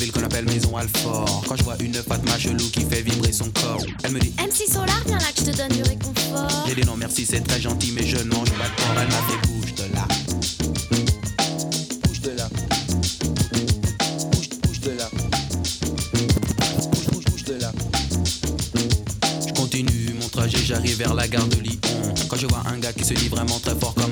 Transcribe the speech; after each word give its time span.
ville 0.00 0.12
qu'on 0.12 0.22
appelle 0.22 0.46
Maison 0.46 0.76
Alfort. 0.76 1.44
Quand 1.46 1.56
je 1.56 1.62
vois 1.62 1.76
une 1.80 1.94
Fatma 1.94 2.38
chelou 2.38 2.70
qui 2.70 2.80
fait 2.86 3.02
vibrer 3.02 3.32
son 3.32 3.50
corps, 3.50 3.84
elle 4.02 4.12
me 4.12 4.18
dit 4.18 4.32
MC 4.38 4.66
Solar, 4.66 5.02
viens 5.06 5.18
là 5.18 5.26
que 5.36 5.44
je 5.44 5.50
te 5.50 5.56
donne 5.56 5.72
du 5.72 5.82
réconfort. 5.82 6.64
J'ai 6.66 6.74
dit 6.74 6.86
non 6.86 6.96
merci, 6.96 7.26
c'est 7.26 7.40
très 7.40 7.60
gentil, 7.60 7.92
mais 7.94 8.06
je 8.06 8.16
ne 8.16 8.30
mange 8.34 8.50
pas 8.50 8.64
de 8.64 8.74
porc. 8.76 8.94
Elle 8.98 9.08
m'a 9.08 9.22
fait 9.28 9.48
bouge 9.48 9.74
de 9.74 9.94
là. 9.94 10.08
Bouge 12.02 12.20
de 12.22 12.30
là. 12.30 12.48
Bouge, 14.32 14.48
bouge 14.62 14.80
de 14.80 14.90
là. 14.90 15.08
Bouge, 15.12 17.06
bouge, 17.12 17.24
bouge 17.26 17.44
de 17.44 17.54
là. 17.60 17.72
Je 19.46 19.52
continue 19.52 20.14
mon 20.18 20.28
trajet, 20.28 20.58
j'arrive 20.64 20.96
vers 20.96 21.12
la 21.12 21.28
gare 21.28 21.46
de 21.46 21.56
Lyon. 21.56 21.76
Quand 22.28 22.36
je 22.36 22.46
vois 22.46 22.62
un 22.72 22.78
gars 22.78 22.92
qui 22.92 23.04
se 23.04 23.12
dit 23.12 23.28
vraiment 23.28 23.58
très 23.58 23.74
fort 23.78 23.94
comme 23.94 24.09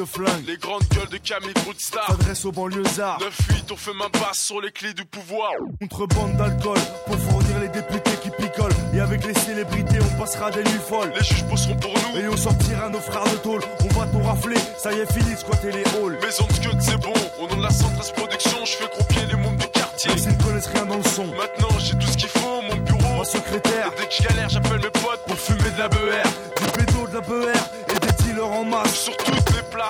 de 0.00 0.04
flingue. 0.06 0.46
Les 0.46 0.56
grandes 0.56 0.86
gueules 0.94 1.08
de 1.08 1.18
Camille 1.18 1.52
Broodstar. 1.62 2.06
S'adresse 2.06 2.44
aux 2.44 2.52
banlieusards. 2.52 3.18
9-8, 3.20 3.72
on 3.72 3.76
fait 3.76 3.92
main 3.92 4.08
basse 4.12 4.38
sur 4.38 4.60
les 4.60 4.70
clés 4.70 4.94
du 4.94 5.04
pouvoir. 5.04 5.50
Contrebande 5.80 6.36
d'alcool 6.36 6.78
pour 7.06 7.16
fournir 7.16 7.60
les 7.60 7.68
députés 7.68 8.16
qui 8.22 8.30
picolent. 8.30 8.72
Et 8.94 9.00
avec 9.00 9.24
les 9.26 9.34
célébrités, 9.34 9.98
on 10.00 10.18
passera 10.18 10.50
des 10.50 10.62
nuits 10.62 10.84
folles. 10.88 11.12
Les 11.14 11.24
juges 11.24 11.44
bosseront 11.44 11.76
pour 11.76 11.92
nous. 11.92 12.18
Et 12.18 12.28
on 12.28 12.36
sortira 12.36 12.88
nos 12.88 13.00
frères 13.00 13.24
de 13.24 13.36
tôle. 13.38 13.60
On 13.84 13.98
va 13.98 14.06
tout 14.06 14.22
rafler. 14.22 14.56
Ça 14.78 14.92
y 14.92 15.00
est, 15.00 15.12
fini 15.12 15.34
de 15.34 15.38
squatter 15.38 15.72
les 15.72 15.84
halls. 15.84 16.18
Maison 16.22 16.46
de 16.46 16.52
Scud, 16.54 16.80
c'est 16.80 17.00
bon. 17.00 17.14
Au 17.40 17.48
nom 17.48 17.56
de 17.56 17.62
la 17.62 17.70
Centrale 17.70 18.12
Production, 18.16 18.64
je 18.64 18.72
fais 18.72 18.88
croupier 18.88 19.26
les 19.28 19.36
mondes 19.36 19.58
du 19.58 19.68
quartier. 19.68 20.12
Ils 20.16 20.28
ne 20.28 20.42
connaissent 20.42 20.68
rien 20.68 20.86
dans 20.86 20.96
le 20.98 21.04
son. 21.04 21.26
Maintenant, 21.26 21.78
j'ai 21.78 21.98
tout 21.98 22.06
ce 22.06 22.16
qu'il 22.16 22.28
faut, 22.28 22.62
mon 22.62 22.76
bureau. 22.76 23.18
Ma 23.18 23.24
secrétaire, 23.24 23.90
Dès 23.98 24.06
que 24.06 24.14
je 24.14 24.22
galère, 24.28 24.48
j'appelle 24.48 24.80
mes 24.80 24.89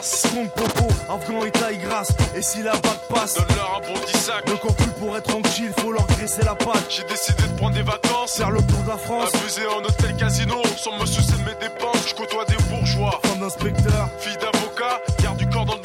Strong 0.03 0.49
popo, 0.51 0.89
afghan 1.09 1.45
et 1.45 1.51
taille 1.51 1.79
grasse. 1.79 2.13
Et 2.35 2.43
si 2.43 2.63
la 2.63 2.73
bague 2.73 3.01
passe, 3.09 3.35
donne-leur 3.35 3.77
un 3.77 3.81
bon 3.87 4.01
10 4.07 4.17
sac. 4.17 4.49
le 4.49 4.57
plus 4.57 4.91
pour 4.99 5.17
être 5.17 5.27
tranquille, 5.27 5.73
faut 5.79 5.93
leur 5.93 6.07
graisser 6.07 6.43
la 6.43 6.55
patte. 6.55 6.87
J'ai 6.89 7.05
décidé 7.05 7.43
de 7.43 7.57
prendre 7.59 7.75
des 7.75 7.83
vacances. 7.83 8.37
Faire 8.37 8.51
le 8.51 8.63
tour 8.63 8.83
de 8.83 8.89
la 8.89 8.97
France, 8.97 9.35
Abuser 9.35 9.67
en 9.67 9.85
hôtel 9.85 10.17
casino, 10.17 10.57
sans 10.77 10.99
me 10.99 11.07
soucier 11.07 11.37
de 11.37 11.45
mes 11.45 11.55
dépenses. 11.61 12.09
Je 12.09 12.15
côtoie 12.15 12.45
des 12.47 12.57
bourgeois. 12.71 13.21
femme 13.25 13.41
d'inspecteur. 13.41 14.09
Fille 14.19 14.37
d'avocat, 14.37 14.60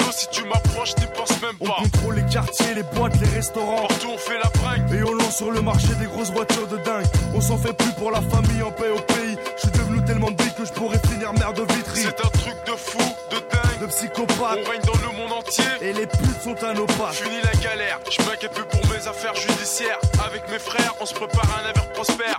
dos 0.06 0.12
si 0.12 0.28
tu 0.30 0.44
m'approches, 0.44 0.94
t'y 0.94 1.06
penses 1.06 1.40
même 1.42 1.56
On 1.60 1.66
pas. 1.66 1.76
contrôle 1.82 2.14
les 2.16 2.26
quartiers, 2.32 2.74
les 2.74 2.82
boîtes, 2.82 3.18
les 3.20 3.28
restaurants. 3.28 3.86
Partout 3.86 4.10
on 4.14 4.18
fait 4.18 4.38
la 4.38 4.48
bringue. 4.60 4.92
Et 4.94 5.02
on 5.02 5.12
lance 5.14 5.36
sur 5.36 5.50
le 5.50 5.60
marché 5.60 5.88
des 6.00 6.06
grosses 6.06 6.30
voitures 6.30 6.68
de 6.68 6.76
dingue. 6.78 7.06
On 7.34 7.40
s'en 7.40 7.58
fait 7.58 7.72
plus 7.72 7.92
pour 7.92 8.10
la 8.10 8.20
famille 8.22 8.62
en 8.62 8.70
paix 8.70 8.90
au 8.90 9.00
pays. 9.00 9.36
Je 9.56 9.68
suis 9.68 9.78
devenu 9.78 10.04
tellement 10.04 10.30
big 10.30 10.54
que 10.54 10.64
je 10.64 10.72
pourrais 10.72 11.00
finir 11.10 11.32
maire 11.34 11.52
de 11.52 11.62
Vitry. 11.62 12.02
C'est 12.02 12.24
un 12.24 12.30
truc 12.30 12.56
de 12.66 12.72
fou, 12.72 12.98
de 13.30 13.36
dingue. 13.36 13.80
De 13.80 13.86
psychopathe. 13.86 14.58
On 14.64 14.70
règne 14.70 14.86
dans 14.86 15.00
le 15.10 15.16
monde 15.16 15.32
entier. 15.32 15.64
Et 15.80 15.92
les 15.92 16.06
putes 16.06 16.42
sont 16.42 16.56
à 16.64 16.72
nos 16.72 16.86
pattes. 16.86 17.14
Fini 17.14 17.36
la 17.42 17.60
galère, 17.60 17.98
je 18.10 18.22
m'inquiète 18.22 18.52
plus 18.52 18.64
pour 18.64 18.80
mes 18.90 19.06
affaires 19.08 19.34
judiciaires. 19.34 19.98
Avec 20.24 20.48
mes 20.50 20.58
frères, 20.58 20.94
on 21.00 21.06
se 21.06 21.14
prépare 21.14 21.46
à 21.56 21.62
un 21.66 21.70
avenir 21.70 21.92
prospère. 21.92 22.38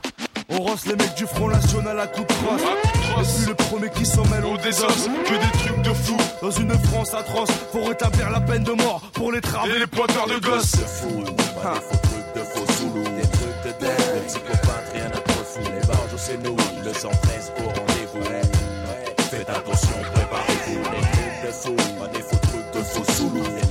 On 0.49 0.61
rosse 0.61 0.85
les 0.85 0.95
mecs 0.95 1.15
du 1.15 1.25
Front 1.25 1.49
National 1.49 1.99
à 1.99 2.07
coups 2.07 2.27
de 2.27 2.33
crosse. 2.33 2.61
De 2.61 3.37
puis 3.37 3.47
le 3.47 3.55
premier 3.55 3.89
qui 3.89 4.05
s'en 4.05 4.23
mêle, 4.27 4.45
on 4.45 4.53
on 4.53 4.57
désosse, 4.57 5.07
que 5.25 5.33
des 5.33 5.57
trucs 5.59 5.81
de 5.81 5.93
fou. 5.93 6.17
Dans 6.41 6.51
une 6.51 6.71
France 6.85 7.13
atroce, 7.13 7.49
faut 7.71 7.83
rétablir 7.83 8.29
la 8.29 8.39
peine 8.39 8.63
de 8.63 8.71
mort 8.71 9.01
pour 9.13 9.31
les 9.33 9.41
travaux. 9.41 9.67
Et 9.67 9.79
les 9.79 9.87
pointeurs 9.87 10.27
de 10.27 10.39
gosses. 10.39 10.77
fou, 10.85 11.21
pas 11.61 11.73
des 11.73 11.81
faux 11.81 11.97
trucs 12.01 12.33
de 12.35 12.39
faux 12.39 12.73
zoulous, 12.73 13.03
des 13.03 13.27
trucs 13.27 13.63
de 13.65 13.85
dingue, 13.85 14.15
de 14.15 14.27
psychopathes, 14.27 14.91
rien 14.93 15.05
à 15.07 15.19
trop 15.19 15.43
fou. 15.43 15.59
Les 15.63 15.85
barges, 15.85 16.17
c'est 16.17 16.41
nous, 16.41 16.55
le 16.85 16.93
113 16.93 17.51
au 17.59 17.67
rendez-vous. 17.67 18.23
Faites 19.29 19.49
attention, 19.49 19.97
préparez-vous. 20.13 20.79
Des 20.79 21.01
trucs 21.11 21.45
de 21.45 21.51
fou, 21.51 21.75
pas 21.99 22.07
des 22.07 22.21
faux 22.21 22.37
trucs 22.37 22.71
de 22.73 22.81
faux 22.83 23.13
zoulous, 23.13 23.66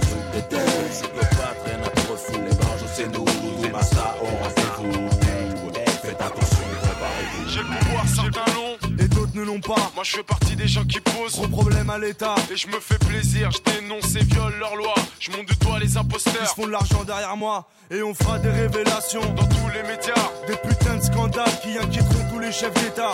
Et 9.57 9.61
pas. 9.61 9.91
Moi 9.95 10.05
je 10.05 10.17
fais 10.17 10.23
partie 10.23 10.57
des 10.57 10.69
gens 10.69 10.85
qui 10.85 11.01
posent. 11.01 11.35
Gros 11.37 11.49
problème 11.49 11.91
à 11.91 11.99
l'État. 11.99 12.35
Et 12.53 12.57
je 12.57 12.67
me 12.69 12.81
fais 12.81 12.99
plaisir, 12.99 13.51
je 13.51 13.59
dénonce 13.73 14.15
et 14.17 14.25
viole 14.25 14.55
leurs 14.59 14.77
lois. 14.77 14.95
Je 15.21 15.31
monte 15.31 15.47
du 15.47 15.57
doigt 15.57 15.79
les 15.79 15.93
Ils 15.93 15.99
imposteurs. 15.99 16.49
se 16.49 16.55
font 16.55 16.67
de 16.67 16.73
l'argent 16.73 17.05
derrière 17.05 17.37
moi. 17.37 17.69
Et 17.91 18.03
on 18.03 18.15
fera 18.15 18.39
des 18.39 18.51
révélations. 18.51 19.21
Dans 19.35 19.47
tous 19.47 19.69
les 19.75 19.83
médias, 19.83 20.15
Des 20.49 20.57
putains 20.57 20.97
de 20.97 21.03
scandales 21.03 21.61
qui 21.63 21.79
inquiéteront 21.79 22.25
tous 22.33 22.39
les 22.39 22.53
chefs 22.53 22.75
d'État. 22.75 23.13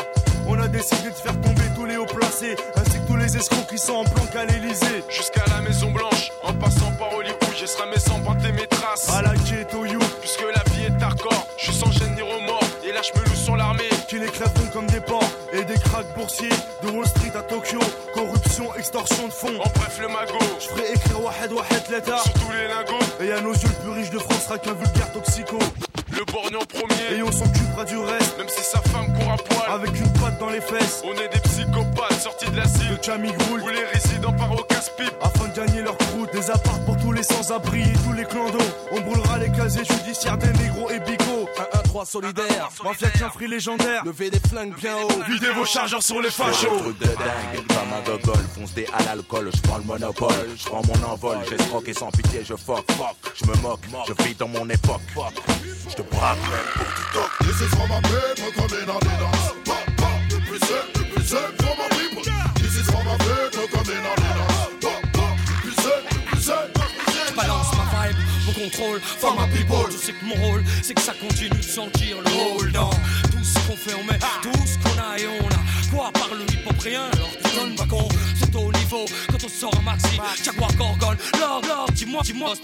On 0.49 0.61
a 0.61 0.67
décidé 0.69 1.09
de 1.11 1.15
faire 1.15 1.41
tomber 1.41 1.63
tous 1.77 1.87
les 1.87 1.97
hauts 1.97 2.07
placés, 2.07 2.57
ainsi 2.75 2.99
que 2.99 3.07
tous 3.07 3.17
les 3.17 3.37
escrocs 3.37 3.67
qui 3.69 3.79
sont 3.79 3.95
en 3.95 4.05
planque 4.05 4.35
à 4.35 4.45
l'Elysée. 4.45 5.05
jusqu'à 5.09 5.45
la 5.49 5.61
Maison 5.61 5.91
Blanche. 5.93 6.31
En 6.43 6.53
passant 6.55 6.91
par 6.99 7.13
Hollywood, 7.15 7.39
j'ai 7.57 7.67
mes 7.91 7.99
sans 8.01 8.19
pointer 8.21 8.51
mes 8.53 8.67
traces. 8.67 9.09
À 9.11 9.23
la 9.23 9.35
ghetto 9.37 9.85
you, 9.85 10.01
Puisque 10.21 10.45
la 10.55 10.63
vie 10.73 10.85
est 10.87 11.03
hardcore, 11.03 11.47
je 11.59 11.65
suis 11.71 11.75
sans 11.75 11.93
gêne 11.93 12.15
ni 12.17 12.23
remords. 12.23 12.65
Et 12.85 12.93
là 12.93 13.01
je 13.03 13.19
me 13.19 13.25
loue 13.25 13.35
sur 13.37 13.57
l'armée. 13.57 13.89
qui 14.09 14.19
les 14.19 14.27
comme 14.73 14.87
des 14.87 15.01
porcs. 15.01 15.32
Boursiers, 16.17 16.49
de 16.83 16.91
Wall 16.91 17.07
Street 17.07 17.33
à 17.37 17.43
Tokyo. 17.43 17.79
Corruption, 18.15 18.75
extorsion 18.79 19.27
de 19.29 19.33
fonds. 19.33 19.49
En 19.61 19.69
bref, 19.79 19.99
le 20.01 20.09
magot. 20.09 20.39
Je 20.61 20.67
ferai 20.69 20.93
écrire 20.93 21.23
Wahed 21.23 21.53
Wahed 21.53 21.83
l'État. 21.91 22.19
Sur 22.19 22.33
tous 22.35 22.53
les 22.53 22.69
lingots, 22.69 23.05
Et 23.21 23.33
à 23.33 23.41
nos 23.41 23.53
yeux, 23.53 23.69
le 23.69 23.83
plus 23.85 23.91
riche 24.01 24.11
de 24.11 24.19
France 24.19 24.45
sera 24.45 24.59
qu'un 24.59 24.75
vulgaire 24.75 25.13
toxico. 25.13 25.59
le 26.11 26.25
borgne 26.33 26.57
en 26.57 26.65
premier. 26.65 27.19
Et 27.19 27.23
on 27.23 27.33
s'occupera 27.33 27.85
du 27.85 27.97
reste, 27.99 28.37
Même 28.39 28.49
si 28.49 28.63
sa 28.63 28.79
femme 28.91 29.13
court 29.19 29.33
à 29.33 29.37
poil. 29.37 29.81
avec 29.81 29.99
une 29.99 30.13
patte 30.21 30.39
dans 30.39 30.51
les 30.51 30.61
fesses. 30.61 31.03
On 31.05 31.13
est 31.15 31.29
des 31.33 31.41
psychopathes 31.41 32.21
sortis 32.21 32.51
de 32.51 32.57
l'asile. 32.57 32.91
Le 32.91 33.03
Chamigroul, 33.03 33.63
Où 33.63 33.69
les 33.69 33.85
résidents 33.93 34.33
partent 34.33 34.61
au 34.61 34.65
casse-pipe. 34.65 35.15
afin 35.23 35.49
de 35.49 35.55
gagner 35.57 35.83
leur 35.83 35.97
croûte. 35.97 36.31
Des 36.33 36.51
apparts 36.51 36.81
pour 36.87 36.97
tous 36.99 37.13
les 37.13 37.23
sans-abri 37.23 37.83
et 37.83 37.93
tous 38.07 38.13
les 38.13 38.25
clandos. 38.25 38.59
On 38.93 39.01
brûlera 39.01 39.39
les 39.39 39.51
casiers 39.51 39.85
judiciaires 39.85 40.37
des 40.39 40.53
négros 40.63 40.91
et 40.91 41.01
bigots. 41.01 41.49
1-1-3 41.93 42.07
solidaire. 42.07 42.69
Mafia 42.85 43.31
free 43.31 43.49
légendaire. 43.49 44.05
Levez 44.05 44.31
des 44.31 44.41
flingues 44.41 44.75
bien 44.77 44.97
haut. 44.97 45.23
Videz 45.29 45.51
vos 45.53 45.65
chargeurs 45.65 46.03
sur 46.03 46.21
les 46.21 46.31
fachos. 46.31 46.93
de 47.01 47.05
dingue, 47.05 47.67
comme 47.69 47.93
un 47.93 48.03
gogol, 48.05 48.45
fonce 48.55 48.75
des 48.75 48.87
à 48.93 49.03
l'alcool, 49.05 49.51
je 49.55 49.61
prends 49.63 49.79
le 49.79 49.85
monopole, 49.85 50.49
je 50.57 50.65
prends 50.65 50.83
mon 50.83 51.07
envol, 51.07 51.39
j'escroque 51.49 51.89
et 51.89 51.95
sans 51.95 52.11
pitié 52.11 52.43
je 52.45 52.55
fuck, 52.55 52.91
fuck, 52.93 53.17
je 53.35 53.47
me 53.47 53.57
moque, 53.63 53.81
je 54.07 54.25
vis 54.25 54.35
dans 54.35 54.49
mon 54.49 54.69
époque, 54.69 55.01
je 55.89 55.95
te 55.95 56.03
braque. 56.03 56.39
Même 56.39 56.87
pour. 57.13 57.47
This 57.47 57.61
is 57.61 57.69
for 57.77 57.89
my 57.89 57.97
on 57.97 58.67
the 58.69 58.87
dance. 58.87 59.53
Pop, 59.65 59.77
pop, 59.97 60.09
represent, 60.31 60.85
represent. 60.97 61.63
Vibe, 68.03 68.17
mon 68.47 68.53
contrôle, 68.53 69.01
for 69.01 69.35
my 69.35 69.47
people. 69.55 69.87
Je 69.91 69.97
sais 69.97 70.13
que 70.13 70.25
mon 70.25 70.35
rôle, 70.35 70.65
c'est 70.83 70.95
que 70.95 71.03
ça 71.03 71.13
continue 71.15 71.51
de 71.51 71.63
sentir 71.63 72.17
le 72.19 72.31
hold 72.31 72.73
dans 72.73 72.91
tout 72.91 73.45
ce 73.45 73.55
qu'on 73.67 73.77
fait, 73.77 73.95
on 73.95 74.05
met 74.05 74.19
tout 74.43 74.67
ce 74.67 74.79
qu'on 74.79 74.99
a 75.01 75.19
et 75.19 75.27
on 75.27 75.47
a. 75.47 75.63
Quoi 75.91 76.11
par 76.13 76.31
le 76.35 76.43
hip 76.53 76.67
hop 76.67 76.81
rien, 76.81 77.03
alors 77.13 77.31
tu 77.45 77.57
donnes 77.57 77.75
pas 77.75 77.87
con. 77.87 78.09
C'est 78.35 78.55
au 78.57 78.73
niveau 78.73 79.05
quand 79.31 79.45
on 79.45 79.49
sort 79.49 79.75
un 79.79 79.83
maxi. 79.83 80.19
Jaguar 80.43 80.75
Gorgon, 80.77 81.17
Lord, 81.39 81.63
Lord, 81.69 81.91
dis-moi, 81.93 82.23
dis-moi, 82.25 82.55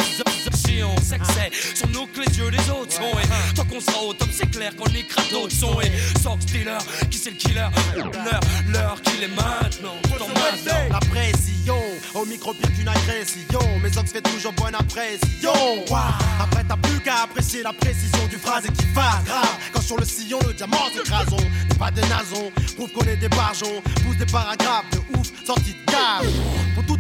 sait 1.03 1.19
que 1.19 1.27
c'est 1.27 1.77
sur 1.77 1.89
nous 1.89 2.07
que 2.07 2.21
les 2.21 2.39
yeux 2.39 2.51
des 2.51 2.71
autres 2.71 2.93
sont. 2.93 3.03
Et 3.03 3.55
tant 3.55 3.65
qu'on 3.65 3.81
sera 3.81 4.03
au 4.03 4.15
top, 4.15 4.29
c'est 4.33 4.51
clair 4.51 4.75
qu'on 4.77 4.87
écrase 4.87 5.29
d'autres 5.31 5.55
sons. 5.55 5.81
Et 5.81 5.91
Sox 6.23 6.45
Dealer, 6.47 6.79
qui 7.11 7.19
c'est 7.19 7.31
le 7.31 7.37
killer? 7.37 7.69
L'heure, 7.97 8.41
l'heure 8.69 9.03
qu'il 9.03 9.23
est 9.23 9.29
maintenant. 9.29 9.95
La 10.91 11.01
pression, 11.01 11.81
au 12.15 12.25
micro 12.25 12.53
pire 12.55 12.73
qu'une 12.75 12.89
agression. 12.89 13.61
Mes 13.83 13.97
ox 13.97 14.13
fait 14.13 14.23
toujours 14.23 14.53
bonne 14.53 14.75
impression. 14.75 15.53
Après, 16.41 16.65
t'as 16.69 16.77
plus 16.77 17.01
qu'à 17.01 17.23
apprécier 17.23 17.63
la 17.63 17.73
précision 17.73 18.27
du 18.29 18.37
phrase 18.37 18.65
qui 18.65 18.87
va 18.95 19.21
grave. 19.25 19.57
Quand 19.73 19.83
sur 19.83 19.97
le 19.97 20.05
sillon, 20.05 20.39
le 20.47 20.55
diamant 20.55 20.89
s'écrasons. 20.95 21.37
N'est 21.69 21.79
pas 21.79 21.91
des 21.91 22.03
nasons, 22.03 22.51
prouve 22.77 22.91
qu'on 22.93 23.07
est 23.07 23.17
des 23.17 23.29
bargeons. 23.29 23.83
Pousse 24.05 24.17
des 24.17 24.27
paragraphes 24.27 24.87
de 24.93 25.19
ouf 25.19 25.27
sortie 25.45 25.75
de 25.75 25.91
cave. 25.91 26.27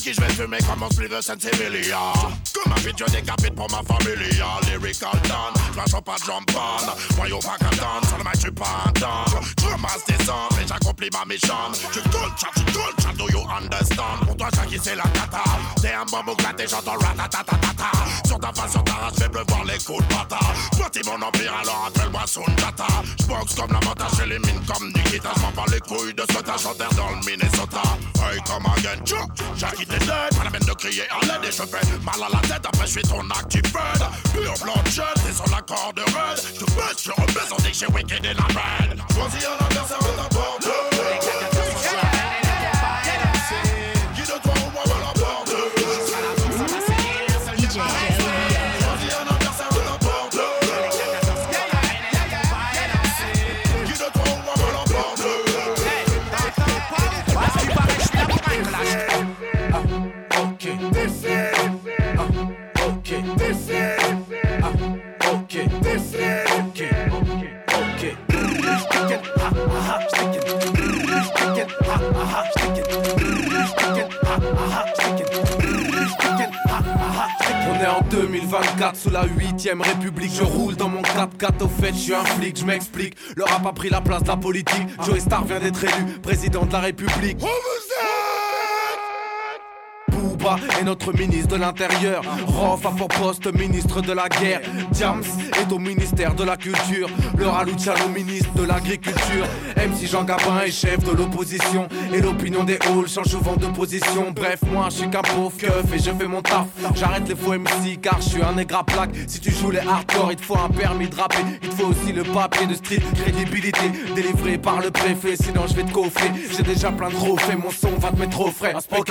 Jackie, 0.00 0.14
je 0.14 0.20
vais 0.22 0.32
fumer 0.32 0.58
comme 0.66 0.82
un 0.82 0.90
sliver 0.90 1.20
Saint-Sévelia. 1.20 1.98
Comme 2.54 2.72
un 2.72 2.80
vidéo 2.80 3.06
décapite 3.08 3.54
pour 3.54 3.68
ma 3.70 3.82
familia. 3.82 4.46
Lyrical 4.62 5.12
Dan, 5.24 5.52
flash 5.74 5.92
pas 6.02 6.16
de 6.16 6.24
champagne. 6.24 6.88
Voyons 7.16 7.38
pas 7.40 7.58
qu'à 7.58 7.68
Dan, 7.76 8.02
sur 8.08 8.16
le 8.16 8.24
mic, 8.24 8.34
je 8.36 8.40
suis 8.40 8.50
pas 8.50 8.84
un 8.86 8.92
Dan. 8.92 9.42
Je 9.60 9.66
ramasse 9.66 10.04
des 10.08 10.24
cendres 10.24 10.58
et 10.58 10.66
j'accomplis 10.66 11.10
ma 11.12 11.26
mission. 11.26 11.54
Tu 11.92 12.00
cool, 12.08 12.30
chat, 12.38 12.48
tu 12.56 12.64
cool, 12.72 12.94
chat, 13.02 13.12
do 13.18 13.28
you 13.30 13.44
understand? 13.50 14.24
Pour 14.24 14.36
toi, 14.38 14.48
Jackie, 14.54 14.80
c'est 14.82 14.96
la 14.96 15.02
cata. 15.02 15.44
T'es 15.82 15.92
un 15.92 16.06
bambou 16.06 16.34
glatté, 16.36 16.64
j'entends 16.66 16.96
ratatatata. 16.98 17.90
Sur 18.26 18.38
ta 18.38 18.52
face, 18.54 18.72
sur 18.72 18.84
ta 18.84 18.92
race, 18.94 19.18
fais 19.18 19.28
pleuvoir 19.28 19.64
les 19.64 19.78
coups 19.84 20.02
de 20.08 20.14
bata. 20.14 20.38
Bâtis 20.78 21.02
mon 21.04 21.20
empire, 21.20 21.54
alors 21.60 21.88
appelle-moi 21.88 22.22
Sunjata. 22.26 22.86
J'boxe 23.18 23.54
comme 23.54 23.72
la 23.72 24.26
les 24.26 24.38
mines 24.38 24.64
comme 24.66 24.88
Nikita. 24.92 25.30
J'm'en 25.36 25.52
bats 25.52 25.70
les 25.70 25.80
couilles 25.80 26.14
de 26.14 26.22
ce 26.22 26.38
t'as 26.38 26.94
dans 26.96 27.10
le 27.10 27.16
Minnesota. 27.26 27.82
Hey, 28.22 28.40
come 28.46 28.66
again. 28.76 29.00
Jackie, 29.56 29.89
t'es 29.90 29.98
dead. 29.98 30.36
Pas 30.36 30.44
la 30.44 30.50
peine 30.50 30.66
de 30.66 30.72
crier 30.72 31.04
à 31.10 31.20
l'aide 31.26 31.44
et 31.44 32.04
mal 32.04 32.22
à 32.22 32.28
la 32.34 32.40
tête. 32.48 32.66
Après, 32.66 32.86
je 32.86 32.92
suis 32.92 33.02
ton 33.02 33.28
active 33.30 33.72
bird. 33.72 34.02
Pure 34.32 34.54
bloodshed, 34.62 35.14
t'es 35.26 35.32
sur 35.32 35.48
la 35.50 35.62
corde 35.62 35.98
raide. 35.98 36.40
Je 36.54 36.64
te 36.64 37.04
je 37.04 37.10
rebaisse, 37.10 37.52
on 37.52 37.62
dit 37.62 37.74
wicked 37.92 38.24
in 38.24 38.34
la 38.34 38.46
red. 38.46 39.00
Choisis 39.14 39.46
un 39.46 39.64
adversaire 39.64 39.98
ta. 39.98 40.79
Est 77.82 77.86
en 77.86 78.02
2024 78.02 78.96
sous 78.96 79.10
la 79.10 79.24
8ème 79.24 79.82
République. 79.82 80.32
Je 80.34 80.42
roule 80.42 80.76
dans 80.76 80.88
mon 80.88 81.02
4x4 81.02 81.64
au 81.64 81.68
fait 81.68 81.92
je 81.92 81.98
suis 81.98 82.14
un 82.14 82.24
flic. 82.24 82.58
Je 82.58 82.64
m'explique 82.64 83.16
Le 83.36 83.44
rap 83.44 83.66
a 83.66 83.72
pris 83.72 83.88
la 83.88 84.00
place 84.00 84.22
de 84.22 84.28
la 84.28 84.36
politique. 84.36 84.86
Joey 85.04 85.20
vient 85.46 85.60
d'être 85.60 85.84
élu 85.84 86.18
président 86.22 86.64
de 86.64 86.72
la 86.72 86.80
République 86.80 87.38
Booba 90.40 90.56
est 90.80 90.84
notre 90.84 91.12
ministre 91.12 91.56
de 91.56 91.60
l'Intérieur. 91.60 92.22
Rof 92.46 92.84
a 92.86 92.90
pour 92.90 93.08
poste 93.08 93.52
ministre 93.54 94.00
de 94.00 94.12
la 94.12 94.28
guerre. 94.28 94.60
Diams 94.90 95.22
est 95.60 95.72
au 95.72 95.78
ministère 95.78 96.34
de 96.34 96.44
la 96.44 96.56
Culture. 96.56 97.08
Le 97.36 97.46
Raluciano 97.46 98.08
ministre 98.08 98.52
de 98.54 98.64
l'Agriculture. 98.64 99.46
MC 99.76 100.06
Jean 100.06 100.24
Gabin 100.24 100.60
est 100.64 100.70
chef 100.70 100.98
de 101.04 101.12
l'opposition. 101.16 101.88
Et 102.12 102.20
l'opinion 102.20 102.64
des 102.64 102.78
halls 102.80 103.08
change 103.08 103.28
souvent 103.28 103.56
de 103.56 103.66
position. 103.66 104.32
Bref, 104.34 104.60
moi 104.72 104.86
je 104.90 104.96
suis 104.96 105.10
qu'un 105.10 105.22
pauvre 105.22 105.56
keuf 105.56 105.92
et 105.92 105.98
je 105.98 106.10
fais 106.10 106.26
mon 106.26 106.42
taf. 106.42 106.66
J'arrête 106.94 107.28
les 107.28 107.36
faux 107.36 107.52
MC 107.52 108.00
car 108.00 108.20
je 108.20 108.28
suis 108.28 108.42
un 108.42 108.52
nègre 108.52 108.78
à 108.78 108.84
plaque. 108.84 109.10
Si 109.26 109.40
tu 109.40 109.50
joues 109.50 109.70
les 109.70 109.80
hardcore, 109.80 110.32
il 110.32 110.36
te 110.36 110.42
faut 110.42 110.58
un 110.58 110.68
permis 110.68 111.08
de 111.08 111.16
rapper. 111.16 111.38
Il 111.62 111.68
te 111.68 111.74
faut 111.74 111.88
aussi 111.88 112.12
le 112.12 112.22
papier 112.22 112.66
de 112.66 112.74
street 112.74 113.02
crédibilité. 113.14 113.90
Délivré 114.14 114.58
par 114.58 114.80
le 114.80 114.90
préfet, 114.90 115.36
sinon 115.36 115.62
je 115.68 115.74
vais 115.74 115.84
te 115.84 115.92
coffrer. 115.92 116.30
J'ai 116.56 116.62
déjà 116.62 116.90
plein 116.90 117.10
de 117.10 117.14
trophées, 117.14 117.56
mon 117.56 117.70
son 117.70 117.90
va 117.98 118.10
te 118.10 118.18
mettre 118.18 118.40
au 118.40 118.50
frais. 118.50 118.74
Ok, 118.96 119.10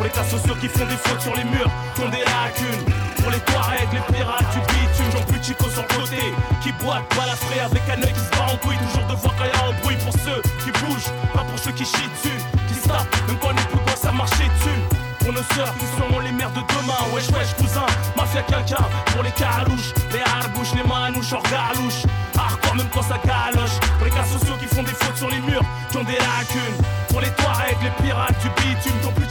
pour 0.00 0.06
les 0.06 0.12
cas 0.12 0.24
sociaux 0.24 0.54
qui 0.58 0.66
font 0.66 0.86
des 0.86 0.96
fautes 0.96 1.20
sur 1.20 1.36
les 1.36 1.44
murs, 1.44 1.70
qui 1.94 2.00
ont 2.00 2.08
des 2.08 2.24
lacunes, 2.24 2.84
pour 3.20 3.30
les 3.30 3.38
Touaregs, 3.40 3.92
les 3.92 4.16
pirates 4.16 4.48
du 4.50 4.60
bitume, 4.72 5.12
j'en 5.12 5.20
plus 5.28 5.44
chico 5.44 5.68
sur 5.68 5.82
le 5.82 5.94
côté, 5.94 6.16
qui 6.62 6.72
boite, 6.82 7.04
balafré 7.14 7.60
avec 7.60 7.82
un 7.84 8.00
œil 8.00 8.14
qui 8.14 8.20
se 8.20 8.30
bat 8.30 8.48
en 8.50 8.56
couille, 8.56 8.78
toujours 8.78 9.06
de 9.08 9.14
voir 9.20 9.34
quand 9.36 9.44
y 9.44 9.52
a 9.52 9.68
un 9.68 9.78
bruit 9.82 9.96
pour 10.02 10.14
ceux 10.24 10.40
qui 10.64 10.72
bougent, 10.80 11.12
pas 11.34 11.44
pour 11.44 11.58
ceux 11.58 11.72
qui 11.72 11.84
chient 11.84 12.08
dessus, 12.16 12.40
qui 12.66 12.74
se 12.80 12.88
tapent, 12.88 13.14
on 13.28 13.50
est 13.50 13.68
plus 13.68 13.78
quoi 13.84 13.94
ça 13.94 14.10
marcher 14.10 14.48
dessus. 14.56 14.80
Pour 15.20 15.34
nos 15.34 15.42
sœurs 15.54 15.74
qui 15.76 15.84
seront 15.84 16.18
les 16.20 16.32
mères 16.32 16.50
de 16.50 16.60
demain. 16.60 16.96
Wesh 17.12 17.28
wesh 17.28 17.54
cousin, 17.58 17.84
mafia 18.16 18.42
quelqu'un. 18.42 18.82
Pour 19.12 19.22
les 19.22 19.30
calouches, 19.32 19.92
les 20.12 20.20
harbouches, 20.20 20.74
les 20.74 20.82
manouches 20.82 21.32
hors 21.32 21.42
galouche. 21.42 22.02
Hardcore 22.36 22.74
même 22.74 22.88
quand 22.88 23.02
ça 23.02 23.20
galoche. 23.22 23.78
Pour 23.98 24.06
les 24.06 24.10
cas 24.10 24.24
sociaux 24.24 24.56
qui 24.58 24.66
font 24.66 24.82
des 24.82 24.92
fautes 24.92 25.18
sur 25.18 25.28
les 25.28 25.40
murs 25.40 25.62
Qui 25.90 25.98
ont 25.98 26.04
des 26.04 26.16
lacunes. 26.16 26.78
Pour 27.10 27.20
les 27.20 27.30
Touaregs, 27.30 27.82
les 27.82 28.02
pirates 28.02 28.36
du 28.40 28.48
bitume 28.48 28.98
Ton 29.02 29.12
plus 29.12 29.26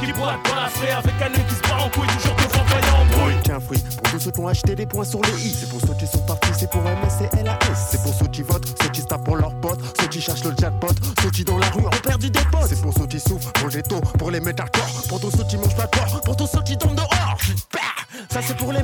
Qui 0.00 0.12
boite 0.12 0.38
dans 0.44 0.54
la 0.54 0.96
avec 0.96 1.14
un 1.20 1.26
œil 1.26 1.44
qui 1.46 1.54
se 1.54 1.60
bat 1.62 1.84
en 1.84 1.88
couille 1.90 2.06
Toujours 2.08 2.36
quand 2.36 2.80
y 2.80 2.90
a 2.90 2.94
embrouille 2.94 3.42
Qu'un 3.42 3.60
fruit 3.60 3.78
pour 3.78 4.10
tous 4.12 4.20
ceux 4.20 4.30
qui 4.30 4.40
ont 4.40 4.48
acheté 4.48 4.74
des 4.74 4.86
points 4.86 5.04
sur 5.04 5.20
le 5.20 5.28
i. 5.38 5.54
C'est 5.54 5.68
pour 5.68 5.80
ceux 5.80 5.94
qui 5.94 6.06
sont 6.06 6.24
partis, 6.26 6.50
c'est 6.58 6.70
pour 6.70 6.82
MS 6.82 7.28
et 7.32 7.42
LAS. 7.44 7.58
C'est 7.90 8.02
pour 8.02 8.14
ceux 8.14 8.26
qui 8.26 8.42
votent, 8.42 8.66
ceux 8.82 8.88
qui 8.88 9.00
se 9.02 9.06
tapent 9.06 9.24
pour 9.24 9.36
leurs 9.36 9.54
potes, 9.60 9.80
ceux 10.00 10.08
qui 10.08 10.20
cherchent 10.20 10.44
le 10.44 10.54
jackpot, 10.58 10.88
ceux 11.22 11.30
qui 11.30 11.44
dans 11.44 11.58
la 11.58 11.68
rue 11.70 11.86
ont 11.86 11.90
perdu 12.02 12.30
des 12.30 12.40
potes. 12.50 12.66
C'est 12.68 12.80
pour 12.80 12.92
ceux 12.94 13.06
qui 13.06 13.20
souffrent 13.20 13.52
pour 13.52 13.68
le 13.68 13.74
ghetto, 13.74 14.00
pour 14.18 14.30
les 14.30 14.40
corps, 14.40 15.02
pour 15.08 15.20
tous 15.20 15.30
ceux 15.30 15.44
qui 15.44 15.56
mangent 15.56 15.76
pas 15.76 15.86
de 15.86 15.90
porc, 15.90 16.20
pour 16.22 16.36
tous 16.36 16.46
ceux 16.46 16.62
qui 16.62 16.76
dorment 16.76 16.96
dehors. 16.96 17.38
Bah, 17.72 17.78
ça 18.30 18.40
c'est 18.42 18.56
pour 18.56 18.72
les 18.72 18.82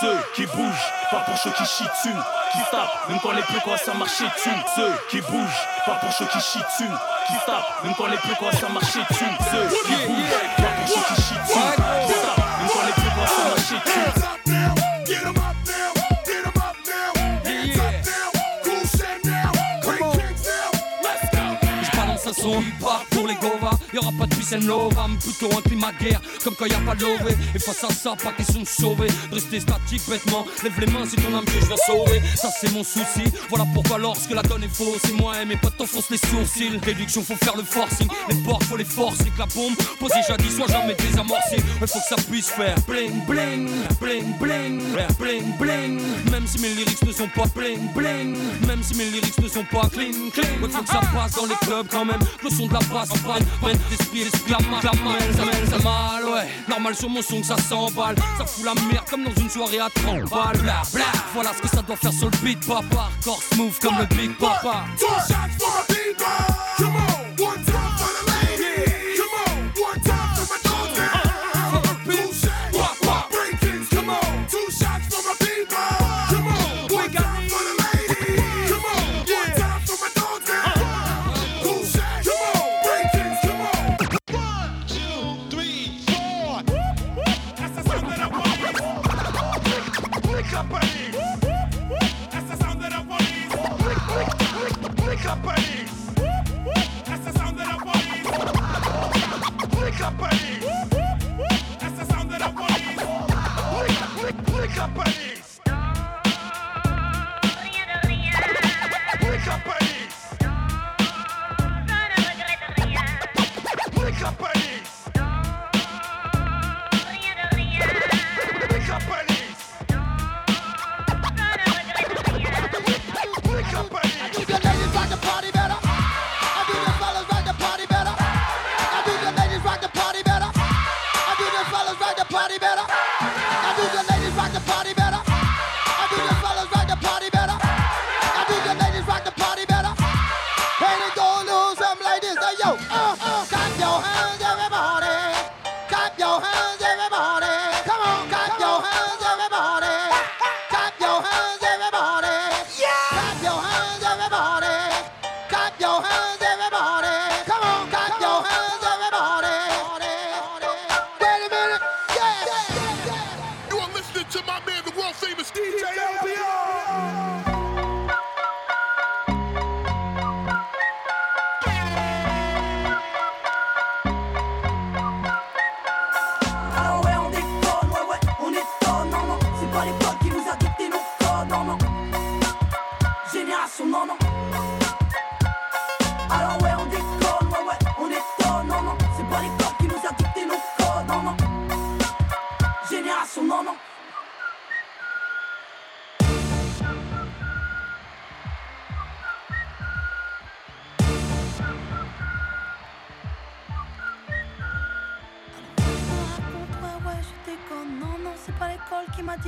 ceux 0.00 0.16
qui 0.34 0.46
bougent, 0.46 0.92
pas 1.10 1.20
pour 1.20 1.36
ceux 1.38 1.50
qui 1.52 1.64
chient 1.64 1.84
dessus, 1.84 2.16
qui 2.52 2.58
tapent, 2.70 3.08
même 3.08 3.18
quand 3.22 3.32
les 3.32 3.42
plus 3.42 3.60
quoi 3.60 3.76
ça 3.78 3.94
marche 3.94 4.20
dessus. 4.20 4.50
Ceux 4.74 4.92
qui 5.10 5.20
bougent, 5.22 5.66
pas 5.84 5.94
pour 5.94 6.12
ceux 6.12 6.26
qui 6.26 6.40
chient 6.40 6.58
dessus, 6.58 6.92
qui 7.26 7.34
tapent, 7.46 7.84
même 7.84 7.94
quand 7.96 8.06
les 8.06 8.16
plus 8.18 8.34
quoi 8.36 8.52
ça 8.52 8.68
marche 8.68 8.94
dessus. 8.94 9.24
Ceux 9.50 9.68
qui 9.86 10.06
bougent, 10.06 10.56
pas 10.56 10.72
pour 10.76 10.88
ceux 10.88 11.14
qui 11.14 11.22
chient 11.22 11.34
dessus, 11.46 11.54
qui 12.06 12.14
tapent, 12.14 12.58
même 12.58 12.68
quand 12.72 12.86
les 12.86 12.92
plus 12.92 13.10
quoi 13.14 13.26
ça 13.26 13.44
marche 13.44 13.84
dessus. 13.84 14.26
Son. 22.32 22.60
Hip-hop 22.60 23.04
pour 23.12 23.28
les 23.28 23.34
Gova 23.36 23.70
Y'aura 23.94 24.10
pas 24.18 24.26
de 24.26 24.34
peace 24.46 24.56
and 24.56 24.66
love, 24.66 24.92
I'm 24.98 25.16
plutôt 25.18 25.56
un 25.56 25.62
climat 25.62 25.92
guerre 26.00 26.20
Comme 26.44 26.54
quand 26.54 26.66
y'a 26.66 26.78
pas 26.78 26.94
de 26.94 27.02
lové 27.02 27.36
Et 27.54 27.58
face 27.58 27.84
à 27.84 27.90
ça, 27.90 28.14
pas 28.22 28.32
question 28.32 28.60
de 28.60 28.66
sauver. 28.66 29.08
Rester 29.32 29.60
statique 29.60 30.02
bêtement, 30.08 30.46
lève 30.62 30.78
les 30.80 30.86
mains 30.86 31.06
si 31.06 31.16
ton 31.16 31.34
âme 31.36 31.44
que 31.44 31.52
je 31.52 31.66
viens 31.66 31.76
sauver. 31.86 32.22
Ça 32.34 32.48
c'est 32.60 32.72
mon 32.72 32.84
souci, 32.84 33.24
voilà 33.48 33.66
pourquoi 33.72 33.98
lorsque 33.98 34.30
la 34.30 34.42
donne 34.42 34.64
est 34.64 34.74
fausse 34.74 35.02
Et 35.10 35.20
moi 35.20 35.40
et 35.40 35.44
mes 35.44 35.56
potes 35.56 35.76
t'enfoncent 35.76 36.10
les 36.10 36.18
sourcils. 36.18 36.78
Réduction, 36.84 37.22
faut 37.22 37.36
faire 37.36 37.56
le 37.56 37.62
forcing. 37.62 38.08
Les 38.28 38.36
portes, 38.36 38.64
faut 38.64 38.76
les 38.76 38.84
forcer 38.84 39.24
Que 39.24 39.38
la 39.38 39.46
bombe, 39.46 39.74
posée 39.98 40.20
jadis, 40.26 40.56
soit 40.56 40.68
jamais 40.68 40.94
désamorcée 40.94 41.56
Il 41.80 41.86
faut 41.86 41.98
que 41.98 42.04
ça 42.08 42.16
puisse 42.30 42.48
faire 42.48 42.76
bling 42.86 43.24
bling, 43.26 43.68
bling 44.00 44.38
bling, 44.38 44.82
bling 45.18 45.56
bling. 45.58 46.00
Même 46.30 46.44
mes 46.60 46.68
lyrics 46.68 47.02
ne 47.02 47.12
sont 47.12 47.28
pas 47.28 47.46
bling 47.54 47.92
bling. 47.94 48.36
Même 48.66 48.82
si 48.82 48.94
mes 48.96 49.06
lyrics 49.06 49.38
ne 49.38 49.48
sont 49.48 49.64
pas 49.64 49.88
clean 49.88 50.30
clean. 50.32 50.62
Ouais 50.62 50.68
faut 50.70 50.82
que 50.82 50.88
ça 50.88 51.00
passe 51.14 51.32
dans 51.34 51.46
les 51.46 51.56
clubs 51.66 51.86
quand 51.90 52.04
même. 52.04 52.20
Le 52.42 52.50
son 52.50 52.66
de 52.66 52.72
la 52.72 52.80
basse 52.80 53.10
en 53.10 53.18
prenne 53.18 53.44
Prenne 53.60 53.78
d'esprit 53.90 54.24
la 54.48 54.58
main 54.58 54.80
la 54.82 54.92
main 54.92 55.18
Ça 55.32 55.76
ça 55.76 55.82
mal 55.82 56.24
ouais. 56.24 56.48
Normal 56.68 56.94
sur 56.94 57.08
mon 57.08 57.22
son 57.22 57.40
que 57.40 57.46
ça 57.46 57.56
s'emballe. 57.56 58.16
Ça 58.38 58.44
fout 58.44 58.64
la 58.64 58.74
merde 58.74 59.04
comme 59.08 59.24
dans 59.24 59.34
une 59.40 59.50
soirée 59.50 59.80
à 59.80 59.88
30 59.90 60.30
balles. 60.30 60.58
Bla 60.58 60.82
bla. 60.92 61.04
Voilà 61.34 61.52
ce 61.54 61.62
que 61.62 61.68
ça 61.68 61.82
doit 61.82 61.96
faire 61.96 62.12
sur 62.12 62.30
le 62.30 62.36
beat 62.38 62.66
papa. 62.66 63.10
Corps 63.24 63.42
smooth 63.52 63.78
comme 63.80 63.98
le 63.98 64.06
big 64.16 64.36
papa. 64.36 64.84
For 64.98 66.55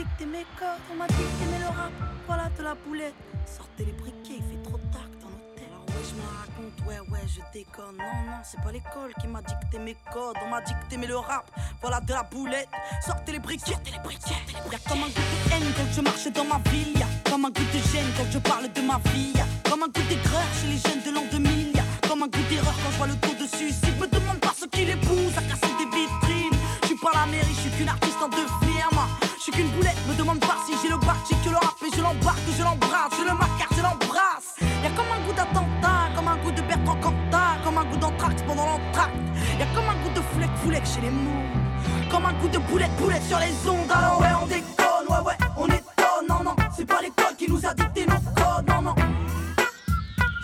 dicté 0.08 0.26
mes 0.26 0.46
codes. 0.58 0.80
On 0.92 0.96
m'a 0.96 1.06
dicté 1.06 1.44
mais 1.50 1.58
le 1.58 1.66
rap. 1.66 1.92
Voilà 2.26 2.48
de 2.56 2.62
la 2.62 2.74
boulette. 2.74 3.14
Sortez 3.46 3.84
les 3.84 3.92
briquets, 3.92 4.38
il 4.38 4.42
fait 4.42 4.62
trop 4.62 4.78
tard 4.92 5.08
dans 5.20 5.28
l'hôtel. 5.28 5.68
Alors, 5.68 5.86
ouais, 5.88 6.04
je 6.08 6.14
me 6.14 6.26
raconte. 6.38 6.86
Ouais, 6.86 7.00
ouais, 7.10 7.26
je 7.26 7.40
déconne. 7.52 7.96
Non, 7.96 8.20
non, 8.26 8.40
c'est 8.44 8.60
pas 8.60 8.72
l'école 8.72 9.12
qui 9.20 9.26
m'a 9.26 9.42
dicté 9.42 9.78
mes 9.78 9.96
codes. 10.12 10.36
On 10.44 10.48
m'a 10.48 10.60
dicté 10.60 10.96
mais 10.96 11.06
le 11.06 11.16
rap. 11.16 11.50
Voilà 11.80 12.00
de 12.00 12.12
la 12.12 12.22
boulette. 12.22 12.68
Sortez 13.04 13.32
les 13.32 13.38
briquets. 13.38 13.72
Sortez 13.72 13.90
les 13.90 14.00
briquets. 14.00 14.42
Y'a 14.72 14.78
comme 14.88 15.02
un 15.02 15.08
goût 15.08 15.28
de 15.32 15.52
haine 15.52 15.72
quand 15.76 15.92
je 15.94 16.00
marche 16.00 16.28
dans 16.32 16.44
ma 16.44 16.58
ville. 16.70 16.98
Y'a 16.98 17.06
comme 17.30 17.44
un 17.44 17.50
goût 17.50 17.68
de 17.72 17.78
gêne 17.92 18.10
quand 18.16 18.30
je 18.30 18.38
parle 18.38 18.72
de 18.72 18.80
ma 18.80 18.98
vie. 19.12 19.32
Comme 19.68 19.82
un 19.82 19.88
goût 19.88 20.06
d'aigreur 20.08 20.48
chez 20.60 20.68
les 20.68 20.78
jeunes 20.78 21.02
de 21.04 21.10
l'an 21.14 21.24
2000. 21.30 21.72
Y'a 21.74 21.84
comme 22.08 22.22
un 22.22 22.28
goût 22.28 22.46
d'erreur 22.48 22.74
quand 22.82 22.90
je 22.92 22.96
vois 22.96 23.06
le 23.06 23.16
taux 23.16 23.34
de 23.34 23.46
suicide. 23.46 23.98
Me 24.00 24.06
demande 24.06 24.40
pas 24.40 24.54
ce 24.56 24.66
qui 24.66 24.84
les 24.84 24.96
pousse 24.96 25.36
à 25.36 25.42
casser 25.42 25.72
des 25.78 25.88
vitrines. 25.88 26.58
Je 26.82 26.86
suis 26.88 26.96
pas 26.96 27.12
la 27.14 27.26
mairie, 27.26 27.54
je 27.54 27.60
suis 27.60 27.70
qu'une 27.70 27.88
artiste 27.88 28.18
en 28.22 28.28
devenir 28.28 28.88
moi. 28.92 29.06
Je 29.38 29.44
suis 29.44 29.52
qu'une 29.52 29.70
boulette, 29.70 29.96
me 30.08 30.14
demande 30.16 30.40
pas 30.40 30.56
si 30.66 30.72
j'ai 30.82 30.88
le 30.88 30.96
bac, 30.96 31.16
j'ai 31.30 31.36
que 31.36 31.50
le 31.50 31.58
rap 31.58 31.76
et 31.86 31.96
je 31.96 32.02
l'embarque, 32.02 32.40
je 32.58 32.62
l'embrasse, 32.64 33.12
je 33.16 33.22
le 33.22 33.34
macar, 33.34 33.68
je 33.70 33.82
l'embrasse. 33.82 34.56
Y'a 34.82 34.90
comme 34.90 35.06
un 35.14 35.24
goût 35.24 35.32
d'attentat, 35.32 36.10
comme 36.16 36.26
un 36.26 36.36
goût 36.38 36.50
de 36.50 36.60
Bertrand 36.62 36.96
Cantat, 36.96 37.58
comme 37.62 37.78
un 37.78 37.84
goût 37.84 37.96
d'anthrax 37.98 38.42
pendant 38.42 38.66
l'entracte. 38.66 39.14
Y'a 39.60 39.66
comme 39.66 39.88
un 39.88 40.02
goût 40.02 40.10
de 40.12 40.20
foulec, 40.20 40.50
foulec 40.56 40.84
chez 40.84 41.02
les 41.02 41.10
mots. 41.10 42.10
Comme 42.10 42.26
un 42.26 42.32
goût 42.32 42.48
de 42.48 42.58
boulette, 42.58 42.90
boulette 42.96 43.22
sur 43.22 43.38
les 43.38 43.70
ondes. 43.70 43.92
Alors 43.92 44.20
ouais, 44.20 44.26
on 44.42 44.46
déconne, 44.46 45.06
ouais, 45.08 45.24
ouais, 45.24 45.38
on 45.56 45.66
étonne, 45.66 46.26
non, 46.28 46.42
non. 46.42 46.56
C'est 46.76 46.86
pas 46.86 47.00
l'école 47.00 47.36
qui 47.38 47.48
nous 47.48 47.64
a 47.64 47.72
dicté 47.74 48.06
nos 48.06 48.20
codes, 48.34 48.66
non, 48.66 48.82
non. 48.82 48.94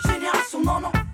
Génération, 0.05 0.63
non, 0.63 0.79
non. 0.79 1.04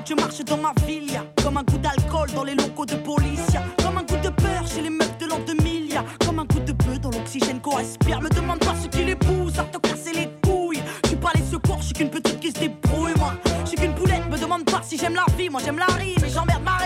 Quand 0.00 0.04
tu 0.04 0.14
marches 0.14 0.44
dans 0.44 0.56
ma 0.56 0.72
ville. 0.86 1.20
Comme 1.42 1.56
un 1.56 1.62
goût 1.62 1.78
d'alcool 1.78 2.30
dans 2.34 2.44
les 2.44 2.54
locaux 2.54 2.86
de 2.86 2.96
police. 2.96 3.52
Comme 3.82 3.98
un 3.98 4.02
goût 4.02 4.22
de 4.22 4.30
peur 4.30 4.66
chez 4.66 4.82
les 4.82 4.90
meufs 4.90 5.18
de 5.18 5.26
l'an 5.26 5.38
2000. 5.46 5.92
Y'a 5.92 6.04
comme 6.24 6.38
un 6.38 6.44
goût 6.44 6.60
de 6.60 6.72
peu 6.72 6.98
dans 6.98 7.10
l'oxygène 7.10 7.60
qu'on 7.60 7.76
respire. 7.76 8.20
Me 8.20 8.28
demande 8.30 8.60
pas 8.60 8.74
ce 8.82 8.88
qui 8.88 9.04
les 9.04 9.16
pousse 9.16 9.58
à 9.58 9.64
te 9.64 9.78
casser 9.78 10.12
les 10.12 10.28
couilles. 10.42 10.82
Suis 11.06 11.16
pas 11.16 11.32
les 11.34 11.42
secours, 11.42 11.78
je 11.80 11.86
suis 11.86 11.94
qu'une 11.94 12.10
petite 12.10 12.40
qui 12.40 12.48
se 12.48 12.58
débrouille, 12.58 13.14
moi. 13.18 13.34
Je 13.64 13.68
suis 13.68 13.76
qu'une 13.76 13.94
poulette, 13.94 14.28
me 14.30 14.38
demande 14.38 14.64
pas 14.64 14.80
si 14.82 14.96
j'aime 14.96 15.14
la 15.14 15.26
vie. 15.36 15.50
Moi 15.50 15.60
j'aime 15.64 15.78
la 15.78 15.86
rime 15.86 16.24
et 16.24 16.30
j'emmerde 16.30 16.62
Marine. 16.62 16.79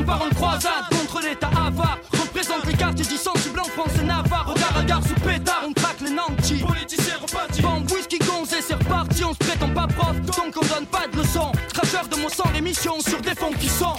Je 0.00 0.06
marche 0.06 0.22
en 0.22 0.34
croisade 0.34 0.84
contre 0.90 1.20
l'état 1.20 1.48
avare. 1.48 1.98
Représente 2.12 2.64
les 2.64 2.72
quartiers 2.72 3.04
du 3.04 3.16
sensible 3.16 3.60
en 3.60 3.64
France 3.64 3.92
et 4.00 4.04
Navarre. 4.04 4.46
Regard 4.46 4.78
à 4.78 4.82
gare 4.82 5.02
sous 5.02 5.14
pétard, 5.20 5.62
on 5.68 5.72
traque 5.72 6.00
les 6.00 6.10
nantis. 6.10 6.64
Politicien 6.66 7.16
reparti. 7.20 7.60
Bombe, 7.60 7.90
whisky, 7.90 8.18
gonzé, 8.18 8.62
c'est 8.66 8.74
reparti 8.74 9.24
On 9.24 9.32
se 9.32 9.38
prétend 9.38 9.68
pas 9.68 9.86
prof, 9.86 10.18
donc 10.22 10.54
on 10.56 10.74
donne 10.74 10.86
pas 10.86 11.06
de 11.12 11.18
leçons. 11.18 11.52
Scratcheur 11.68 12.08
de 12.08 12.16
mon 12.16 12.30
sang, 12.30 12.48
l'émission 12.54 12.98
sur 13.00 13.20
des 13.20 13.34
fonds 13.34 13.52
qui 13.60 13.68
sont. 13.68 13.96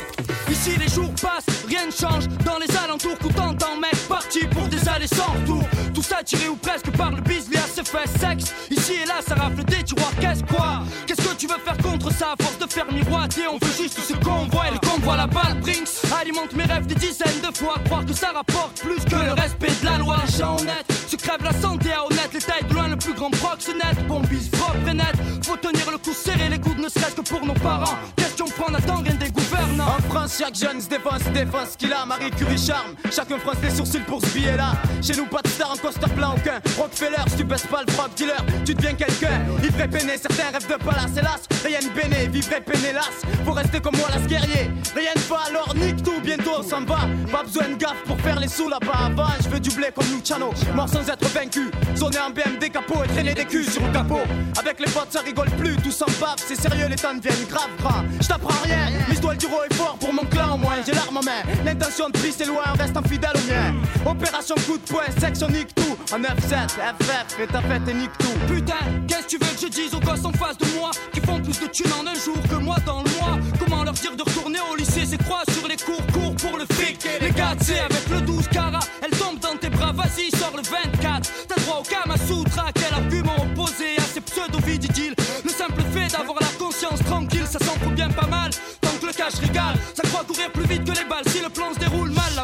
Ici 0.49 0.71
les 0.79 0.87
jours 0.87 1.13
passent, 1.21 1.65
rien 1.67 1.85
ne 1.85 1.91
change. 1.91 2.27
Dans 2.45 2.57
les 2.57 2.75
alentours, 2.77 3.17
coup 3.19 3.29
t'entends 3.29 3.77
mec 3.79 3.95
Parti 4.09 4.39
pour 4.47 4.67
des 4.69 4.89
allées 4.89 5.07
sans 5.07 5.31
retour. 5.33 5.63
Tout 5.93 6.03
ça 6.03 6.23
tiré 6.23 6.49
ou 6.49 6.55
presque 6.55 6.89
par 6.97 7.11
le 7.11 7.21
bis, 7.21 7.45
à 7.55 7.67
ses 7.67 7.83
fesses 7.83 8.19
sexe. 8.19 8.53
Ici 8.71 8.93
et 9.03 9.05
là, 9.05 9.19
ça 9.27 9.35
rafle 9.35 9.63
des 9.65 9.83
tiroirs, 9.83 10.13
qu'est-ce 10.19 10.43
quoi? 10.43 10.81
Qu'est-ce 11.05 11.21
que 11.21 11.35
tu 11.35 11.45
veux 11.45 11.59
faire 11.63 11.75
ça? 12.17 12.33
À 12.33 12.43
force 12.43 12.57
de 12.57 12.65
faire 12.65 12.91
miroiter. 12.91 13.47
On 13.47 13.57
veut 13.63 13.73
juste 13.77 13.99
ce 13.99 14.13
qu'on 14.13 14.47
voit 14.47 14.67
le 15.01 15.05
convoi 15.05 15.17
la 15.17 15.27
balle 15.27 15.59
Brinks 15.61 15.89
alimente 16.19 16.53
mes 16.53 16.63
rêves 16.63 16.85
des 16.85 16.95
dizaines 16.95 17.41
de 17.41 17.55
fois. 17.57 17.75
Croire 17.85 18.05
que 18.05 18.13
ça 18.13 18.31
rapporte 18.33 18.79
plus 18.81 19.03
que 19.03 19.15
le 19.15 19.33
respect 19.33 19.71
de 19.81 19.85
la 19.85 19.97
loi. 19.97 20.17
Les 20.25 20.37
gens 20.37 20.57
honnêtes 20.57 20.91
se 21.07 21.43
la 21.43 21.53
santé 21.53 21.91
à 21.91 22.05
honnête. 22.05 22.29
Les 22.33 22.39
tailles 22.39 22.67
de 22.67 22.73
loin, 22.73 22.87
le 22.87 22.95
plus 22.95 23.13
grand 23.13 23.29
proxénète. 23.29 24.07
Bombise 24.07 24.49
propre 24.49 24.87
et 24.89 24.93
net. 24.93 25.13
Faut 25.43 25.57
tenir 25.57 25.89
le 25.91 25.97
coup 25.97 26.13
serré, 26.13 26.49
les 26.49 26.59
coudes 26.59 26.79
ne 26.79 26.89
serait-ce 26.89 27.15
que 27.15 27.21
pour 27.21 27.45
nos 27.45 27.53
parents. 27.53 27.97
Question 28.15 28.45
prendre 28.45 28.77
attend 28.77 28.97
rien 28.97 29.15
des 29.15 29.29
gouvernants. 29.29 29.95
En 29.97 30.09
France, 30.09 30.37
chaque 30.39 30.55
jeune 30.55 30.79
se 30.79 30.89
défense, 30.89 31.23
défense 31.33 31.75
qu'il 31.77 31.91
a. 31.93 32.05
Marie 32.05 32.31
Curie 32.31 32.57
charme, 32.57 32.95
chacun 33.11 33.37
fronce 33.39 33.61
les 33.63 33.71
sourcils 33.71 33.99
pour 34.07 34.21
ce 34.21 34.27
billet 34.27 34.57
là. 34.57 34.73
Chez 35.01 35.15
nous, 35.15 35.25
pas 35.25 35.41
de 35.41 35.49
en 35.63 35.77
costard 35.77 36.09
plein 36.09 36.31
aucun. 36.31 36.59
Rockefeller, 36.77 37.23
si 37.27 37.37
tu 37.37 37.43
baisses 37.43 37.67
pas 37.67 37.81
le 37.81 37.93
drug 37.93 38.09
dealer, 38.15 38.45
tu 38.65 38.73
deviens 38.73 38.93
quelqu'un. 38.93 39.41
Il 39.63 39.71
ferait 39.71 39.87
peiner, 39.87 40.17
certains 40.17 40.51
rêvent 40.51 40.67
de 40.67 40.83
palace, 40.83 41.11
hélas. 41.17 41.41
Rien 41.63 41.79
de 41.79 41.89
béné, 41.89 42.27
vivrait 42.27 42.61
peiné, 42.61 42.93
las. 42.93 43.09
Faut 43.45 43.53
rester 43.53 43.79
comme 43.79 43.95
moi, 43.97 44.07
las 44.13 44.27
guerrier. 44.27 44.71
Rien 44.95 45.11
ne 45.15 45.21
va, 45.29 45.39
alors 45.49 45.73
nique 45.75 46.03
tout, 46.03 46.19
bientôt 46.23 46.51
on 46.59 46.63
s'en 46.63 46.81
va. 46.81 47.01
Pas 47.31 47.43
besoin 47.43 47.69
de 47.69 47.75
gaffe 47.75 48.03
pour 48.05 48.19
faire 48.21 48.39
les 48.39 48.47
sous 48.47 48.69
là-bas 48.69 49.05
avant. 49.05 49.31
Je 49.43 49.49
veux 49.49 49.59
du 49.59 49.71
blé 49.71 49.89
comme 49.93 50.07
Luciano, 50.11 50.51
mort 50.75 50.89
sans 50.89 51.07
être 51.07 51.27
vaincu. 51.29 51.71
Zoner 51.95 52.19
en 52.19 52.29
BMD 52.29 52.71
capot 52.71 53.03
et 53.03 53.07
traîner 53.07 53.33
des 53.33 53.45
culs 53.45 53.69
sur 53.69 53.85
le 53.85 53.91
capot. 53.91 54.21
Avec 54.59 54.79
les 54.79 54.91
potes, 54.91 55.11
ça 55.11 55.21
rigole 55.21 55.49
plus, 55.51 55.75
tout 55.77 55.91
s'en 55.91 56.05
bave. 56.19 56.37
C'est 56.37 56.59
sérieux, 56.59 56.87
les 56.89 56.95
temps 56.95 57.13
deviennent 57.13 57.47
grave 57.49 57.69
grands. 57.79 58.03
Je 58.19 58.27
rien, 58.67 58.89
l'histoire 59.09 59.35
du 59.35 59.45
est 59.45 59.73
fort 59.73 59.97
pour 59.99 60.13
mon 60.13 60.23
clan 60.23 60.55
au 60.55 60.57
moins. 60.57 60.77
J'ai 60.85 60.93
l'arme 60.93 61.17
en 61.17 61.23
main, 61.23 61.41
l'intention 61.65 62.09
de 62.09 62.17
prise 62.17 62.35
c'est 62.37 62.45
loin, 62.45 62.63
reste 62.79 62.95
fidèle 63.07 63.31
au 63.35 63.51
mien. 63.51 63.75
Opération 64.05 64.55
coup 64.65 64.77
de 64.77 64.83
poing, 64.83 65.03
section 65.19 65.47
nique 65.51 65.73
tout. 65.75 65.97
En 66.13 66.19
F7, 66.19 66.69
FF, 66.69 67.35
fais 67.37 67.47
ta 67.47 67.61
fête 67.61 67.87
et 67.87 67.93
nique 67.93 68.17
tout. 68.19 68.53
Putain, 68.53 68.73
qu'est-ce 69.07 69.23
que 69.23 69.29
tu 69.29 69.37
veux 69.37 69.53
que 69.53 69.61
je 69.61 69.67
dise 69.67 69.93
aux 69.93 69.99
gosses 69.99 70.25
en 70.25 70.31
face 70.31 70.57
de 70.57 70.65
moi 70.77 70.91
Qui 71.13 71.21
font 71.21 71.39
plus 71.39 71.59
de 71.59 71.67
thunes 71.67 71.93
en 71.93 72.07
un 72.07 72.15
jour 72.15 72.37
que 72.49 72.55
moi 72.55 72.77
dans 72.85 73.03
le 73.03 73.09
mois? 73.11 73.37
Comment 73.59 73.83
leur 73.83 73.93
dire 73.93 74.15
de 74.15 74.23
retourner 74.23 74.59
au 74.71 74.75
lycée? 74.75 75.05
C'est 75.05 75.21
croix 75.23 75.43
sur 75.51 75.67
les 75.67 75.77
cours, 75.77 76.05
cours 76.13 76.35
pour 76.35 76.57
le 76.57 76.65
fric 76.65 77.01
les 77.21 77.31
gars, 77.31 77.55
c'est 77.61 77.79
avec 77.79 78.09
le 78.09 78.21
12 78.21 78.47
cara 78.49 78.79
Elle 79.01 79.11
tombe 79.17 79.39
dans 79.39 79.55
tes 79.57 79.69
bras, 79.69 79.91
vas-y, 79.91 80.29
sors 80.37 80.55
le 80.55 80.63
24 80.63 81.29
T'as 81.47 81.55
droit 81.61 81.81
au 81.81 81.83
Kamasutra, 81.83 82.71
quel 82.73 82.93
argument 82.93 83.35
opposé 83.41 83.97
à 83.97 84.01
ces 84.01 84.21
pseudo-vididiles 84.21 85.15
Le 85.43 85.49
simple 85.49 85.81
fait 85.93 86.11
d'avoir 86.11 86.37
la 86.39 86.47
conscience 86.59 86.99
tranquille, 87.05 87.45
ça 87.45 87.59
s'en 87.59 87.73
fout 87.79 87.93
bien 87.93 88.09
pas 88.09 88.27
mal. 88.27 88.51
Tant 88.81 88.95
que 88.99 89.07
le 89.07 89.13
cash 89.13 89.35
régale, 89.35 89.75
ça 89.93 90.03
croit 90.03 90.23
courir 90.23 90.51
plus 90.51 90.65
vite 90.65 90.83
que 90.83 90.91
les 90.91 91.05
balles. 91.05 91.27
Si 91.27 91.41
le 91.41 91.49
plan 91.49 91.73
se 91.73 91.79
déroule 91.79 92.11
mal, 92.11 92.31
la 92.35 92.43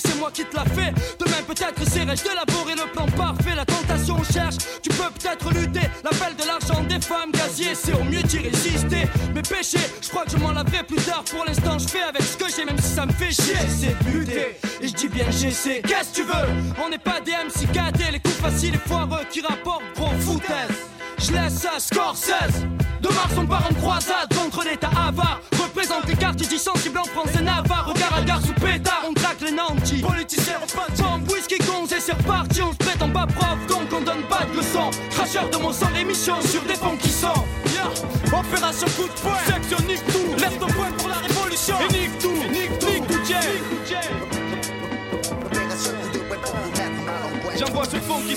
c'est 0.00 0.18
moi 0.18 0.30
qui 0.32 0.44
te 0.44 0.56
l'a 0.56 0.64
fait 0.64 0.92
Demain 1.18 1.42
peut-être 1.46 1.80
essaierai-je 1.80 2.22
d'élaborer 2.22 2.74
le 2.74 2.90
plan 2.92 3.06
parfait. 3.16 3.54
La 3.54 3.64
tentation 3.64 4.22
cherche, 4.24 4.56
tu 4.82 4.90
peux 4.90 5.10
peut-être 5.18 5.50
lutter. 5.52 5.86
L'appel 6.04 6.36
de 6.36 6.46
l'argent 6.46 6.82
des 6.84 7.00
femmes 7.00 7.32
gazier 7.32 7.74
C'est 7.74 7.94
au 7.94 8.04
mieux 8.04 8.22
d'y 8.22 8.38
résister. 8.38 9.08
Mes 9.34 9.42
péchés, 9.42 9.86
je 10.02 10.08
crois 10.08 10.24
que 10.24 10.30
je 10.32 10.36
m'en 10.36 10.52
laverai 10.52 10.82
plus 10.84 11.02
tard. 11.02 11.24
Pour 11.24 11.44
l'instant 11.44 11.78
je 11.78 11.88
fais 11.88 12.02
avec 12.02 12.22
ce 12.22 12.36
que 12.36 12.50
j'ai 12.54 12.64
même 12.64 12.78
si 12.78 12.94
ça 12.94 13.06
me 13.06 13.12
fait 13.12 13.32
chier. 13.32 13.54
J'essaie 13.60 13.96
de 14.04 14.10
lutter, 14.10 14.56
et 14.80 14.88
je 14.88 14.94
dis 14.94 15.08
bien 15.08 15.26
j'essaie. 15.30 15.82
Qu'est-ce 15.82 16.10
que 16.10 16.16
tu 16.16 16.22
veux? 16.22 16.48
On 16.84 16.88
n'est 16.88 16.98
pas 16.98 17.20
des 17.20 17.32
MC 17.32 17.68
Les 18.12 18.20
coups 18.20 18.36
faciles 18.36 18.74
et 18.74 18.88
foireux 18.88 19.24
qui 19.30 19.40
rapportent 19.40 19.82
gros 19.96 20.12
foutaise. 20.20 20.88
Je 21.18 21.32
laisse 21.32 21.54
ça 21.54 21.78
Scorsese 21.78 22.64
De 23.02 23.08
Mars 23.08 23.32
on 23.36 23.46
part 23.46 23.66
en 23.68 23.74
croisade 23.74 24.32
contre 24.34 24.64
l'état 24.64 24.90
avare 24.96 25.40
Représente 25.78 26.08
les 26.08 26.16
quartiers 26.16 26.58
sensibles 26.58 26.98
en 26.98 27.04
France 27.04 27.28
et 27.38 27.42
Navarre 27.44 27.86
Regard 27.86 28.12
à 28.16 28.22
gare 28.22 28.42
sous 28.42 28.52
pétard, 28.54 29.04
on 29.08 29.14
traque 29.14 29.40
les 29.40 29.52
nantis 29.52 30.02
Politiciens 30.02 30.58
repentant, 30.60 31.20
whisky 31.32 31.56
gonze 31.58 31.92
et 31.92 32.00
c'est 32.00 32.14
reparti 32.14 32.62
On 32.62 32.72
se 32.72 32.78
prétend 32.78 33.08
pas 33.10 33.28
prof 33.28 33.58
donc 33.68 33.86
on 33.92 34.00
donne 34.00 34.24
pas 34.28 34.44
de 34.50 34.56
leçons. 34.56 34.90
Cracheur 35.10 35.48
de 35.48 35.56
mon 35.58 35.72
sang, 35.72 35.86
émission 35.94 36.34
sur 36.42 36.62
des 36.62 36.74
fonds 36.74 36.96
qui 36.96 37.10
sont 37.10 37.44
yeah. 37.72 38.36
Opération 38.36 38.88
coup 38.96 39.06
de 39.06 39.20
poing, 39.20 39.38
section 39.46 39.78
nique 39.86 40.02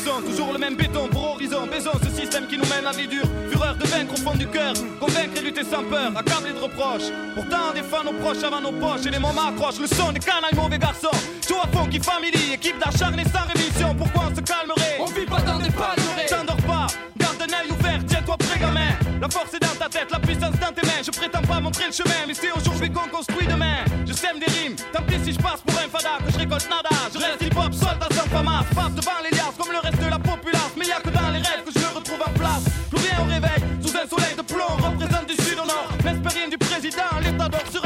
toujours 0.09 0.53
le 0.53 0.59
même 0.59 0.75
béton 0.75 1.07
pour 1.09 1.31
horizon. 1.31 1.67
Baisons 1.67 1.91
ce 2.03 2.09
système 2.09 2.47
qui 2.47 2.57
nous 2.57 2.65
mène 2.65 2.85
à 2.87 2.91
vie 2.91 3.07
dure. 3.07 3.25
Fureur 3.49 3.75
de 3.75 3.85
vaincre 3.85 4.13
au 4.13 4.17
fond 4.17 4.35
du 4.35 4.47
cœur. 4.47 4.73
Convaincre 4.99 5.37
et 5.37 5.41
lutter 5.41 5.63
sans 5.63 5.83
peur, 5.83 6.11
accablé 6.15 6.53
de 6.53 6.59
reproches. 6.59 7.11
Pourtant, 7.35 7.69
on 7.69 7.73
défend 7.73 8.03
nos 8.03 8.13
proches 8.13 8.43
avant 8.43 8.61
nos 8.61 8.71
poches. 8.71 9.05
Et 9.05 9.11
les 9.11 9.19
moments 9.19 9.47
accrochent 9.49 9.79
le 9.79 9.87
son 9.87 10.11
des 10.11 10.19
canailles 10.19 10.55
mauvais 10.55 10.79
garçons. 10.79 11.11
Joe 11.47 11.59
à 11.63 11.67
fond 11.67 11.85
qui 11.87 11.99
family, 11.99 12.53
équipe 12.53 12.79
d'acharnés 12.79 13.25
sans 13.25 13.45
rémission. 13.53 13.95
Pourquoi 13.95 14.23
on 14.31 14.35
se 14.35 14.41
calmerait? 14.41 14.97
On 14.99 15.05
vit 15.05 15.25
pas 15.25 15.41
dans 15.41 15.59
des 15.59 15.69
palmerés. 15.69 16.27
La 19.21 19.29
force 19.29 19.53
est 19.53 19.59
dans 19.59 19.75
ta 19.77 19.87
tête, 19.87 20.09
la 20.09 20.17
puissance 20.17 20.57
dans 20.57 20.73
tes 20.73 20.81
mains. 20.81 21.03
Je 21.05 21.11
prétends 21.11 21.43
pas 21.43 21.59
montrer 21.59 21.85
le 21.85 21.91
chemin, 21.91 22.25
mais 22.27 22.33
c'est 22.33 22.51
aujourd'hui 22.51 22.91
qu'on 22.91 23.07
construit 23.07 23.45
demain. 23.45 23.85
Je 24.03 24.13
sème 24.13 24.39
des 24.39 24.51
rimes, 24.51 24.75
tant 24.91 25.03
pis 25.03 25.19
si 25.23 25.33
je 25.33 25.37
passe 25.37 25.61
pour 25.61 25.77
un 25.77 25.87
fada, 25.87 26.17
que 26.25 26.31
je 26.33 26.39
récolte 26.39 26.67
nada. 26.67 26.89
Je 27.13 27.19
reste 27.19 27.39
hip-hop, 27.43 27.71
soldat 27.71 28.09
sans 28.09 28.27
fama. 28.33 28.65
Passe 28.73 28.95
devant 28.95 29.21
les 29.23 29.29
liasses 29.29 29.57
comme 29.59 29.71
le 29.71 29.77
reste 29.77 30.01
de 30.01 30.09
la 30.09 30.17
populace. 30.17 30.73
Mais 30.75 30.87
y 30.87 30.91
a 30.91 30.99
que 30.99 31.11
dans 31.11 31.29
les 31.29 31.37
rêves 31.37 31.63
que 31.63 31.71
je 31.71 31.77
me 31.77 31.93
retrouve 31.93 32.21
en 32.25 32.33
place. 32.33 32.65
Plus 32.89 33.13
au 33.21 33.25
réveil, 33.29 33.61
sous 33.85 33.95
un 33.95 34.09
soleil 34.09 34.35
de 34.35 34.41
plomb. 34.41 34.73
Représente 34.81 35.27
du 35.27 35.35
sud 35.35 35.59
au 35.59 35.67
nord, 35.67 35.87
rien 36.03 36.47
du 36.49 36.57
président. 36.57 37.13
L'état 37.21 37.47
d'or 37.47 37.65
sur 37.69 37.85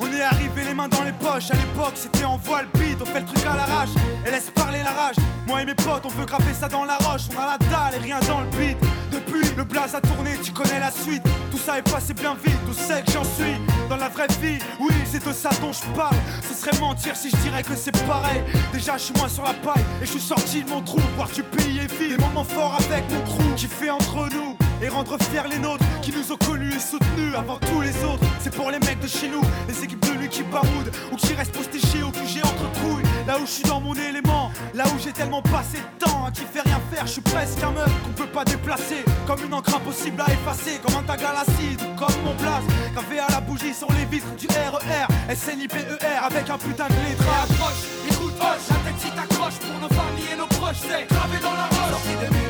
On 0.00 0.12
est 0.12 0.22
arrivé 0.22 0.64
les 0.64 0.74
mains 0.74 0.88
dans 0.88 1.02
les 1.02 1.12
poches. 1.12 1.50
À 1.50 1.54
l'époque 1.54 1.94
c'était 1.94 2.24
en 2.24 2.36
voile 2.36 2.66
beat. 2.74 2.98
On 3.00 3.06
fait 3.06 3.20
le 3.20 3.26
truc 3.26 3.44
à 3.46 3.56
l'arrache. 3.56 3.90
Et 4.26 4.30
laisse 4.30 4.50
parler 4.50 4.82
la 4.82 4.90
rage. 4.90 5.16
Moi 5.46 5.62
et 5.62 5.64
mes 5.64 5.74
potes 5.74 6.04
on 6.04 6.08
veut 6.08 6.26
graver 6.26 6.52
ça 6.52 6.68
dans 6.68 6.84
la 6.84 6.96
roche. 6.96 7.22
On 7.36 7.40
a 7.40 7.46
la 7.46 7.58
dalle 7.58 8.00
et 8.00 8.04
rien 8.04 8.18
dans 8.20 8.40
le 8.40 8.46
beat. 8.56 8.76
Depuis 9.12 9.54
le 9.56 9.64
blaze 9.64 9.94
a 9.94 10.00
tourné. 10.00 10.32
Tu 10.42 10.52
connais 10.52 10.80
la 10.80 10.90
suite. 10.90 11.22
Tout 11.50 11.58
ça 11.58 11.78
est 11.78 11.90
passé 11.90 12.14
bien 12.14 12.34
vite. 12.34 12.58
Tout 12.66 12.74
sait 12.74 13.02
que 13.02 13.12
j'en 13.12 13.24
suis 13.24 13.56
Dans 13.88 13.96
la 13.96 14.08
vraie 14.08 14.28
vie. 14.40 14.58
Oui 14.80 14.92
c'est 15.04 15.24
de 15.24 15.32
ça 15.32 15.50
dont 15.60 15.72
je 15.72 15.84
parle. 15.96 16.16
Ce 16.48 16.54
serait 16.54 16.78
mentir 16.80 17.16
si 17.16 17.30
je 17.30 17.36
dirais 17.36 17.62
que 17.62 17.76
c'est 17.76 17.96
pareil. 18.06 18.42
Déjà 18.72 18.96
je 18.96 19.04
suis 19.04 19.14
moins 19.14 19.28
sur 19.28 19.44
la 19.44 19.54
paille. 19.54 19.84
Et 20.02 20.06
je 20.06 20.10
suis 20.10 20.20
sorti 20.20 20.62
de 20.62 20.70
mon 20.70 20.80
trou 20.80 21.00
Voir 21.16 21.28
du 21.28 21.42
pays 21.42 21.78
et 21.78 21.86
vie 21.86 22.08
Des 22.10 22.18
moments 22.18 22.44
forts 22.44 22.76
avec 22.76 23.04
mon 23.10 23.20
crew 23.22 23.54
Qui 23.56 23.66
fait 23.66 23.90
entre 23.90 24.28
nous 24.32 24.56
et 24.82 24.88
rendre 24.88 25.16
fiers 25.30 25.48
les 25.50 25.58
nôtres 25.58 25.84
qui 26.02 26.12
nous 26.12 26.32
ont 26.32 26.36
connus 26.36 26.74
et 26.74 26.78
soutenus 26.78 27.34
avant 27.36 27.58
tous 27.58 27.80
les 27.80 27.94
autres. 28.04 28.24
C'est 28.40 28.54
pour 28.54 28.70
les 28.70 28.78
mecs 28.80 29.00
de 29.00 29.08
chez 29.08 29.28
nous, 29.28 29.42
les 29.68 29.84
équipes 29.84 30.04
de 30.06 30.18
lui 30.18 30.28
qui 30.28 30.42
baroudent 30.42 30.90
ou 31.12 31.16
qui 31.16 31.34
restent 31.34 31.52
postichés 31.52 32.02
au 32.02 32.10
QG 32.10 32.44
entre 32.44 32.70
couilles. 32.80 33.04
Là 33.26 33.38
où 33.38 33.46
je 33.46 33.50
suis 33.50 33.64
dans 33.64 33.80
mon 33.80 33.94
élément, 33.94 34.50
là 34.74 34.84
où 34.86 34.98
j'ai 35.02 35.12
tellement 35.12 35.42
passé 35.42 35.78
de 35.78 36.04
temps 36.04 36.26
à 36.26 36.30
qui 36.30 36.42
fait 36.42 36.62
rien 36.62 36.80
faire, 36.92 37.06
je 37.06 37.12
suis 37.12 37.20
presque 37.20 37.62
un 37.62 37.70
meuf 37.70 37.90
qu'on 38.04 38.12
peut 38.12 38.30
pas 38.30 38.44
déplacer. 38.44 39.04
Comme 39.26 39.44
une 39.44 39.54
encre 39.54 39.74
impossible 39.74 40.20
à 40.20 40.32
effacer, 40.32 40.78
comme 40.82 40.96
un 40.96 41.02
tag 41.02 41.22
à 41.24 41.32
l'acide 41.32 41.80
ou 41.82 41.98
comme 41.98 42.22
mon 42.24 42.34
place. 42.34 42.64
Gravé 42.94 43.18
à 43.18 43.30
la 43.30 43.40
bougie 43.40 43.74
sur 43.74 43.88
les 43.92 44.04
vitres 44.04 44.34
du 44.36 44.46
RER, 44.46 45.34
SNIPER 45.34 46.06
avec 46.22 46.50
un 46.50 46.58
putain 46.58 46.88
de 46.88 46.94
lettrage. 46.94 47.50
Approche, 47.50 47.82
écoute, 48.08 48.34
hoche, 48.40 48.68
la 48.70 48.76
tête 48.76 49.00
si 49.00 49.10
t'accroche 49.10 49.58
pour 49.58 49.80
nos 49.80 49.88
familles 49.88 50.32
et 50.32 50.36
nos 50.36 50.46
proches, 50.46 50.82
c'est 50.82 51.06
gravé 51.08 51.38
dans 51.42 51.52
la 51.52 51.64
roche. 51.64 51.90
Sorti 51.90 52.14
de 52.22 52.34
nulle 52.34 52.46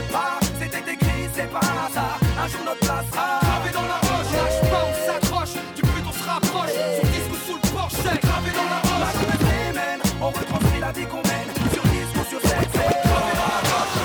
c'était 0.59 0.93
écrit, 0.93 1.06
c'est 1.37 1.51
pas 1.53 1.61
un 1.61 1.87
hasard. 1.87 2.19
Un 2.43 2.49
jour 2.49 2.63
notre 2.65 2.81
place 2.81 3.07
sera 3.13 3.41
gravé 3.43 3.71
dans 3.73 3.87
la 3.93 3.99
roche. 4.09 4.31
Lâche 4.33 4.61
pas, 4.71 4.85
on 4.89 4.95
s'accroche, 5.07 5.55
du 5.77 5.83
but 5.83 6.05
on 6.09 6.13
se 6.13 6.25
rapproche. 6.25 6.77
Sur 6.97 7.07
disque 7.13 7.33
ou 7.33 7.39
sous 7.47 7.59
le 7.63 7.69
porche, 7.77 7.97
c'est 8.05 8.21
gravé 8.27 8.51
dans 8.59 8.69
la 8.75 8.81
roche. 8.89 9.17
La 9.31 9.37
vie 9.45 9.73
mène, 9.75 10.03
on 10.21 10.29
retranscrit 10.29 10.81
la 10.81 10.93
vie 10.93 11.07
qu'on 11.07 11.23
mène. 11.31 11.49
Sur 11.75 11.85
disque 11.95 12.17
ou 12.21 12.25
sur 12.31 12.41
scène, 12.41 12.69
c'est 12.73 12.89
gravé 13.09 13.33
dans 13.41 13.51
la 13.53 13.61
roche. 13.71 13.97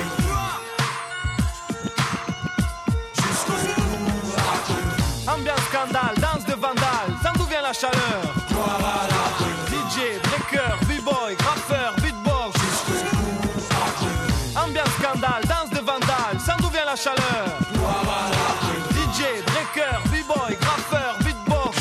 Ambiance 5.33 5.65
scandale, 5.69 6.15
danse 6.17 6.45
de 6.45 6.53
vandale, 6.53 7.11
sans 7.23 7.33
d'où 7.37 7.45
vient 7.45 7.61
la 7.61 7.73
chaleur 7.73 8.40
chaleur. 17.03 17.45
DJ, 18.93 19.41
breaker, 19.45 19.97
b-boy, 20.11 20.55
graffeur, 20.59 21.17
beatbox. 21.23 21.77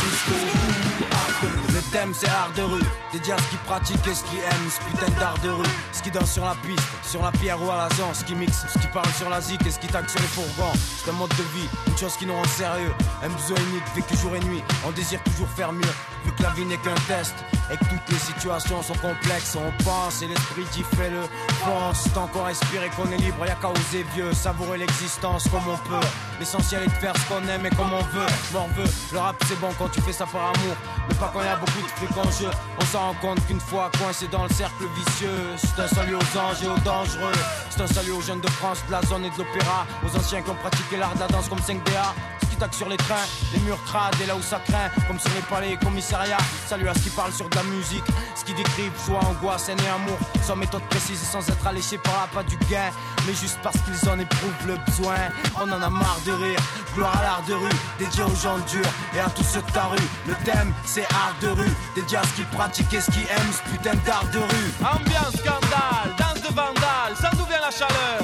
Le 1.75 1.81
thème 1.93 2.15
c'est 2.15 2.29
art 2.29 2.51
de 2.57 2.63
rue 2.63 3.00
À 3.13 3.13
ce 3.13 3.51
qui 3.51 3.57
pratique 3.67 4.07
et 4.07 4.15
ce 4.15 4.23
qui 4.23 4.37
aime, 4.39 4.71
ce 4.71 4.79
putain 4.85 5.11
d'art 5.19 5.37
de 5.43 5.51
rue. 5.51 5.67
Ce 5.93 6.01
qui 6.01 6.13
danse 6.13 6.31
sur 6.31 6.45
la 6.45 6.55
piste, 6.55 6.87
sur 7.03 7.21
la 7.21 7.33
pierre 7.33 7.61
ou 7.61 7.69
à 7.69 7.77
la 7.77 7.89
zone. 7.97 8.15
Ce 8.15 8.25
qui 8.25 8.37
mixe, 8.37 8.65
ce 8.73 8.79
qui 8.79 8.87
parle 8.87 9.13
sur 9.19 9.29
la 9.29 9.41
zik 9.41 9.67
et 9.67 9.71
ce 9.71 9.81
qui 9.81 9.89
tague 9.89 10.09
sur 10.09 10.21
les 10.21 10.29
fourgons. 10.29 10.73
C'est 10.75 11.11
un 11.11 11.15
mode 11.15 11.31
de 11.31 11.43
vie, 11.55 11.69
une 11.89 11.99
chose 11.99 12.17
qui 12.17 12.25
nous 12.25 12.35
rend 12.35 12.45
sérieux. 12.45 12.95
Un 13.23 13.29
besoin 13.29 13.57
unique, 13.71 13.83
vécu 13.97 14.17
jour 14.17 14.37
et 14.37 14.41
nuit. 14.41 14.63
On 14.87 14.93
désire 14.93 15.21
toujours 15.25 15.49
faire 15.49 15.73
mieux, 15.73 15.93
vu 16.25 16.33
que 16.33 16.43
la 16.43 16.51
vie 16.51 16.65
n'est 16.65 16.79
qu'un 16.79 16.95
test. 17.09 17.35
Et 17.73 17.77
que 17.77 17.85
toutes 17.85 18.09
les 18.11 18.19
situations 18.19 18.83
sont 18.83 18.95
complexes, 18.95 19.57
on 19.57 19.85
pense 19.85 20.23
et 20.23 20.27
l'esprit 20.27 20.65
dit 20.73 20.85
fait 20.97 21.11
le 21.11 21.23
pense. 21.65 22.05
Tant 22.15 22.29
qu'on 22.29 22.45
respire 22.45 22.85
et 22.85 22.91
qu'on 22.91 23.11
est 23.11 23.19
libre, 23.19 23.45
y'a 23.45 23.55
qu'à 23.57 23.71
oser 23.71 24.05
vieux, 24.15 24.33
savourer 24.33 24.79
l'existence 24.79 25.49
comme 25.49 25.69
on 25.69 25.77
peut. 25.89 26.07
L'essentiel 26.39 26.85
est 26.85 26.87
de 26.87 26.93
faire 26.93 27.15
ce 27.17 27.23
qu'on 27.29 27.47
aime 27.49 27.67
et 27.67 27.71
comme 27.71 27.93
on 27.93 28.03
veut. 28.15 28.27
M'en 28.53 28.69
veut, 28.69 28.91
le 29.13 29.19
rap 29.19 29.37
c'est 29.47 29.59
bon 29.61 29.69
quand 29.79 29.89
tu 29.89 30.01
fais 30.01 30.13
ça 30.13 30.27
par 30.27 30.43
amour, 30.43 30.77
mais 31.09 31.15
pas 31.17 31.31
quand 31.33 31.43
y 31.43 31.49
a 31.49 31.57
beaucoup 31.57 31.83
de 31.83 31.89
fric 31.89 32.17
en 32.17 32.31
jeu. 32.31 32.51
On 32.81 32.85
rend 33.01 33.15
compte 33.15 33.47
qu'une 33.47 33.61
fois 33.61 33.91
coincé 33.99 34.29
dans 34.29 34.45
le 34.45 34.51
cercle 34.51 34.85
vicieux, 34.95 35.41
c'est 35.57 35.81
un 35.81 35.89
salut 35.89 36.15
aux 36.15 36.39
anges 36.39 36.63
et 36.63 36.69
aux 36.69 36.79
dangereux. 36.85 37.33
C'est 37.71 37.81
un 37.81 37.87
salut 37.87 38.13
aux 38.13 38.21
jeunes 38.21 38.41
de 38.41 38.51
France, 38.51 38.85
de 38.87 38.93
la 38.93 39.03
zone 39.03 39.25
et 39.25 39.31
de 39.31 39.39
l'opéra, 39.39 39.87
aux 40.05 40.17
anciens 40.17 40.43
qui 40.43 40.51
ont 40.51 40.61
pratiqué 40.67 40.97
l'art 40.99 41.15
de 41.15 41.21
la 41.21 41.29
danse 41.29 41.49
comme 41.49 41.61
5DA 41.61 42.13
sur 42.71 42.89
les 42.89 42.97
trains, 42.99 43.27
les 43.55 43.61
murs 43.61 43.83
crades 43.87 44.15
et 44.23 44.27
là 44.27 44.37
où 44.37 44.43
ça 44.43 44.61
craint, 44.67 44.91
comme 45.07 45.19
sur 45.19 45.31
les 45.35 45.41
palais 45.43 45.73
et 45.73 45.77
commissariats. 45.77 46.37
Salut 46.67 46.89
à 46.89 46.95
ce 46.95 47.01
qui 47.01 47.11
parle 47.11 47.33
sur 47.33 47.49
de 47.49 47.57
la 47.57 47.63
musique, 47.63 48.05
ce 48.35 48.45
qui 48.45 48.53
décrivent 48.53 48.93
joie, 49.07 49.21
angoisse, 49.25 49.69
haine 49.69 49.79
et 49.81 49.89
amour, 49.89 50.19
sans 50.43 50.57
méthode 50.57 50.83
précise 50.91 51.23
et 51.23 51.25
sans 51.25 51.49
être 51.49 51.67
alléché 51.67 51.97
par 51.97 52.15
la 52.21 52.27
pas 52.29 52.43
du 52.43 52.57
gain, 52.71 52.91
mais 53.27 53.33
juste 53.33 53.59
parce 53.63 53.77
qu'ils 53.79 54.09
en 54.09 54.19
éprouvent 54.19 54.67
le 54.67 54.77
besoin. 54.87 55.17
On 55.57 55.71
en 55.73 55.81
a 55.81 55.89
marre 55.89 56.21
de 56.27 56.33
rire, 56.33 56.61
gloire 56.95 57.17
à 57.19 57.23
l'art 57.23 57.43
de 57.49 57.55
rue, 57.55 57.79
dédié 57.99 58.25
aux 58.25 58.37
gens 58.37 58.59
durs 58.71 58.93
et 59.15 59.21
à 59.21 59.31
tous 59.31 59.45
ceux 59.45 59.63
de 59.63 59.71
ta 59.71 59.85
rue. 59.85 60.09
Le 60.27 60.35
thème 60.45 60.73
c'est 60.85 61.07
art 61.15 61.35
de 61.41 61.49
rue, 61.49 61.73
dédié 61.95 62.19
à 62.19 62.23
ce 62.25 62.35
qui 62.35 62.43
pratiquent 62.43 62.93
et 62.93 63.01
ce 63.01 63.11
qui 63.11 63.21
aiment 63.21 63.53
ce 63.53 63.71
putain 63.71 63.95
d'art 64.05 64.27
de 64.33 64.39
rue. 64.39 64.71
Ambiance 64.83 65.37
scandale, 65.37 66.15
danse 66.19 66.43
de 66.43 66.55
vandale, 66.55 67.17
ça 67.19 67.31
nous 67.39 67.47
vient 67.47 67.61
la 67.61 67.71
chaleur. 67.71 68.20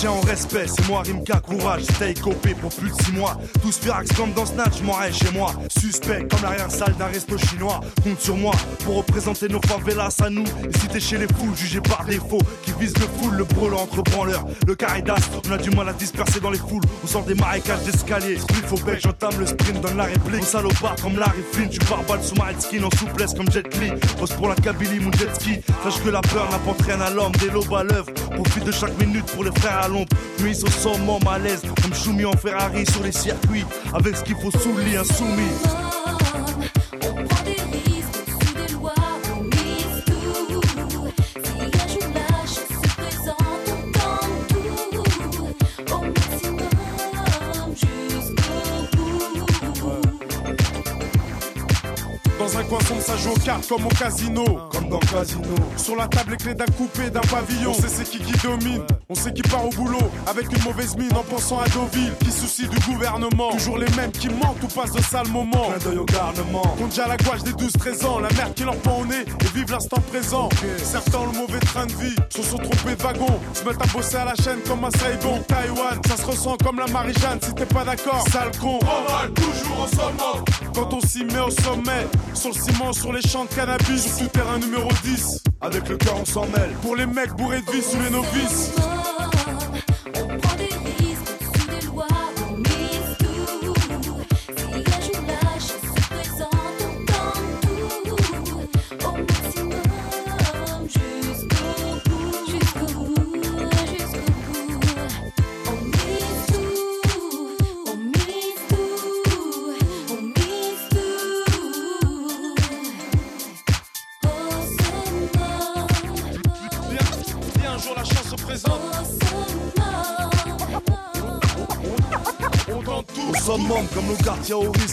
Tiens 0.00 0.12
en 0.12 0.20
respect, 0.20 0.66
c'est 0.66 0.88
moi 0.88 1.02
Rimka, 1.04 1.40
courage, 1.40 1.82
stay 1.82 2.14
copé 2.14 2.54
pour 2.54 2.70
plus 2.70 2.88
de 2.88 3.02
6 3.02 3.12
mois. 3.12 3.36
Tous 3.62 3.78
firax 3.78 4.10
comme 4.16 4.32
dans 4.32 4.46
Snatch, 4.46 4.80
m'en 4.82 4.94
rêve 4.94 5.14
chez 5.14 5.30
moi. 5.32 5.52
Suspect 5.68 6.26
comme 6.30 6.42
l'arrière-salle 6.42 6.94
d'un 6.96 7.06
resto 7.06 7.36
chinois. 7.36 7.80
Compte 8.02 8.18
sur 8.18 8.36
moi 8.36 8.54
pour 8.84 8.96
représenter 8.96 9.48
nos 9.48 9.60
favelas 9.60 10.16
à 10.24 10.30
nous. 10.30 10.44
Et 10.44 10.78
si 10.78 10.88
t'es 10.88 11.00
chez 11.00 11.18
les 11.18 11.26
fous, 11.26 11.54
jugé 11.54 11.82
par 11.82 12.04
défaut, 12.06 12.40
qui 12.62 12.72
vise 12.80 12.94
le 12.96 13.06
full, 13.18 13.36
le 13.36 13.44
brûle 13.44 13.74
entre 13.74 14.02
branleurs. 14.02 14.46
Le 14.66 14.74
caridas, 14.74 15.20
on 15.46 15.52
a 15.52 15.58
du 15.58 15.70
mal 15.70 15.88
à 15.90 15.92
disperser 15.92 16.40
dans 16.40 16.50
les 16.50 16.58
foules. 16.58 16.82
On 17.04 17.06
sort 17.06 17.24
des 17.24 17.34
marécages 17.34 17.82
d'escalier. 17.82 18.38
Split 18.38 18.62
au 18.72 18.76
bec, 18.84 19.00
j'entame 19.02 19.38
le 19.38 19.46
sprint, 19.46 19.82
donne 19.82 19.98
la 19.98 20.04
réplique. 20.04 20.42
Au 20.42 20.46
salopard 20.46 20.96
comme 21.02 21.18
Larry 21.18 21.42
Flynn, 21.52 21.68
tu 21.68 21.78
pars 21.80 22.02
balle 22.04 22.22
sous 22.22 22.36
ma 22.36 22.58
skin 22.58 22.84
en 22.84 22.90
souplesse 22.96 23.34
comme 23.34 23.50
Jet 23.50 23.68
Li. 23.78 23.90
Pose 24.18 24.32
pour 24.32 24.48
la 24.48 24.54
Kabylie, 24.54 25.00
mon 25.00 25.12
jet 25.12 25.34
ski. 25.34 25.60
Sache 25.84 26.02
que 26.02 26.08
la 26.08 26.22
peur 26.22 26.50
n'apporte 26.50 26.80
rien 26.82 27.00
à 27.02 27.10
l'homme, 27.10 27.32
des 27.32 27.50
lobes 27.50 27.74
à 27.74 27.82
l'œuvre. 27.82 28.10
Profite 28.30 28.64
de 28.64 28.72
chaque 28.72 28.98
minute 28.98 29.26
pour 29.26 29.44
les 29.44 29.52
frères 29.60 29.80
à 29.82 29.89
l'ombre. 29.90 30.08
Mise 30.42 30.64
au 30.64 30.70
sommet, 30.70 31.18
malaise, 31.24 31.62
comme 31.82 31.94
Choumi 31.94 32.24
en 32.24 32.32
Ferrari 32.32 32.84
sur 32.90 33.02
les 33.02 33.12
circuits. 33.12 33.64
Avec 33.92 34.16
ce 34.16 34.22
qu'il 34.22 34.36
faut 34.36 34.50
sous 34.50 34.72
le 34.72 34.82
lit, 34.82 34.96
insoumis. 34.96 35.42
Dans 52.38 52.58
un 52.58 52.64
coin 52.64 52.80
sombre, 52.80 53.02
ça 53.02 53.16
joue 53.16 53.30
aux 53.30 53.38
cartes 53.44 53.68
comme 53.68 53.84
au 53.84 53.88
casino. 53.90 54.44
Casino. 54.98 55.42
Sur 55.76 55.96
la 55.96 56.08
table, 56.08 56.32
les 56.32 56.36
clés 56.36 56.54
d'un 56.54 56.66
coupé, 56.66 57.10
d'un 57.10 57.20
pavillon. 57.20 57.70
On 57.70 57.74
sait 57.74 57.88
c'est 57.88 58.04
qui 58.04 58.18
qui 58.18 58.32
domine. 58.46 58.82
On 59.08 59.14
sait 59.14 59.32
qui 59.32 59.42
part 59.42 59.66
au 59.66 59.70
boulot. 59.70 60.10
Avec 60.26 60.50
une 60.52 60.62
mauvaise 60.64 60.96
mine 60.96 61.12
en 61.14 61.22
pensant 61.22 61.60
à 61.60 61.68
Deauville. 61.68 62.12
Qui 62.20 62.30
soucie 62.30 62.68
du 62.68 62.78
gouvernement. 62.80 63.50
Toujours 63.52 63.78
les 63.78 63.90
mêmes 63.96 64.12
qui 64.12 64.28
mentent 64.28 64.62
ou 64.62 64.68
passent 64.68 64.92
de 64.92 65.02
sales 65.02 65.28
moments. 65.28 65.68
Clin 65.68 65.90
d'œil 65.90 65.98
au 65.98 66.04
garnement. 66.04 66.62
Compte 66.78 66.90
déjà 66.90 67.06
la 67.06 67.16
gouache 67.16 67.42
des 67.42 67.52
12-13 67.52 68.06
ans. 68.06 68.18
La 68.20 68.28
merde 68.30 68.54
qui 68.54 68.64
leur 68.64 68.76
pend 68.76 69.00
au 69.00 69.06
nez 69.06 69.24
et 69.40 69.56
vivent 69.56 69.70
l'instant 69.70 70.00
présent. 70.10 70.48
Certains 70.82 71.18
ont 71.18 71.26
le 71.26 71.38
mauvais 71.38 71.60
train 71.60 71.86
de 71.86 71.92
vie. 71.92 72.16
Se 72.30 72.42
sont 72.42 72.58
trompés 72.58 72.96
de 72.96 73.02
wagon. 73.02 73.40
Se 73.54 73.64
mettent 73.64 73.82
à 73.82 73.86
bosser 73.86 74.16
à 74.16 74.24
la 74.24 74.34
chaîne 74.34 74.60
comme 74.66 74.84
à 74.84 74.90
Saigon. 74.90 75.40
Taïwan, 75.46 76.00
ça 76.08 76.16
se 76.16 76.26
ressent 76.26 76.56
comme 76.64 76.78
la 76.78 76.86
Marie-Jeanne. 76.86 77.38
Si 77.42 77.54
t'es 77.54 77.66
pas 77.66 77.84
d'accord, 77.84 78.24
sale 78.32 78.50
con. 78.60 78.78
On 78.82 79.12
va 79.12 79.28
toujours 79.34 79.84
au 79.84 79.88
sommet. 79.88 80.44
Quand 80.74 80.92
on 80.92 81.00
s'y 81.00 81.24
met 81.24 81.40
au 81.40 81.50
sommet. 81.50 82.06
Sur 82.34 82.50
le 82.50 82.54
ciment, 82.54 82.92
sur 82.92 83.12
les 83.12 83.22
champs 83.22 83.44
de 83.44 83.54
cannabis. 83.54 84.02
Sur 84.02 84.26
tout 84.26 84.38
terrain 84.38 84.58
numéro 84.58 84.79
10. 84.88 85.42
Avec 85.60 85.88
le 85.88 85.96
cœur, 85.96 86.16
on 86.20 86.24
s'en 86.24 86.46
mêle. 86.46 86.70
Pour 86.82 86.96
les 86.96 87.06
mecs 87.06 87.32
bourrés 87.32 87.60
de 87.60 87.70
vie 87.70 87.82
sous 87.82 88.00
les 88.00 88.10
novices. 88.10 88.72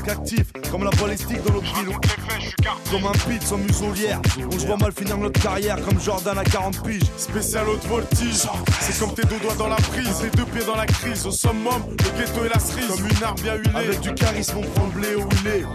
Au. 0.07 0.45
Comme 0.71 0.83
la 0.83 0.91
balistique 0.91 1.43
dans 1.43 1.53
notre 1.53 1.73
ville. 1.75 1.95
Comme 2.91 3.05
un 3.05 3.11
pit 3.11 3.41
sans 3.43 3.57
muselière. 3.57 4.21
On 4.51 4.59
se 4.59 4.65
voit 4.65 4.77
mal 4.77 4.91
finir 4.91 5.17
notre 5.17 5.41
carrière 5.41 5.81
comme 5.81 5.99
Jordan 5.99 6.37
à 6.37 6.43
40 6.43 6.83
piges. 6.83 7.03
Spécial 7.17 7.67
haute 7.67 7.85
voltige. 7.85 8.47
C'est 8.81 8.99
comme 8.99 9.13
tes 9.13 9.23
deux 9.23 9.39
doigts 9.39 9.55
dans 9.57 9.67
la 9.67 9.75
prise, 9.75 10.19
tes 10.19 10.35
deux 10.35 10.45
pieds 10.45 10.65
dans 10.65 10.75
la 10.75 10.85
crise. 10.85 11.25
Au 11.25 11.31
summum, 11.31 11.83
le 11.89 12.19
ghetto 12.19 12.45
et 12.45 12.49
la 12.49 12.59
cerise. 12.59 12.87
Comme 12.87 13.07
une 13.07 13.23
arme 13.23 13.39
bien 13.41 13.55
huilée. 13.55 13.75
Avec 13.75 13.99
du 14.01 14.13
charisme, 14.13 14.57
on 14.57 14.61
prend 14.61 14.85
le 14.85 14.91
blé 14.91 15.15
où 15.15 15.27
il 15.45 15.65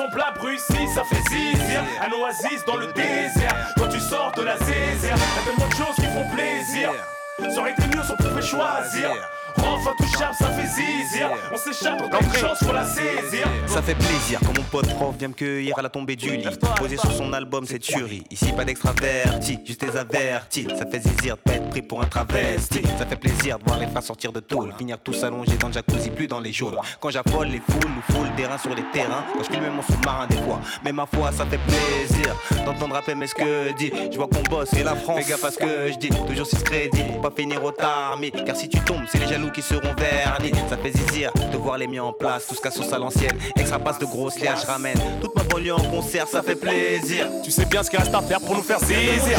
son 0.00 0.08
plat 0.10 0.32
bruissy, 0.34 0.88
ça 0.94 1.02
fait 1.04 1.22
zizir. 1.28 1.84
Un 2.00 2.12
oasis 2.12 2.64
dans 2.64 2.76
le 2.76 2.86
désert. 2.92 3.54
Quand 3.76 3.88
tu 3.88 4.00
sors 4.00 4.32
de 4.36 4.42
la 4.42 4.56
zézère. 4.58 5.16
Y'a 5.16 5.42
tellement 5.44 5.68
de 5.68 5.74
choses 5.74 5.96
qui 5.96 6.06
font 6.06 6.28
plaisir. 6.34 6.90
Ça 7.38 7.60
aurait 7.60 7.72
été 7.72 7.82
mieux 7.86 8.02
si 8.02 8.12
on 8.12 8.16
pouvait 8.16 8.42
choisir. 8.42 9.10
Renf 9.56 9.86
intouchable, 9.86 10.34
ça 10.34 10.46
fait 10.50 10.66
zizir. 10.66 11.30
On 11.52 11.56
s'échappe, 11.56 12.02
on 12.02 12.38
chance, 12.38 12.58
faut 12.64 12.72
la 12.72 12.84
saisir. 12.84 13.46
Ça 13.66 13.82
fait 13.82 13.94
plaisir 13.94 14.40
quand 14.40 14.56
mon 14.56 14.64
pote 14.64 14.88
prof 14.94 15.14
vient 15.16 15.28
me 15.28 15.34
cueillir 15.34 15.78
à 15.78 15.82
la 15.82 15.88
tombée 15.88 16.16
du 16.16 16.30
lit. 16.36 16.46
Posé 16.76 16.96
sur 16.96 17.12
son 17.12 17.32
album, 17.32 17.64
c'est 17.66 17.78
tuerie. 17.78 18.24
Ici, 18.30 18.52
pas 18.52 18.64
d'extraverti, 18.64 19.58
juste 19.64 19.80
des 19.80 19.96
avertis. 19.96 20.66
Ça 20.76 20.86
fait 20.86 21.00
zizir 21.00 21.36
de 21.36 21.40
pas 21.40 21.52
être 21.54 21.70
pris 21.70 21.82
pour 21.82 22.02
un 22.02 22.06
travesti. 22.06 22.82
Ça 22.98 23.06
fait 23.06 23.16
plaisir 23.16 23.58
de 23.58 23.64
voir 23.64 23.78
les 23.78 23.86
frères 23.86 24.02
sortir 24.02 24.32
de 24.32 24.40
tôle. 24.40 24.72
Finir 24.78 24.98
tous 24.98 25.22
allongés 25.24 25.56
dans 25.56 25.68
le 25.68 25.72
jacuzzi, 25.72 26.10
plus 26.10 26.26
dans 26.26 26.40
les 26.40 26.52
jaunes. 26.52 26.76
Quand 27.00 27.10
j'affole 27.10 27.48
les 27.48 27.60
foules, 27.60 27.90
nous 27.90 28.14
foule 28.14 28.34
des 28.36 28.46
reins 28.46 28.58
sur 28.58 28.74
les 28.74 28.84
terrains. 28.92 29.24
Quand 29.32 29.42
je 29.42 29.50
filme 29.50 29.70
mon 29.74 29.82
sous-marin 29.82 30.26
des 30.26 30.36
fois. 30.38 30.60
Mais 30.84 30.92
ma 30.92 31.06
foi, 31.06 31.32
ça 31.32 31.44
fait 31.46 31.58
plaisir 31.58 32.34
d'entendre 32.64 32.94
rapper 32.94 33.14
mais 33.14 33.26
ce 33.26 33.34
que 33.34 33.72
dit. 33.76 33.92
Je 34.10 34.16
vois 34.16 34.28
qu'on 34.28 34.42
bosse 34.42 34.72
et 34.74 34.82
la 34.82 34.94
France. 34.94 35.20
Fais 35.22 35.30
gaffe 35.30 35.44
à 35.44 35.50
ce 35.50 35.58
que 35.58 35.92
je 35.92 35.98
dis. 35.98 36.10
Toujours 36.26 36.46
6 36.46 36.62
crédits 36.62 37.02
pour 37.04 37.20
pas 37.20 37.30
finir 37.30 37.62
au 37.64 37.72
tarmi. 37.72 38.30
Car 38.30 38.56
si 38.56 38.68
tu 38.68 38.78
tombes, 38.80 39.04
c'est 39.08 39.18
les 39.18 39.26
jaloux 39.40 39.50
qui 39.50 39.62
seront 39.62 39.94
vernis. 39.94 40.52
Ça 40.68 40.76
fait 40.76 40.92
zizir 40.96 41.32
de 41.52 41.56
voir 41.56 41.78
les 41.78 41.86
miens 41.86 42.04
en 42.04 42.12
place. 42.12 42.46
Tout 42.46 42.54
ce 42.54 42.60
qu'à 42.60 42.70
sauce 42.70 42.92
à 42.92 42.98
l'ancienne. 42.98 43.36
Extra 43.56 43.78
passe 43.78 43.98
de 43.98 44.04
grosses 44.04 44.38
liens, 44.38 44.54
je 44.60 44.66
ramène. 44.66 44.98
Toute 45.20 45.34
ma 45.34 45.42
banlieue 45.44 45.74
en 45.74 45.84
concert, 45.84 46.26
ça 46.28 46.42
fait 46.42 46.54
plaisir. 46.54 47.26
Tu 47.42 47.50
sais 47.50 47.64
bien 47.64 47.82
ce 47.82 47.90
qu'il 47.90 47.98
reste 47.98 48.14
à 48.14 48.22
faire 48.22 48.40
pour 48.40 48.54
nous 48.54 48.62
faire 48.62 48.80
font 48.80 48.86
plaisir. 48.86 49.38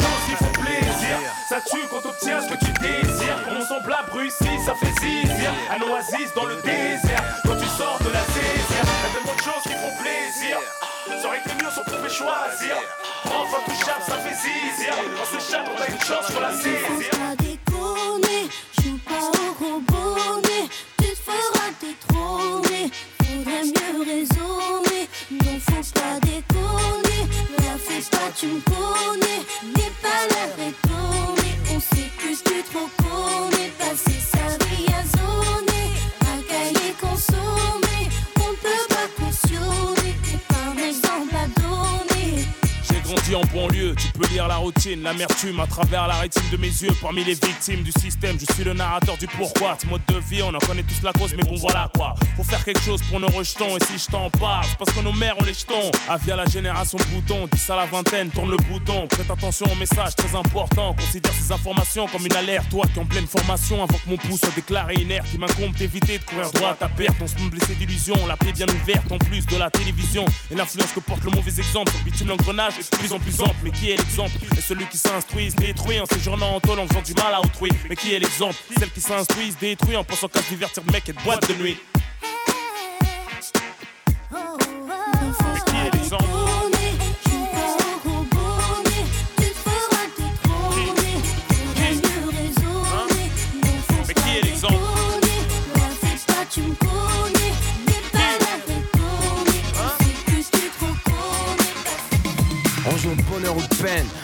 Ça 1.48 1.58
tue 1.70 1.86
quand 1.90 2.00
t'obtiens 2.00 2.40
ce 2.40 2.48
que 2.48 2.58
tu 2.64 2.72
désires. 2.80 3.38
Mon 3.52 3.64
son 3.64 3.82
plat 3.84 4.04
bruissy, 4.10 4.50
ça 4.64 4.74
fait 4.74 4.92
zizir. 5.00 5.50
Un 5.70 5.80
oasis 5.82 6.32
dans 6.34 6.46
le 6.46 6.56
désert. 6.56 7.22
Quand 7.44 7.56
tu 7.56 7.66
sors 7.66 7.98
de 8.00 8.12
la 8.12 8.24
zézère. 8.34 8.86
Y'a 9.02 9.10
tellement 9.14 9.36
de 9.36 9.42
choses 9.42 9.62
qui 9.62 9.74
font 9.74 9.94
plaisir. 10.02 10.58
Ça 11.20 11.28
aurait 11.28 11.38
été 11.38 11.50
mieux 11.62 11.70
si 11.70 11.78
on 11.78 11.84
pouvait 11.84 12.08
choisir. 12.08 12.76
Enfin 13.24 13.58
touchable, 13.66 14.02
ça 14.06 14.16
fait 14.16 14.34
zizir. 14.34 14.94
On 15.20 15.38
s'échappe, 15.38 15.68
on 15.68 15.80
a 15.80 15.86
une 15.86 16.00
chance, 16.00 16.32
faut 16.32 16.40
la 16.40 16.52
saisir. 16.52 17.11
Faut 25.82 26.00
pas 26.00 26.20
déconner, 26.20 27.26
la 27.58 27.76
fais 27.76 28.08
pas, 28.08 28.30
tu 28.36 28.46
me 28.46 28.60
connais. 28.60 29.42
N'aie 29.74 29.92
pas 30.00 30.22
l'air 30.30 30.68
étonné, 30.68 31.48
on 31.74 31.80
sait 31.80 32.10
plus 32.18 32.40
que 32.40 32.62
trop 32.70 32.88
connaît. 33.02 33.72
Passer 33.80 34.20
sa 34.20 34.64
vie 34.64 34.86
à 34.86 35.02
zoner, 35.18 35.86
cahier 36.48 36.94
consommer. 37.00 38.08
On 38.36 38.50
ne 38.52 38.56
peut 38.62 38.86
pas 38.90 39.08
cautionner, 39.18 40.14
t'es 40.22 40.38
pas 40.46 40.70
exemple 40.86 41.34
à 41.34 41.46
donner. 41.60 42.46
Banlieue, 43.52 43.94
tu 43.96 44.08
peux 44.12 44.26
lire 44.28 44.48
la 44.48 44.56
routine, 44.56 45.02
l'amertume 45.02 45.60
à 45.60 45.66
travers 45.66 46.06
la 46.08 46.14
rétine 46.14 46.48
de 46.50 46.56
mes 46.56 46.68
yeux. 46.68 46.92
Parmi 47.02 47.22
les 47.22 47.34
victimes 47.34 47.82
du 47.82 47.92
système, 47.92 48.38
je 48.40 48.52
suis 48.54 48.64
le 48.64 48.72
narrateur 48.72 49.18
du 49.18 49.26
pourquoi. 49.26 49.76
Ce 49.80 49.86
mode 49.86 50.00
de 50.08 50.18
vie, 50.18 50.42
on 50.42 50.54
en 50.54 50.58
connaît 50.58 50.82
tous 50.82 51.02
la 51.02 51.12
cause, 51.12 51.34
mais 51.36 51.42
bon 51.42 51.56
voilà 51.56 51.90
quoi. 51.94 52.14
Faut 52.36 52.44
faire 52.44 52.64
quelque 52.64 52.80
chose 52.80 53.02
pour 53.10 53.20
nos 53.20 53.28
rejetons, 53.28 53.76
et 53.76 53.84
si 53.84 53.98
je 53.98 54.10
t'en 54.10 54.30
parle, 54.30 54.66
parce 54.78 54.90
que 54.92 55.00
nos 55.00 55.12
mères 55.12 55.38
ont 55.38 55.44
les 55.44 55.52
jetons. 55.52 55.90
Avis 56.08 56.32
à 56.32 56.36
la 56.36 56.46
génération 56.46 56.98
bouton, 57.12 57.46
10 57.52 57.70
à 57.70 57.76
la 57.76 57.86
vingtaine, 57.86 58.30
tourne 58.30 58.50
le 58.50 58.56
bouton. 58.56 59.06
Prête 59.06 59.30
attention 59.30 59.66
au 59.70 59.74
message 59.76 60.16
très 60.16 60.34
important, 60.34 60.94
considère 60.94 61.32
ces 61.34 61.52
informations 61.52 62.06
comme 62.08 62.24
une 62.24 62.36
alerte. 62.36 62.70
Toi 62.70 62.84
qui 62.92 62.98
es 62.98 63.02
en 63.02 63.06
pleine 63.06 63.26
formation, 63.26 63.82
avant 63.82 63.98
que 63.98 64.08
mon 64.08 64.16
pouce 64.16 64.40
soit 64.40 64.54
déclaré 64.54 64.94
inerte, 64.94 65.26
il 65.34 65.40
m'incombe 65.40 65.74
d'éviter 65.74 66.18
de 66.18 66.24
courir 66.24 66.50
droit 66.52 66.70
à 66.70 66.74
ta 66.74 66.88
perte. 66.88 67.16
On 67.20 67.26
se 67.26 67.34
blessé 67.50 67.74
d'illusions, 67.74 68.26
la 68.26 68.36
plaie 68.36 68.52
bien 68.52 68.66
ouverte, 68.68 69.12
en 69.12 69.18
plus 69.18 69.44
de 69.44 69.56
la 69.56 69.70
télévision. 69.70 70.24
Et 70.50 70.54
l'influence 70.54 70.92
que 70.92 71.00
porte 71.00 71.24
le 71.24 71.30
mauvais 71.32 71.52
exemple, 71.58 71.92
bitume 72.04 72.28
l'engrenage 72.28 72.74
plus 72.98 73.12
en 73.12 73.18
plus 73.18 73.41
Mais 73.62 73.70
qui 73.70 73.90
est 73.90 73.96
l'exemple? 73.96 74.32
Et 74.56 74.60
celui 74.60 74.86
qui 74.86 74.98
s'instruit 74.98 75.50
se 75.50 75.56
détruit 75.56 75.98
en 76.00 76.06
séjournant 76.06 76.54
en 76.54 76.60
tôle 76.60 76.78
en 76.78 76.86
faisant 76.86 77.02
du 77.02 77.14
mal 77.14 77.34
à 77.34 77.40
autrui. 77.40 77.70
Mais 77.88 77.96
qui 77.96 78.14
est 78.14 78.18
l'exemple? 78.18 78.56
Celle 78.78 78.90
qui 78.90 79.00
s'instruit 79.00 79.52
se 79.52 79.58
détruit 79.58 79.96
en 79.96 80.04
pensant 80.04 80.28
qu'à 80.28 80.42
se 80.42 80.48
divertir 80.48 80.82
mec 80.92 81.08
et 81.08 81.12
de 81.12 81.20
boîte 81.22 81.48
de 81.48 81.54
nuit. 81.54 81.76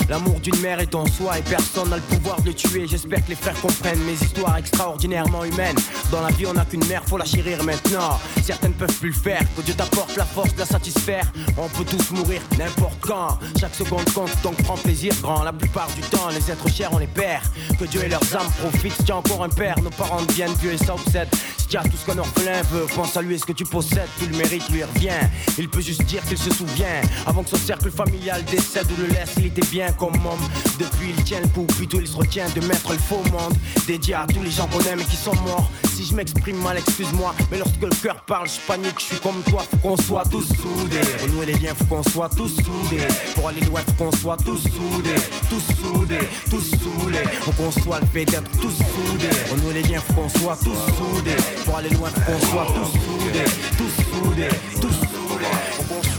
L'amour 0.08 0.40
d'une 0.40 0.58
mère 0.60 0.80
est 0.80 0.94
en 0.94 1.04
soi 1.06 1.38
et 1.38 1.42
personne 1.42 1.90
n'a 1.90 1.96
le 1.96 2.02
pouvoir 2.02 2.40
de 2.40 2.46
le 2.46 2.54
tuer. 2.54 2.86
J'espère 2.86 3.24
que 3.24 3.30
les 3.30 3.34
frères 3.34 3.60
comprennent 3.60 4.02
mes 4.04 4.12
histoires 4.12 4.56
extraordinairement 4.56 5.44
humaines. 5.44 5.76
Dans 6.10 6.22
la 6.22 6.28
vie, 6.28 6.46
on 6.46 6.54
n'a 6.54 6.64
qu'une 6.64 6.84
mère, 6.86 7.02
faut 7.06 7.18
la 7.18 7.24
chérir 7.24 7.62
maintenant. 7.62 8.18
Certaines 8.42 8.72
peuvent 8.72 8.94
plus 8.98 9.10
le 9.10 9.14
faire. 9.14 9.42
Que 9.56 9.62
Dieu 9.62 9.74
t'apporte 9.74 10.16
la 10.16 10.24
force 10.24 10.54
de 10.54 10.60
la 10.60 10.66
satisfaire. 10.66 11.30
On 11.58 11.68
peut 11.68 11.84
tous 11.84 12.10
mourir 12.12 12.40
n'importe 12.58 12.98
quand. 13.00 13.38
Chaque 13.60 13.74
seconde 13.74 14.10
compte, 14.12 14.30
donc 14.42 14.56
prends 14.62 14.76
plaisir 14.76 15.12
grand. 15.20 15.42
La 15.42 15.52
plupart 15.52 15.88
du 15.94 16.00
temps, 16.02 16.28
les 16.30 16.50
êtres 16.50 16.68
chers, 16.70 16.92
on 16.92 16.98
les 16.98 17.06
perd. 17.06 17.44
Que 17.78 17.84
Dieu 17.84 18.02
et 18.04 18.08
leurs 18.08 18.36
âmes 18.36 18.50
profitent. 18.60 19.10
As 19.10 19.16
encore 19.16 19.44
un 19.44 19.48
père, 19.48 19.80
nos 19.82 19.90
parents 19.90 20.22
deviennent 20.22 20.54
vieux 20.54 20.72
et 20.72 20.78
ça 20.78 20.94
obsède. 20.94 21.28
As 21.76 21.83
tout 21.83 21.98
ce 21.98 22.07
qu'un 22.07 22.18
orphelin 22.18 22.62
veut, 22.72 22.87
pense 22.94 23.16
à 23.16 23.22
lui 23.22 23.35
et 23.35 23.38
ce 23.38 23.44
que 23.44 23.52
tu 23.52 23.64
possèdes. 23.64 24.09
Tout 24.18 24.26
le 24.26 24.37
mérite 24.37 24.68
lui 24.70 24.83
revient. 24.83 25.20
Il 25.59 25.68
peut 25.68 25.83
juste 25.83 26.02
dire 26.04 26.22
qu'il 26.24 26.38
se 26.38 26.50
souvient. 26.50 27.02
Avant 27.26 27.42
que 27.42 27.50
son 27.50 27.57
cercle 27.57 27.90
familial 27.90 28.42
décède 28.44 28.87
ou 28.90 29.00
le 29.00 29.09
laisse, 29.09 29.35
il 29.37 29.46
était 29.46 29.66
bien 29.66 29.92
comme 29.92 30.14
homme. 30.14 30.48
Depuis, 30.78 31.12
il 31.16 31.24
tient 31.24 31.40
le 31.40 31.48
coup, 31.48 31.64
plutôt 31.64 32.00
il 32.00 32.09
se 32.09 32.16
retient 32.16 32.48
de 32.54 32.61
mettre 32.66 32.92
le 32.92 32.98
faux 32.98 33.22
monde. 33.31 33.54
Dédié 33.87 34.14
à 34.14 34.26
tous 34.26 34.42
les 34.42 34.50
gens 34.50 34.66
qu'on 34.66 34.78
qui 34.78 35.16
sont 35.16 35.35
morts. 35.42 35.70
Si 35.98 36.04
je 36.04 36.14
m'exprime 36.14 36.62
mal, 36.62 36.78
excuse-moi. 36.78 37.34
Mais 37.50 37.58
lorsque 37.58 37.82
le 37.82 37.88
cœur 37.88 38.22
parle, 38.24 38.48
je 38.48 38.61
panique, 38.68 39.00
je 39.00 39.04
suis 39.06 39.18
comme 39.18 39.42
toi. 39.42 39.64
Faut 39.68 39.76
qu'on 39.78 39.96
soit 39.96 40.22
tous 40.30 40.46
soudés. 40.46 41.00
Renouer 41.20 41.46
les 41.46 41.54
liens, 41.54 41.74
faut 41.74 41.87
qu'on 41.87 42.04
soit 42.04 42.28
tous 42.28 42.54
soudés. 42.54 43.08
Pour 43.34 43.48
aller 43.48 43.61
loin, 43.62 43.80
faut 43.80 44.04
qu'on 44.04 44.12
soit 44.12 44.37
tous 44.37 44.62
soudés. 44.62 45.20
Tous 45.50 45.74
soudés, 45.82 46.28
tous 46.48 46.70
soudés. 46.70 47.24
Faut 47.40 47.50
qu'on 47.50 47.72
soit 47.72 47.98
le 47.98 48.06
fait 48.06 48.26
tous 48.26 48.70
soudés. 48.70 49.28
Renouer 49.50 49.82
les 49.82 49.88
liens, 49.88 50.00
faut 50.00 50.12
qu'on 50.12 50.28
soit 50.28 50.56
tous 50.62 50.78
soudés. 50.94 51.37
Pour 51.64 51.78
aller 51.78 51.90
loin, 51.90 52.11
faut 52.11 52.20
qu'on 52.20 52.46
soit 52.46 52.66
tous 52.66 52.92
soudés. 52.92 53.50
Tous 53.76 54.22
soudés, 54.22 54.48
tous 54.80 54.92
soudés. 54.92 56.17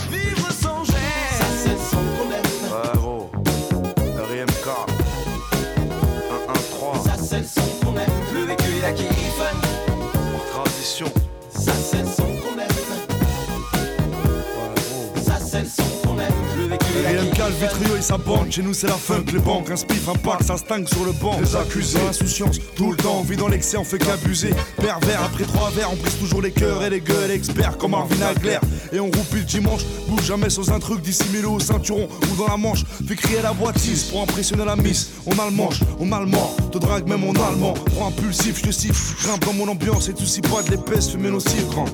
Et 17.09 17.17
RMK, 17.17 17.37
le 17.37 17.67
vitrio 17.67 17.95
et 17.97 18.01
sa 18.01 18.17
bande, 18.17 18.51
chez 18.51 18.61
nous 18.61 18.73
c'est 18.73 18.87
la 18.87 18.93
funk, 18.93 19.25
les 19.33 19.39
banques, 19.39 19.69
un 19.71 19.75
spiff, 19.75 20.07
un 20.07 20.13
pack, 20.13 20.43
ça 20.43 20.57
stingue 20.57 20.87
sur 20.87 21.03
le 21.05 21.11
banc. 21.11 21.39
Les 21.41 21.55
accusés, 21.55 21.99
insouciance, 22.07 22.59
tout 22.75 22.91
le 22.91 22.97
temps, 22.97 23.17
on 23.19 23.23
vit 23.23 23.37
dans 23.37 23.47
l'excès, 23.47 23.77
on 23.77 23.83
fait 23.83 23.97
qu'abuser. 23.97 24.51
Pervers, 24.77 25.23
après 25.23 25.45
trois 25.45 25.69
verres, 25.71 25.91
on 25.91 25.95
brise 25.95 26.17
toujours 26.17 26.41
les 26.41 26.51
cœurs 26.51 26.83
et 26.83 26.89
les 26.89 27.01
gueules, 27.01 27.31
experts 27.31 27.77
comme 27.77 27.91
Marvin 27.91 28.21
Hagler. 28.21 28.59
Et 28.91 28.99
on 28.99 29.05
roupille 29.05 29.39
le 29.39 29.45
dimanche, 29.45 29.81
bouge 30.07 30.23
jamais 30.23 30.49
sans 30.49 30.71
un 30.71 30.79
truc 30.79 31.01
dissimulé 31.01 31.45
au 31.45 31.59
ceinturon 31.59 32.07
ou 32.31 32.35
dans 32.35 32.47
la 32.47 32.57
manche. 32.57 32.83
Fait 33.07 33.15
crier 33.15 33.41
la 33.41 33.53
boîtise 33.53 34.03
pour 34.03 34.21
impressionner 34.21 34.65
la 34.65 34.75
miss. 34.75 35.11
On 35.25 35.37
a 35.39 35.45
le 35.45 35.51
manche, 35.51 35.79
on 35.99 36.11
a 36.11 36.19
le 36.19 36.27
mort, 36.27 36.55
te 36.71 36.77
drague 36.77 37.07
même 37.07 37.23
en 37.23 37.33
allemand. 37.33 37.73
Prends 37.95 38.07
impulsif, 38.07 38.57
je 38.59 38.67
te 38.67 38.71
siffle, 38.71 39.15
grimpe 39.23 39.45
dans 39.45 39.53
mon 39.53 39.67
ambiance 39.67 40.09
et 40.09 40.13
tout 40.13 40.25
si 40.25 40.41
pas 40.41 40.61
de 40.63 40.71
l'épaisse, 40.71 41.09
fumée 41.09 41.31
nocive, 41.31 41.67
grand. 41.69 41.85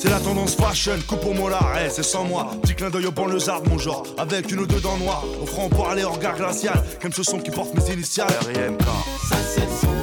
C'est 0.00 0.10
la 0.10 0.20
tendance 0.20 0.54
fashion, 0.54 0.96
coupe 1.08 1.24
au 1.26 1.32
molar, 1.32 1.74
eh, 1.84 1.90
c'est 1.90 2.04
sans 2.04 2.22
moi. 2.22 2.52
Petit 2.62 2.76
clin 2.76 2.88
d'œil 2.88 3.06
au 3.06 3.10
banlieusard, 3.10 3.62
mon 3.64 3.78
genre. 3.78 4.04
Avec 4.16 4.48
une 4.52 4.60
ou 4.60 4.66
deux 4.66 4.80
dents 4.80 4.96
noires, 4.96 5.24
offrant 5.42 5.68
pour 5.68 5.88
aller 5.88 6.04
au 6.04 6.12
regard 6.12 6.36
glacial. 6.36 6.80
Comme 7.02 7.12
ce 7.12 7.24
son 7.24 7.40
qui 7.40 7.50
porte 7.50 7.74
mes 7.74 7.92
initiales. 7.92 8.28
R.I.M.K. 8.28 8.84
Ça 9.28 9.36
c'est 9.56 9.97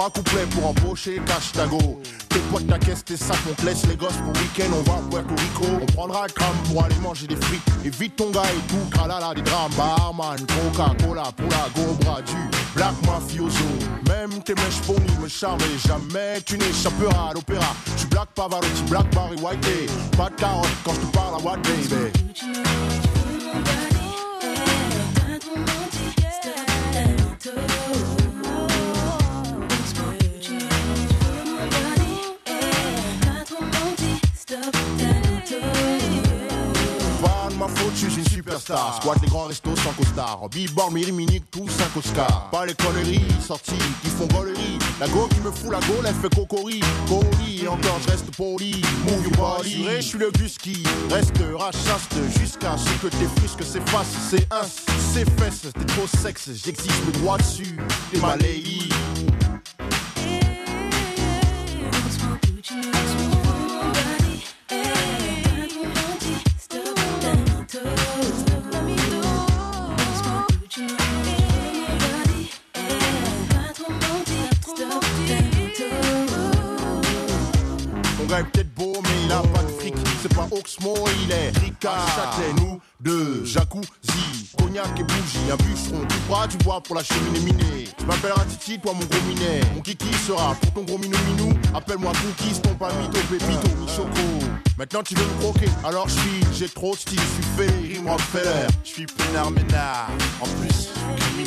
Trois 0.00 0.12
couplets 0.12 0.46
pour 0.52 0.66
embaucher, 0.66 1.20
cache 1.26 1.52
ta 1.52 1.66
go. 1.66 2.00
Tes 2.30 2.38
potes, 2.50 2.66
ta 2.66 2.78
caisse, 2.78 3.04
tes 3.04 3.18
sacs, 3.18 3.36
on 3.46 3.66
laisse 3.66 3.86
les 3.86 3.96
gosses 3.96 4.16
pour 4.16 4.32
week-end, 4.32 4.72
on 4.72 4.82
va 4.90 4.96
à 4.96 5.02
Puerto 5.10 5.34
Rico. 5.34 5.66
On 5.82 5.84
prendra 5.92 6.26
tram 6.28 6.56
pour 6.70 6.82
aller 6.82 6.94
manger 7.02 7.26
des 7.26 7.36
frites. 7.36 7.60
Évite 7.84 8.16
ton 8.16 8.30
gars 8.30 8.44
et 8.44 8.66
tout, 8.66 8.78
tralala, 8.90 9.34
des 9.34 9.42
drames. 9.42 9.70
Barman, 9.76 10.38
Coca-Cola 10.38 11.24
pour 11.36 11.50
la 11.50 11.68
gobra 11.76 12.22
du 12.22 12.32
Black 12.74 12.94
Mafioso. 13.04 13.62
Même 14.08 14.42
tes 14.42 14.54
mèches 14.54 14.80
ponies 14.86 15.18
me 15.22 15.28
charment 15.28 15.60
et 15.60 15.86
jamais 15.86 16.40
tu 16.46 16.56
n'échapperas 16.56 17.32
à 17.32 17.34
l'opéra. 17.34 17.76
Tu 17.98 18.06
Black 18.06 18.28
Pavarotti, 18.34 18.82
Black 18.88 19.14
Barry 19.14 19.36
White. 19.36 19.66
Pas 20.16 20.30
de 20.30 20.34
carotte 20.36 20.66
quand 20.82 20.94
je 20.94 21.00
te 21.00 21.12
parle 21.14 21.34
à 21.34 21.44
what 21.44 21.58
baby. 21.58 22.10
Superstar. 38.60 38.96
Squat 38.96 39.18
les 39.22 39.28
grands 39.28 39.44
restos 39.44 39.76
sans 39.76 39.92
costard. 39.92 40.48
Billboard, 40.50 40.92
Miri, 40.92 41.12
Minique, 41.12 41.50
tous 41.50 41.68
5 41.68 41.96
Oscars. 41.96 42.48
Pas 42.50 42.66
les 42.66 42.74
conneries 42.74 43.24
sorties 43.40 43.72
qui 44.02 44.10
font 44.10 44.28
volerie. 44.34 44.78
La 45.00 45.08
go 45.08 45.28
qui 45.28 45.40
me 45.40 45.50
fout 45.50 45.72
la 45.72 45.80
go, 45.80 45.94
elle 46.06 46.14
fait 46.14 46.34
cocori. 46.34 46.80
Coli, 47.08 47.66
encore 47.68 47.98
je 48.04 48.10
reste 48.10 48.36
poli. 48.36 48.82
Move 49.06 49.24
your 49.24 49.36
body. 49.36 49.86
je 49.96 50.00
suis 50.00 50.18
le 50.18 50.30
gus 50.30 50.58
qui 50.58 50.82
restera 51.10 51.70
chaste 51.72 52.14
jusqu'à 52.38 52.76
ce 52.76 52.90
que 53.02 53.08
tes 53.08 53.26
frusques 53.40 53.64
s'effacent. 53.64 54.16
C'est 54.30 54.46
un, 54.52 54.62
c'est 55.12 55.28
fesses, 55.38 55.72
t'es 55.72 55.84
trop 55.86 56.06
sexe. 56.06 56.50
J'existe 56.64 57.06
le 57.06 57.12
droit 57.12 57.38
dessus. 57.38 57.78
T'es 58.12 58.20
ma 58.20 58.36
lady. 58.36 58.88
Ton 62.70 63.09
Ricard. 81.80 82.06
Châtelet, 82.14 82.52
nous 82.60 82.80
deux, 83.00 83.44
jacuzzi, 83.44 84.50
cognac 84.58 84.88
et 84.98 85.02
bougie. 85.02 85.50
Un 85.50 85.56
bûcheron, 85.56 86.06
tu 86.06 86.16
bois, 86.28 86.46
tu 86.48 86.56
bois 86.58 86.80
pour 86.82 86.96
la 86.96 87.02
cheminée 87.02 87.40
minée. 87.40 87.88
Tu 87.96 88.04
m'appelleras 88.04 88.44
Titi, 88.44 88.78
toi 88.78 88.92
mon 88.92 89.04
gros 89.06 89.20
minet. 89.28 89.60
Mon 89.74 89.80
kiki 89.80 90.12
sera 90.26 90.54
pour 90.54 90.72
ton 90.74 90.82
gros 90.82 90.98
minou 90.98 91.16
minou. 91.28 91.52
Appelle-moi 91.74 92.12
Cookies, 92.12 92.60
ton 92.60 92.74
pas 92.74 92.92
mytho, 92.92 93.18
pépito, 93.30 93.68
mi-choco. 93.80 94.46
Maintenant 94.76 95.02
tu 95.02 95.14
veux 95.14 95.24
me 95.24 95.40
croquer, 95.40 95.70
alors 95.84 96.08
je 96.08 96.14
suis, 96.20 96.40
j'ai 96.52 96.68
trop 96.68 96.94
de 96.94 96.98
style, 96.98 97.18
je 97.18 97.42
suis 97.42 97.68
fait, 97.68 97.94
rime 97.94 98.08
Rockefeller. 98.08 98.66
Je 98.84 98.88
suis 98.88 99.06
pénard 99.06 99.50
ménard, 99.50 100.10
en 100.40 100.46
plus, 100.46 100.90
je 101.16 101.22
suis 101.22 101.44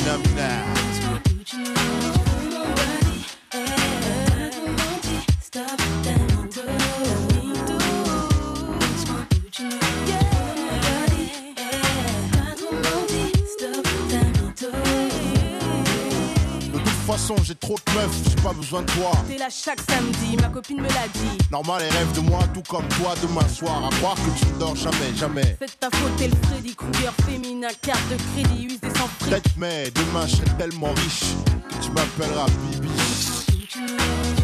façon, 17.16 17.36
j'ai 17.44 17.54
trop 17.54 17.76
de 17.76 17.92
meufs, 17.92 18.28
j'ai 18.28 18.42
pas 18.42 18.52
besoin 18.52 18.82
de 18.82 18.90
toi. 18.90 19.12
T'es 19.28 19.38
là 19.38 19.46
chaque 19.48 19.80
samedi, 19.88 20.36
ma 20.40 20.48
copine 20.48 20.80
me 20.80 20.88
l'a 20.88 21.06
dit. 21.12 21.38
Normal, 21.50 21.82
les 21.82 21.88
rêves 21.88 22.12
de 22.12 22.20
moi, 22.20 22.40
tout 22.52 22.62
comme 22.68 22.88
toi, 22.88 23.14
demain 23.22 23.46
soir. 23.48 23.84
À 23.86 23.94
croire 23.96 24.16
que 24.16 24.38
tu 24.38 24.52
ne 24.52 24.58
dors 24.58 24.74
jamais, 24.74 25.14
jamais. 25.16 25.56
C'est 25.60 25.78
ta 25.78 25.90
faute, 25.90 26.16
t'es 26.16 26.28
le 26.28 26.36
Freddy 26.48 26.74
Krueger 26.74 27.12
féminin, 27.24 27.68
carte 27.82 28.02
de 28.10 28.16
crédit 28.16 28.64
usée 28.64 28.98
sans 28.98 29.08
prix. 29.20 29.30
Peut-être, 29.30 29.50
mais 29.56 29.90
demain, 29.92 30.26
je 30.26 30.36
serai 30.36 30.50
tellement 30.58 30.92
riche 30.92 31.34
que 31.68 31.84
tu 31.84 31.90
m'appelleras 31.92 32.46
Bibi. 32.70 34.43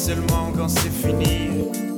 seulement 0.00 0.50
quand 0.56 0.68
c'est 0.68 0.88
fini. 0.88 1.89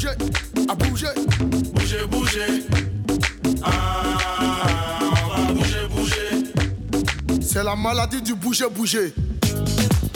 bouger, 0.00 0.16
à 0.68 0.74
bouger. 0.74 1.06
Bouger, 1.74 2.06
bouger. 2.10 2.64
Ah, 3.62 3.70
on 5.02 5.28
va 5.28 5.52
bouger, 5.52 5.88
bouger. 5.90 6.52
C'est 7.42 7.62
la 7.62 7.76
maladie 7.76 8.22
du 8.22 8.34
bouger, 8.34 8.68
bouger. 8.70 9.12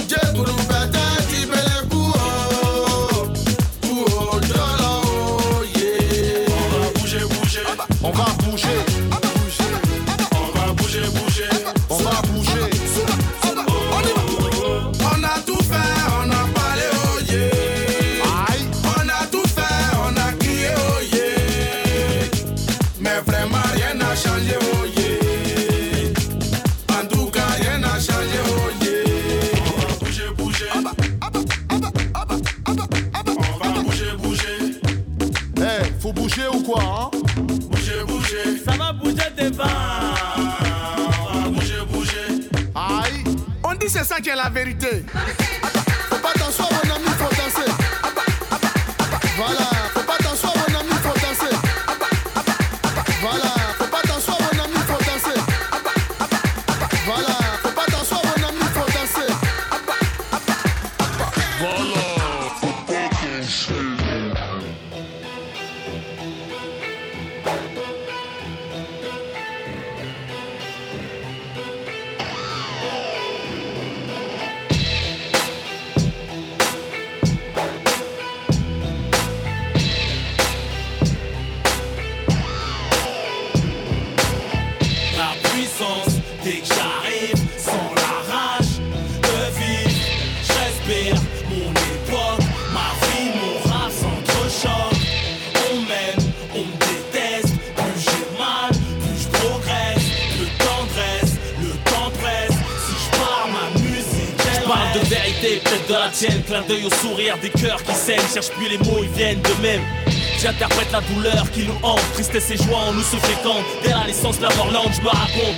Dieu 0.08 0.16
belle 1.46 1.88
pour 1.90 2.12
pour 3.82 4.04
On 4.30 4.40
va 6.70 6.90
bouger, 7.00 7.18
bouger. 7.20 7.60
Ah 7.66 7.74
bah, 7.76 7.86
on 8.02 8.10
va 8.10 8.24
bouger. 8.44 8.93
ça 44.14 44.20
qui 44.20 44.28
est 44.28 44.36
la 44.36 44.48
vérité. 44.48 45.04
La 110.94 111.00
douleur 111.00 111.50
qui 111.50 111.64
nous 111.64 111.74
hante, 111.82 112.00
tristesse 112.12 112.52
et 112.52 112.56
joie 112.56 112.78
en 112.78 112.92
nous 112.92 113.02
se 113.02 113.16
fréquentent. 113.16 113.64
Dès 113.82 113.90
la 113.90 114.06
naissance, 114.06 114.40
la 114.40 114.54
mort 114.54 114.70
lente, 114.70 114.92
je 114.96 115.00
me 115.00 115.08
raconte. 115.08 115.56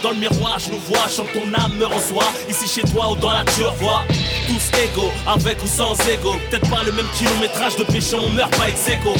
Dans 0.00 0.10
le 0.10 0.16
miroir, 0.16 0.60
je 0.60 0.70
nous 0.70 0.78
vois, 0.78 1.08
chante 1.08 1.26
ton 1.32 1.52
âme 1.60 1.74
me 1.76 1.86
reçoit. 1.86 2.30
Ici 2.48 2.68
chez 2.68 2.86
toi 2.92 3.10
ou 3.10 3.16
dans 3.16 3.32
la 3.32 3.42
vois 3.80 4.04
Tous 4.46 4.78
égaux, 4.78 5.10
avec 5.26 5.60
ou 5.64 5.66
sans 5.66 5.94
ego. 6.08 6.36
Peut-être 6.48 6.70
pas 6.70 6.84
le 6.84 6.92
même 6.92 7.08
kilométrage 7.18 7.74
de 7.74 7.82
péché, 7.82 8.14
on 8.14 8.30
meurt 8.30 8.56
pas 8.56 8.68
ex 8.68 8.88
aequo. 8.88 9.14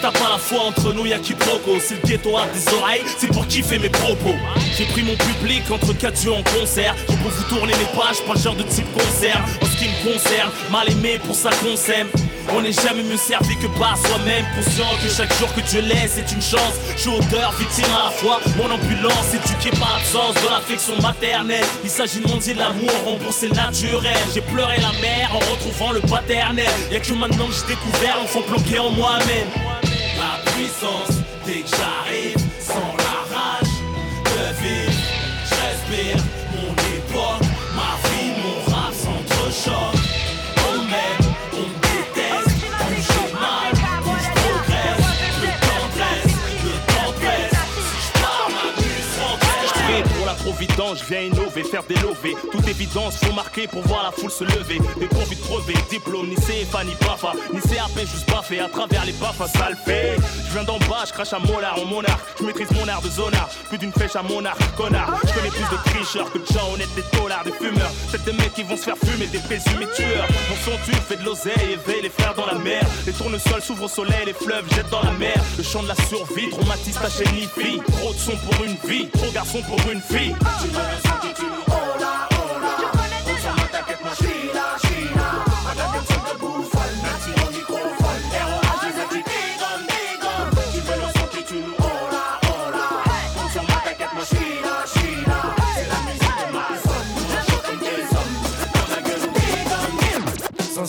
T'as 0.00 0.10
pas 0.10 0.30
la 0.32 0.38
foi 0.38 0.58
entre 0.66 0.92
nous, 0.92 1.06
y'a 1.06 1.20
qui 1.20 1.34
proco. 1.34 1.78
Si 1.78 1.94
le 1.94 2.00
ghetto 2.08 2.36
a 2.36 2.46
des 2.48 2.74
oreilles, 2.74 3.04
c'est 3.16 3.28
pour 3.28 3.46
kiffer 3.46 3.78
mes 3.78 3.90
propos. 3.90 4.34
J'ai 4.76 4.86
pris 4.86 5.02
mon 5.04 5.14
public 5.14 5.62
entre 5.70 5.92
quatre 5.92 6.20
yeux 6.24 6.32
en 6.32 6.42
concert. 6.42 6.96
Je 7.08 7.14
peux 7.14 7.28
vous 7.28 7.44
tourner 7.44 7.74
les 7.74 7.96
pages, 7.96 8.20
pas 8.26 8.34
genre 8.34 8.56
de 8.56 8.64
type 8.64 8.92
concert. 8.92 9.40
En 9.62 9.66
ce 9.66 9.76
qui 9.76 9.84
me 9.88 10.12
concerne, 10.12 10.50
mal 10.72 10.90
aimé 10.90 11.20
pour 11.24 11.36
ça 11.36 11.50
qu'on 11.62 11.76
s'aime. 11.76 12.08
On 12.50 12.60
n'est 12.60 12.72
jamais 12.72 13.02
mieux 13.02 13.16
servi 13.16 13.56
que 13.56 13.66
par 13.78 13.96
soi-même, 13.96 14.44
conscient 14.56 14.84
que 15.02 15.08
chaque 15.08 15.32
jour 15.38 15.52
que 15.54 15.60
Dieu 15.60 15.80
laisse 15.80 16.18
est 16.18 16.32
une 16.32 16.42
chance. 16.42 16.74
Je 16.96 17.02
suis 17.02 17.10
auteur, 17.10 17.52
victime 17.58 17.86
à 17.94 18.06
la 18.06 18.10
fois. 18.10 18.40
Mon 18.56 18.70
ambulance 18.70 19.34
éduquée 19.34 19.76
par 19.78 19.96
l'absence 19.96 20.34
de 20.34 20.48
l'affection 20.50 21.00
maternelle. 21.00 21.64
Il 21.84 21.90
s'agit 21.90 22.20
de 22.20 22.28
mondier 22.28 22.54
de 22.54 22.58
l'amour, 22.58 22.90
rembourser 23.04 23.48
naturel. 23.50 24.16
J'ai 24.34 24.40
pleuré 24.42 24.76
la 24.78 24.92
mère 25.00 25.30
en 25.34 25.38
retrouvant 25.38 25.92
le 25.92 26.00
paternel. 26.00 26.66
Y'a 26.90 27.00
que 27.00 27.12
maintenant 27.12 27.46
que 27.46 27.54
j'ai 27.54 27.74
découvert 27.74 28.16
l'enfant 28.18 28.42
bloqué 28.48 28.78
en 28.78 28.90
moi-même. 28.90 29.48
La 30.18 30.50
puissance, 30.52 31.18
dès 31.46 31.60
que 31.60 31.68
j'arrive, 31.68 32.41
pour 50.76 50.84
la 50.84 50.94
providence, 50.94 51.41
faire 51.60 51.82
des 51.84 51.96
lovés. 51.96 52.34
Toute 52.50 52.66
évidence, 52.66 53.16
faut 53.16 53.32
marquer 53.34 53.66
pour 53.66 53.82
voir 53.82 54.02
la 54.02 54.10
foule 54.12 54.30
se 54.30 54.44
lever. 54.44 54.78
Des 54.98 55.06
convites 55.08 55.42
crevés, 55.42 55.74
diplôme, 55.90 56.28
ni 56.28 56.36
CFA, 56.36 56.84
ni 56.84 56.94
BAFA, 57.00 57.32
ni 57.52 57.60
CAP, 57.60 57.98
juste 58.00 58.28
baffé 58.30 58.60
à 58.60 58.68
travers 58.68 59.04
les 59.04 59.12
baffes, 59.12 59.42
ça 59.52 59.68
le 59.68 59.76
fait. 59.76 60.16
Je 60.46 60.52
viens 60.52 60.64
d'en 60.64 60.78
bas, 60.78 61.04
je 61.06 61.12
crache 61.12 61.32
à 61.34 61.38
molar 61.38 61.78
en 61.78 61.84
monarque. 61.84 62.20
Je 62.38 62.44
maîtrise 62.44 62.70
mon 62.70 62.88
art 62.88 63.02
de 63.02 63.10
zonard, 63.10 63.50
plus 63.68 63.78
d'une 63.78 63.92
flèche 63.92 64.16
à 64.16 64.22
monarque, 64.22 64.60
connard. 64.76 65.20
Je 65.26 65.32
connais 65.34 65.50
plus 65.50 65.76
de 65.76 65.82
tricheurs 65.84 66.32
que 66.32 66.38
de 66.38 66.46
gens 66.46 66.72
honnêtes, 66.72 66.94
des 66.94 67.18
dollars, 67.18 67.44
des 67.44 67.52
fumeurs. 67.52 67.92
C'est 68.10 68.24
des 68.24 68.32
mecs 68.32 68.54
qui 68.54 68.62
vont 68.62 68.76
se 68.76 68.84
faire 68.84 68.96
fumer, 68.96 69.26
des 69.26 69.40
présumés 69.40 69.88
tueurs. 69.94 70.26
Mon 70.48 70.56
son 70.64 70.78
tu 70.84 70.92
fait 70.92 71.16
de 71.16 71.24
l'oseille, 71.24 71.72
éveille 71.72 72.02
les 72.02 72.10
frères 72.10 72.34
dans 72.34 72.46
la 72.46 72.58
mer. 72.58 72.82
Les 73.04 73.12
tournesols 73.12 73.62
s'ouvrent 73.62 73.84
au 73.84 73.88
soleil, 73.88 74.24
les 74.26 74.32
fleuves 74.32 74.64
jettent 74.74 74.90
dans 74.90 75.02
la 75.02 75.12
mer. 75.12 75.36
Le 75.58 75.64
chant 75.64 75.82
de 75.82 75.88
la 75.88 75.96
survie, 75.96 76.48
traumatise 76.50 76.94
ta 76.94 77.10
chaîne. 77.10 77.32
Trop 77.98 78.12
de 78.12 78.18
son 78.18 78.36
pour 78.36 78.64
une 78.64 78.76
vie, 78.88 79.08
trop 79.08 79.30
garçon 79.32 79.62
pour 79.62 79.78
une 79.90 80.00
fille. 80.00 80.34
Tu 81.34 81.41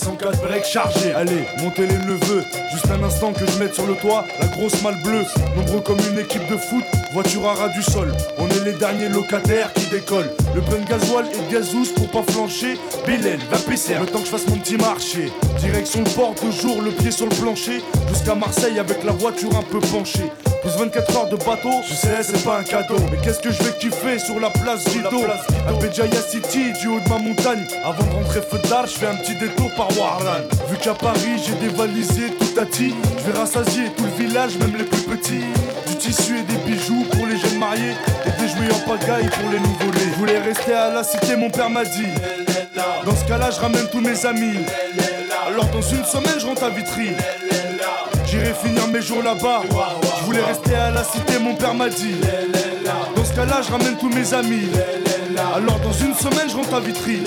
304 0.03 0.41
break 0.41 0.65
chargé. 0.65 1.13
Allez, 1.13 1.45
montez 1.59 1.87
les 1.87 1.97
neveux. 1.97 2.43
Juste 2.71 2.89
un 2.91 3.01
instant 3.03 3.31
que 3.31 3.45
je 3.45 3.57
mette 3.57 3.73
sur 3.73 3.87
le 3.87 3.95
toit 3.95 4.25
la 4.39 4.47
grosse 4.47 4.81
malle 4.83 5.01
bleue. 5.01 5.23
Nombreux 5.55 5.79
comme 5.79 5.99
une 6.11 6.19
équipe 6.19 6.45
de 6.49 6.57
foot 6.57 6.83
voiture 7.13 7.47
à 7.47 7.53
ras 7.53 7.69
du 7.69 7.83
sol. 7.83 8.11
On 8.39 8.49
est 8.49 8.65
les 8.65 8.73
derniers 8.73 9.07
locataires 9.07 9.71
qui 9.73 9.85
décollent. 9.85 10.31
Le 10.55 10.61
plein 10.61 10.79
de 10.79 10.89
gasoil 10.89 11.25
et 11.31 11.37
de 11.37 11.53
gazous 11.53 11.93
pour 11.95 12.09
pas 12.09 12.31
flancher. 12.31 12.79
Bélène, 13.05 13.39
va 13.51 13.57
pisser, 13.59 13.93
le 13.99 14.07
temps 14.07 14.19
que 14.19 14.25
je 14.25 14.31
fasse 14.31 14.47
mon 14.47 14.57
petit 14.57 14.77
marché. 14.77 15.31
Direction 15.59 16.03
le 16.03 16.09
port, 16.09 16.33
toujours 16.33 16.81
le 16.81 16.89
pied 16.89 17.11
sur 17.11 17.27
le 17.27 17.35
plancher. 17.35 17.83
Jusqu'à 18.09 18.33
Marseille 18.33 18.79
avec 18.79 19.03
la 19.03 19.11
voiture 19.11 19.55
un 19.55 19.61
peu 19.61 19.79
penchée. 19.79 20.31
Plus 20.63 20.71
24 20.77 21.17
heures 21.17 21.29
de 21.29 21.35
bateau, 21.35 21.81
je 21.85 21.93
sais 21.93 22.23
c'est 22.23 22.41
pas 22.41 22.59
un 22.59 22.63
cadeau 22.63 22.95
Mais 23.11 23.17
qu'est-ce 23.21 23.39
que 23.39 23.51
je 23.51 23.61
vais 23.63 23.77
kiffer 23.77 24.17
sur 24.17 24.39
la 24.39 24.49
place 24.49 24.85
Guido 24.85 25.19
À 25.67 25.73
Béjaïa 25.73 26.21
City, 26.21 26.71
du 26.79 26.87
haut 26.87 27.01
de 27.01 27.09
ma 27.09 27.17
montagne 27.17 27.65
Avant 27.83 28.05
de 28.05 28.13
rentrer 28.13 28.39
feu 28.41 28.59
d'art, 28.69 28.87
je 28.87 28.93
fais 28.93 29.07
un 29.07 29.15
petit 29.15 29.35
détour 29.35 29.69
par 29.75 29.89
Warlan 29.97 30.39
Vu 30.69 30.77
qu'à 30.77 30.93
Paris 30.93 31.43
j'ai 31.45 31.67
dévalisé 31.67 32.31
tout 32.39 32.57
à 32.57 32.63
Je 32.63 33.29
vais 33.29 33.37
rassasier 33.37 33.91
tout 33.97 34.05
le 34.05 34.25
village, 34.25 34.57
même 34.57 34.73
les 34.77 34.85
plus 34.85 35.01
petits 35.01 35.43
Du 35.89 35.97
tissu 35.97 36.39
et 36.39 36.42
Et 37.71 38.31
des 38.41 38.73
en 38.73 38.79
pagaille 38.79 39.29
pour 39.29 39.49
les 39.49 39.59
nouveau-nés 39.59 40.11
Je 40.11 40.19
voulais 40.19 40.39
rester 40.39 40.73
à 40.73 40.89
la 40.89 41.03
cité, 41.03 41.35
mon 41.37 41.49
père 41.49 41.69
m'a 41.69 41.85
dit 41.85 42.07
Dans 43.05 43.15
ce 43.15 43.25
cas-là, 43.25 43.51
je 43.51 43.59
ramène 43.59 43.87
tous 43.89 44.01
mes 44.01 44.25
amis 44.25 44.57
Alors 45.47 45.65
dans 45.67 45.81
une 45.81 46.03
semaine, 46.03 46.39
je 46.39 46.45
rentre 46.45 46.63
à 46.63 46.69
Vitry 46.69 47.11
J'irai 48.25 48.53
finir 48.53 48.87
mes 48.87 49.01
jours 49.01 49.21
là-bas. 49.23 49.61
Je 50.19 50.25
voulais 50.25 50.41
rester 50.41 50.75
à 50.75 50.91
la 50.91 51.03
cité, 51.03 51.39
mon 51.39 51.55
père 51.55 51.73
m'a 51.73 51.87
dit. 51.87 52.15
Dans 53.15 53.23
ce 53.23 53.33
cas-là, 53.33 53.61
je 53.61 53.71
ramène 53.71 53.95
tous 53.97 54.09
mes 54.09 54.33
amis. 54.33 54.69
Alors 55.55 55.79
dans 55.79 55.93
une 55.93 56.13
semaine, 56.15 56.49
je 56.49 56.55
rentre 56.55 56.73
à 56.73 56.79
Vitry. 56.79 57.21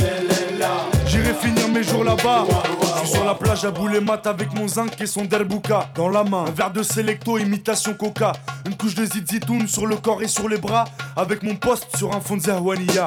J'irai 1.07 1.35
finir 1.35 1.69
mes 1.69 1.83
jours 1.83 2.05
là-bas. 2.05 2.45
Je 2.81 2.99
suis 3.01 3.09
sur 3.09 3.25
la 3.25 3.35
plage 3.35 3.65
à 3.65 3.71
Boulet-Mat 3.71 4.27
avec 4.27 4.53
mon 4.55 4.67
zinc 4.67 5.01
et 5.01 5.07
son 5.07 5.25
derbouka 5.25 5.89
dans 5.95 6.09
la 6.09 6.25
main. 6.25 6.45
Un 6.49 6.51
verre 6.51 6.73
de 6.73 6.83
Selecto, 6.83 7.39
imitation 7.39 7.95
coca. 7.95 8.33
Une 8.67 8.77
couche 8.77 8.95
de 8.95 9.05
zizitoun 9.05 9.69
sur 9.69 9.87
le 9.87 9.97
corps 9.97 10.23
et 10.23 10.29
sur 10.29 10.49
les 10.49 10.59
bras. 10.59 10.85
Avec 11.17 11.43
mon 11.43 11.55
poste 11.55 11.97
sur 11.97 12.15
un 12.15 12.21
fond 12.21 12.37
de 12.37 12.43
Zerwania. 12.43 13.07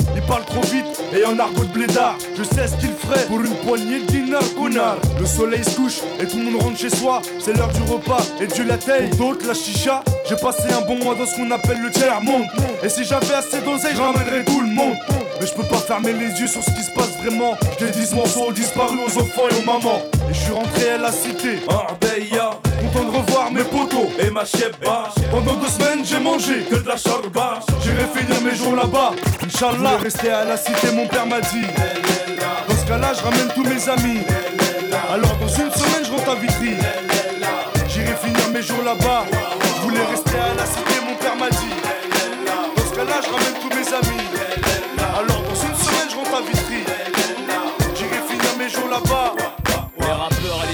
il 0.21 0.27
parle 0.27 0.45
trop 0.45 0.61
vite 0.61 0.85
et 1.15 1.25
en 1.25 1.37
argot 1.39 1.63
de 1.63 1.73
blédard. 1.73 2.17
Je 2.37 2.43
sais 2.43 2.67
ce 2.67 2.75
qu'il 2.75 2.93
ferait 2.93 3.25
pour 3.25 3.41
une 3.41 3.55
poignée 3.65 3.99
de 3.99 4.05
dinars 4.05 4.53
connard. 4.55 4.97
Le 5.19 5.25
soleil 5.25 5.63
se 5.63 5.75
couche 5.75 5.99
et 6.19 6.25
tout 6.25 6.37
le 6.37 6.43
monde 6.43 6.61
rentre 6.61 6.77
chez 6.77 6.89
soi. 6.89 7.21
C'est 7.39 7.53
l'heure 7.57 7.71
du 7.71 7.81
repas 7.91 8.21
et 8.39 8.47
Dieu 8.47 8.65
la 8.65 8.77
d'autres, 9.17 9.47
la 9.47 9.53
chicha. 9.53 10.03
J'ai 10.27 10.35
passé 10.35 10.71
un 10.71 10.81
bon 10.81 10.97
mois 11.03 11.15
dans 11.15 11.25
ce 11.25 11.35
qu'on 11.35 11.51
appelle 11.51 11.81
le 11.81 11.91
tiers-monde. 11.91 12.45
Et 12.83 12.89
si 12.89 13.03
j'avais 13.03 13.33
assez 13.33 13.61
d'oseille, 13.61 13.95
je 13.95 14.43
tout 14.43 14.61
le 14.61 14.67
monde. 14.67 14.95
Mais 15.41 15.47
je 15.47 15.53
peux 15.53 15.63
pas 15.63 15.77
fermer 15.77 16.13
les 16.13 16.39
yeux 16.39 16.45
sur 16.45 16.63
ce 16.63 16.69
qui 16.69 16.83
se 16.83 16.91
passe 16.91 17.17
vraiment. 17.23 17.57
J'ai 17.79 17.89
10 17.89 18.13
morceaux 18.13 18.49
ont 18.49 18.51
disparu 18.51 18.99
aux 19.03 19.17
enfants 19.19 19.49
et 19.49 19.55
aux 19.55 19.65
mamans. 19.65 20.03
Et 20.29 20.33
je 20.35 20.39
suis 20.39 20.53
rentré 20.53 20.91
à 20.91 20.97
la 20.99 21.11
cité. 21.11 21.61
Arbeya. 21.67 22.51
Content 22.79 23.05
de 23.05 23.17
revoir 23.17 23.51
mes 23.51 23.63
potos 23.63 24.07
et 24.19 24.29
ma 24.29 24.45
chebba. 24.45 25.09
Pendant 25.31 25.55
deux 25.55 25.67
semaines, 25.67 26.05
j'ai 26.05 26.19
mangé 26.19 26.61
que 26.69 26.75
de 26.75 26.87
la 26.87 26.95
charba. 26.95 27.59
J'irai 27.81 28.05
finir 28.15 28.39
mes 28.41 28.55
jours 28.55 28.75
là-bas. 28.75 29.13
Inch'Allah, 29.43 29.97
rester 30.03 30.29
à 30.29 30.45
la 30.45 30.57
cité, 30.57 30.91
mon 30.93 31.07
père 31.07 31.25
m'a 31.25 31.41
dit. 31.41 31.65
Dans 32.69 32.75
ce 32.75 32.85
cas-là, 32.85 33.13
je 33.17 33.23
ramène 33.23 33.47
tous 33.55 33.63
mes 33.63 33.89
amis. 33.89 34.19
Alors, 35.11 35.35
dans 35.37 35.47
une 35.47 35.71
semaine, 35.71 36.05
je 36.05 36.11
rentre 36.11 36.29
à 36.29 36.35
Vitry. 36.35 36.75
J'irai 37.89 38.15
finir 38.23 38.47
mes 38.53 38.61
jours 38.61 38.83
là-bas. 38.85 39.25
Je 39.75 39.81
voulais 39.81 40.05
rester 40.05 40.37
à 40.37 40.53
la 40.53 40.65
cité, 40.67 41.01
mon 41.03 41.15
père 41.15 41.35
m'a 41.35 41.49
dit. 41.49 41.73
Dans 42.75 42.83
ce 42.83 42.95
cas-là, 42.95 43.21
je 43.25 43.33
ramène 43.33 43.60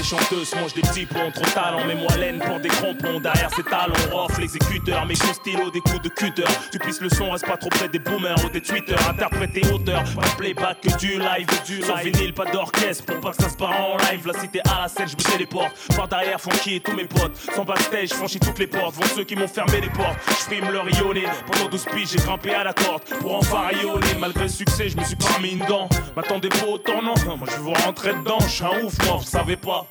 chanteuses 0.08 0.54
mangent 0.54 0.72
des 0.72 0.80
petits 0.80 1.06
ponts 1.06 1.30
trop 1.32 1.44
talents. 1.52 1.84
Mets-moi 1.84 2.16
laine 2.16 2.38
pour 2.38 2.58
des 2.60 2.68
crampons. 2.68 3.20
Derrière 3.20 3.50
ces 3.54 3.62
talons, 3.62 3.94
rough 4.10 4.38
l'exécuteur. 4.38 5.04
Mes 5.06 5.14
coups 5.14 5.34
stylo, 5.34 5.70
des 5.70 5.80
coups 5.80 6.00
de 6.02 6.08
cutter. 6.08 6.44
Tu 6.72 6.78
pisses 6.78 7.00
le 7.00 7.10
son, 7.10 7.30
reste 7.30 7.46
pas 7.46 7.56
trop 7.56 7.68
près 7.68 7.88
des 7.88 7.98
boomers 7.98 8.42
ou 8.44 8.48
des 8.48 8.62
tweeters. 8.62 9.08
Interpréter 9.08 9.62
auteur, 9.72 10.02
pas 10.14 10.26
de 10.26 10.36
playback 10.36 10.80
que 10.80 10.96
du 10.96 11.18
live. 11.18 11.46
Du 11.66 11.82
Sans 11.82 11.96
vinyle, 11.96 12.32
pas 12.32 12.46
d'orchestre 12.46 13.04
pour 13.04 13.20
pas 13.20 13.30
que 13.32 13.42
ça 13.42 13.50
se 13.50 13.56
part 13.56 13.78
en 13.78 13.96
live. 13.98 14.26
La 14.26 14.40
cité 14.40 14.60
à 14.60 14.82
la 14.82 14.88
scène, 14.88 15.08
je 15.08 15.16
me 15.16 15.30
téléporte. 15.30 15.72
Par 15.94 16.08
derrière, 16.08 16.40
funky 16.40 16.76
et 16.76 16.80
tous 16.80 16.96
mes 16.96 17.04
potes. 17.04 17.36
Sans 17.54 17.64
backstage, 17.64 18.08
je 18.08 18.14
franchis 18.14 18.40
toutes 18.40 18.58
les 18.58 18.66
portes. 18.66 18.94
Vont 18.94 19.14
ceux 19.14 19.24
qui 19.24 19.36
m'ont 19.36 19.48
fermé 19.48 19.80
les 19.80 19.90
portes. 19.90 20.18
Je 20.28 20.34
frime 20.34 20.70
le 20.70 20.80
rionner. 20.80 21.24
Pendant 21.50 21.68
12 21.68 21.84
piges, 21.94 22.08
j'ai 22.12 22.18
grimpé 22.18 22.54
à 22.54 22.64
la 22.64 22.72
corde. 22.72 23.02
Pour 23.20 23.36
enfin 23.36 23.68
rayonner. 23.68 24.14
Malgré 24.18 24.44
le 24.44 24.48
succès, 24.48 24.88
je 24.88 24.96
me 24.96 25.04
suis 25.04 25.16
pas 25.16 25.38
mis 25.42 25.52
une 25.52 25.66
dent. 25.66 25.88
M'attendez 26.16 26.48
pas 26.48 26.66
autant, 26.66 27.02
non. 27.02 27.14
Moi, 27.26 27.46
je 27.54 27.60
veux 27.60 27.84
rentrer 27.84 28.14
dedans. 28.14 28.38
Je 28.40 28.48
suis 28.48 28.64
un 28.64 28.84
ouf, 28.84 28.94
moi, 29.06 29.16
vous 29.18 29.26
savez 29.26 29.56
pas. 29.56 29.86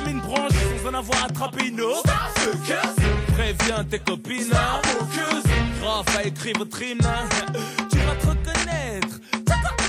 Jamais 0.00 0.12
une 0.12 0.20
branche 0.20 0.52
sans 0.52 0.88
en 0.88 0.94
avoir 0.94 1.24
attrapé 1.24 1.68
une 1.68 1.80
autre. 1.80 2.02
Préviens 3.32 3.84
tes 3.84 3.98
copines. 3.98 4.50
Grave 5.80 6.04
à 6.16 6.24
écrire 6.24 6.54
votre 6.58 6.82
hymne. 6.82 6.98
Tu 7.90 7.98
vas 7.98 8.14
te 8.16 8.26
reconnaître. 8.26 9.20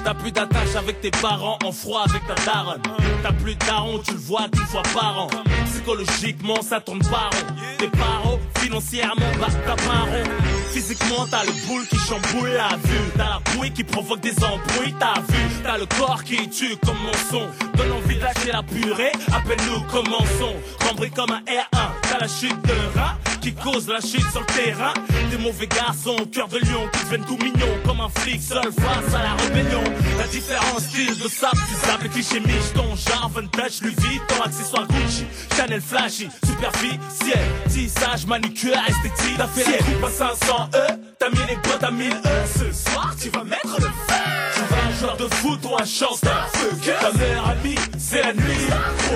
T'as 0.03 0.13
plus 0.15 0.31
d'attache 0.31 0.75
avec 0.75 0.99
tes 1.01 1.11
parents, 1.11 1.57
en 1.63 1.71
froid 1.71 2.03
avec 2.09 2.25
ta 2.27 2.35
daronne. 2.45 2.81
T'as 3.21 3.33
plus 3.33 3.55
de 3.55 3.65
daron, 3.65 3.99
tu 3.99 4.13
le 4.13 4.17
vois 4.17 4.47
qu'une 4.51 4.65
fois 4.65 4.81
par 4.93 5.19
an. 5.19 5.27
Psychologiquement, 5.65 6.61
ça 6.61 6.81
tourne 6.81 7.01
pas 7.01 7.29
rond. 7.31 7.55
Tes 7.77 7.87
parents, 7.87 8.39
financièrement, 8.61 9.31
bah 9.39 9.47
t'as 9.65 9.75
pas 9.75 10.01
rond. 10.01 10.23
Physiquement, 10.71 11.25
t'as 11.29 11.43
le 11.43 11.51
boule 11.67 11.85
qui 11.87 11.97
chamboule 11.97 12.49
la 12.49 12.77
vue. 12.77 13.11
T'as 13.17 13.29
la 13.29 13.39
bouille 13.53 13.71
qui 13.71 13.83
provoque 13.83 14.21
des 14.21 14.35
embrouilles, 14.43 14.95
t'as 14.99 15.19
vu. 15.21 15.43
T'as 15.63 15.77
le 15.77 15.85
corps 15.85 16.23
qui 16.23 16.49
tue 16.49 16.77
comme 16.85 16.97
mon 17.05 17.13
son. 17.29 17.47
Donne 17.75 17.91
envie 17.91 18.19
la 18.51 18.63
purée, 18.63 19.11
appelle-nous 19.33 19.81
commençons. 19.91 20.55
Rembris 20.87 21.11
comme 21.11 21.31
un 21.31 21.41
R1, 21.41 21.89
t'as 22.03 22.19
la 22.19 22.27
chute 22.27 22.61
de 22.63 22.99
rat 22.99 23.17
qui 23.41 23.53
cause 23.53 23.87
la 23.87 23.99
chute 23.99 24.29
sur 24.31 24.41
le 24.41 24.45
terrain. 24.45 24.93
Des 25.29 25.37
mauvais 25.37 25.67
garçons, 25.67 26.15
cœur 26.31 26.47
de 26.47 26.59
lion, 26.59 26.87
qui 26.93 27.03
deviennent 27.05 27.25
tout 27.25 27.37
mignons 27.37 27.77
comme 27.85 27.99
un 27.99 28.09
flic 28.09 28.41
seul 28.41 28.71
face 28.71 29.13
à 29.15 29.23
la 29.23 29.33
rébellion. 29.43 29.83
T'as 30.17 30.27
différents 30.27 30.79
styles 30.79 31.17
de 31.17 31.27
sable, 31.27 31.57
tu 31.67 31.87
sapes, 31.87 32.03
les 32.03 32.09
clichés 32.09 32.39
miches, 32.39 32.73
ton 32.75 32.95
genre, 32.95 33.31
vintage, 33.33 33.81
Louis 33.81 33.95
Vuitton, 33.97 34.41
accessoire 34.43 34.87
Gucci, 34.87 35.25
Chanel 35.55 35.81
flashy, 35.81 36.29
superficiel, 36.45 37.39
tissage, 37.69 38.25
manucure, 38.51 38.77
esthétique. 38.87 39.37
T'as 39.37 39.47
fait 39.47 39.71
la 39.71 39.77
coupe 39.77 40.03
à 40.03 40.09
500 40.09 40.69
E, 40.73 40.87
t'as 41.19 41.29
mis 41.29 41.45
les 41.49 41.55
bottes 41.55 41.83
à 41.83 41.91
1000 41.91 42.11
E. 42.11 42.13
Ce 42.59 42.89
soir, 42.89 43.15
tu 43.21 43.29
vas 43.29 43.43
mettre 43.43 43.75
le 43.77 43.85
feu. 43.85 44.15
Tu 44.53 44.61
vas 44.73 44.83
un 44.87 44.99
joueur 44.99 45.17
de 45.17 45.27
foot 45.35 45.59
ou 45.65 45.75
un 45.75 45.85
chanteur. 45.85 46.49
Ta 46.51 47.17
meilleure 47.17 47.49
amie, 47.49 47.75
c'est 47.97 48.21
la 48.21 48.33
nuit. 48.33 48.67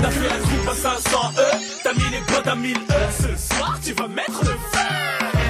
T'as 0.01 0.09
fait 0.09 0.29
la 0.29 0.37
coupe 0.37 0.69
à 0.69 0.75
500 0.75 1.31
E, 1.37 1.57
t'as 1.83 1.93
mis 1.93 2.09
les 2.11 2.33
bottes 2.33 2.47
à 2.47 2.55
1000 2.55 2.77
E. 2.77 2.77
Ce 3.21 3.55
soir, 3.55 3.79
tu 3.83 3.93
vas 3.93 4.07
mettre 4.07 4.41
le 4.41 4.51
feu. 4.51 4.79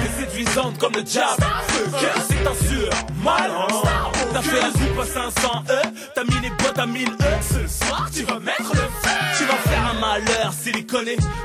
T'es 0.02 0.24
séduisante 0.24 0.78
comme 0.78 0.92
le 0.94 1.02
diable. 1.02 1.44
C'est 2.28 2.46
un 2.46 2.68
sûr, 2.68 2.90
mal. 3.22 3.50
T'as 4.32 4.42
fait 4.42 4.60
la 4.60 4.70
coupe 4.70 5.00
à 5.00 5.06
500 5.06 5.64
E, 5.70 5.82
t'as 6.14 6.24
mis 6.24 6.40
les 6.42 6.50
bottes 6.50 6.78
à 6.78 6.86
1000 6.86 7.08
E. 7.08 7.12
Ce 7.42 7.84
soir, 7.84 8.08
tu 8.12 8.22
vas 8.24 8.38
mettre 8.38 8.72
le 8.72 8.80
feu. 8.80 9.10
Tu 9.38 9.44
vas 9.44 9.56
faire 9.70 9.94
un 9.94 10.00
malheur, 10.00 10.52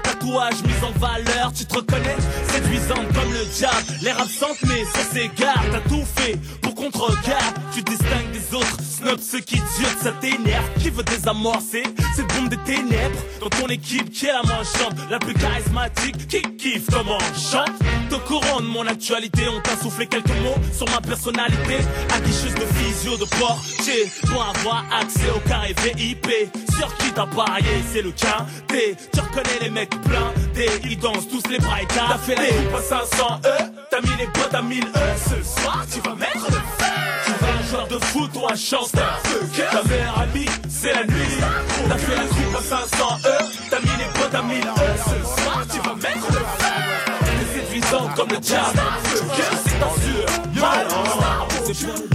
Tatouage 0.03 0.63
mis 0.63 0.85
en 0.85 0.97
valeur, 0.97 1.51
tu 1.53 1.65
te 1.65 1.75
reconnais. 1.75 2.15
Séduisante 2.51 3.07
comme 3.13 3.33
le 3.33 3.45
diable. 3.53 3.75
L'air 4.01 4.19
absente, 4.21 4.57
mais 4.63 4.85
ça 4.93 5.03
s'égare. 5.11 5.63
T'as 5.71 5.89
tout 5.89 6.05
fait 6.15 6.37
pour 6.61 6.73
qu'on 6.73 6.89
te 6.89 6.97
regarde. 6.97 7.55
Tu 7.73 7.83
distingues 7.83 8.31
des 8.31 8.55
autres. 8.55 8.77
Snob, 8.81 9.19
ceux 9.19 9.39
qui 9.39 9.55
durent, 9.55 10.01
ça 10.01 10.11
t'énerve. 10.21 10.63
Qui 10.79 10.89
veut 10.89 11.03
désamorcer 11.03 11.83
cette 12.15 12.27
bombe 12.35 12.49
des 12.49 12.57
ténèbres? 12.57 13.19
Dans 13.41 13.49
ton 13.49 13.67
équipe, 13.67 14.09
qui 14.09 14.27
est 14.27 14.33
la 14.33 14.43
moins 14.43 14.63
chante, 14.63 14.95
la 15.09 15.19
plus 15.19 15.33
charismatique, 15.33 16.27
qui 16.27 16.41
kiffe 16.57 16.85
comment 16.91 17.17
on 17.17 17.39
chante? 17.39 17.71
Courant 18.27 18.61
de 18.61 18.67
mon 18.67 18.87
actualité, 18.87 19.41
on 19.49 19.59
t'a 19.59 19.75
soufflé 19.75 20.07
quelques 20.07 20.29
mots 20.41 20.55
sur 20.71 20.87
ma 20.89 21.01
personnalité. 21.01 21.79
Aguicheuse 22.15 22.55
de 22.55 22.65
physio, 22.75 23.17
de 23.17 23.25
portier, 23.25 24.09
pour 24.27 24.41
avoir 24.41 24.85
accès 25.01 25.29
au 25.35 25.39
carré 25.49 25.75
VIP. 25.83 26.27
Sur 26.77 26.95
qui 26.95 27.11
t'as 27.11 27.25
parié, 27.25 27.83
c'est 27.91 28.01
le 28.01 28.11
quintet. 28.11 28.95
Tu 29.11 29.19
reconnais 29.41 29.59
les 29.61 29.69
mecs 29.69 30.01
pleins, 30.01 30.33
ils 30.83 30.97
dansent 30.97 31.27
tous 31.27 31.49
les 31.49 31.57
bras. 31.57 31.77
T'as 31.87 32.17
fait 32.17 32.35
la 32.35 32.47
coupe 32.47 32.75
à 32.77 32.81
500 32.81 33.41
E, 33.45 33.49
t'as 33.89 34.01
mis 34.01 34.17
les 34.17 34.27
bottes 34.27 34.53
à 34.53 34.61
1000 34.61 34.83
E. 34.83 34.87
Ce 35.17 35.61
soir, 35.61 35.85
tu 35.91 35.99
vas 36.01 36.15
mettre 36.15 36.45
le 36.47 36.53
feu. 36.53 36.85
Tu 37.25 37.31
vas 37.31 37.51
un 37.51 37.69
joueur 37.69 37.87
de 37.87 38.05
foot 38.05 38.31
ou 38.35 38.47
un 38.47 38.55
chanteur. 38.55 39.21
Ta 39.71 39.83
meilleure 39.83 40.19
amie, 40.19 40.49
c'est 40.69 40.93
la 40.93 41.03
nuit. 41.05 41.37
T'as 41.89 41.97
fait 41.97 42.15
la 42.15 42.23
coupe 42.23 42.55
à 42.57 42.61
500 42.61 43.17
E, 43.25 43.29
t'as 43.69 43.79
mis 43.79 43.97
les 43.97 44.19
bottes 44.19 44.35
à 44.35 44.41
1000 44.41 44.57
E. 44.57 44.71
Ce 44.97 45.41
soir, 45.41 45.63
tu 45.71 45.79
vas 45.79 45.95
mettre 45.95 46.27
le 46.27 46.39
feu. 46.39 46.71
T'es 47.19 47.59
séduisante 47.59 48.15
comme 48.15 48.29
le 48.29 48.37
diable. 48.37 48.81
C'est 49.65 49.83
un 49.83 49.93
sûr, 50.01 50.61
mal. 50.61 50.87
C'est 51.65 51.85
bien. 51.85 52.10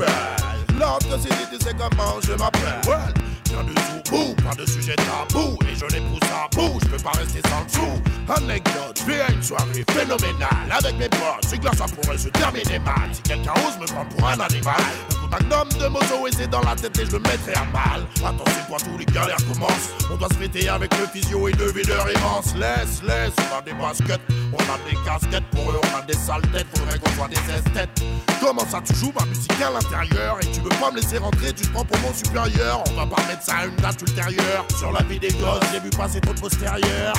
L'autre 0.00 1.18
dit, 1.18 1.28
tu 1.50 1.64
sais 1.64 1.74
comment 1.74 2.20
je 2.22 2.32
m'appelle. 2.32 2.80
Well, 2.86 3.12
viens 3.46 3.64
du 3.64 3.74
bout, 4.10 4.34
pas 4.42 4.54
de 4.54 4.66
sujet 4.66 4.96
tabou 4.96 5.58
et 5.70 5.74
je 5.74 5.86
les 5.94 6.00
pousse 6.00 6.30
à 6.30 6.48
bout. 6.54 6.78
Je 6.82 6.88
peux 6.88 7.02
pas 7.02 7.10
rester 7.10 7.40
sans 7.48 7.62
le 7.62 7.68
sou. 7.68 8.11
Anecdote, 8.28 9.02
à 9.08 9.32
une 9.32 9.42
soirée 9.42 9.84
phénoménale 9.90 10.70
avec 10.70 10.96
mes 10.98 11.08
potes. 11.08 11.44
C'est 11.48 11.58
glace, 11.58 11.76
ça 11.76 11.86
pourrait 11.86 12.18
se 12.18 12.28
terminer 12.28 12.78
mal. 12.78 13.10
Si 13.12 13.22
quelqu'un 13.22 13.52
ose 13.66 13.78
me 13.80 13.86
prendre 13.86 14.08
pour 14.10 14.28
un 14.28 14.38
animal, 14.40 14.74
un 15.22 15.28
magnum 15.28 15.68
de 15.80 15.88
moto 15.88 16.26
et 16.26 16.32
c'est 16.32 16.48
dans 16.48 16.60
la 16.62 16.74
tête 16.76 16.96
et 16.98 17.06
je 17.06 17.12
le 17.12 17.18
mettrai 17.18 17.54
à 17.54 17.64
mal. 17.72 18.06
Attention, 18.18 18.62
toi, 18.68 18.78
tous 18.78 18.98
les 18.98 19.06
galères 19.06 19.44
commencent. 19.52 19.90
On 20.10 20.16
doit 20.16 20.28
se 20.28 20.34
fêter 20.34 20.68
avec 20.68 20.96
le 20.98 21.06
physio 21.06 21.48
et 21.48 21.52
le 21.52 21.72
videur 21.72 22.06
immense. 22.10 22.54
Laisse, 22.54 23.02
laisse, 23.02 23.34
on 23.50 23.58
a 23.58 23.62
des 23.62 23.72
baskets, 23.72 24.20
on 24.52 24.56
a 24.56 24.78
des 24.88 24.96
casquettes. 25.04 25.44
Pour 25.50 25.70
eux, 25.70 25.80
on 25.82 25.98
a 25.98 26.02
des 26.02 26.14
sales 26.14 26.42
têtes, 26.52 26.66
faudrait 26.76 26.98
qu'on 26.98 27.10
soit 27.12 27.28
des 27.28 27.52
esthètes. 27.52 28.02
Comment 28.40 28.66
ça, 28.68 28.80
tu 28.84 28.94
joues 28.94 29.12
ma 29.18 29.24
musique 29.26 29.52
à 29.60 29.70
l'intérieur 29.70 30.38
et 30.42 30.46
tu 30.46 30.60
veux 30.60 30.68
pas 30.80 30.90
me 30.90 30.96
laisser 30.96 31.18
rentrer, 31.18 31.52
tu 31.52 31.62
te 31.62 31.72
prends 31.72 31.84
pour 31.84 31.98
mon 32.00 32.12
supérieur? 32.12 32.82
On 32.90 32.92
va 32.94 33.06
pas 33.06 33.22
mettre 33.28 33.42
ça 33.42 33.56
à 33.56 33.66
une 33.66 33.76
date 33.76 34.00
ultérieure. 34.00 34.64
Sur 34.78 34.92
la 34.92 35.02
vie 35.02 35.18
des 35.18 35.30
gosses, 35.32 35.60
j'ai 35.72 35.80
vu 35.80 35.90
passer 35.90 36.20
trop 36.20 36.34
de 36.34 36.40
postérieurs. 36.40 37.14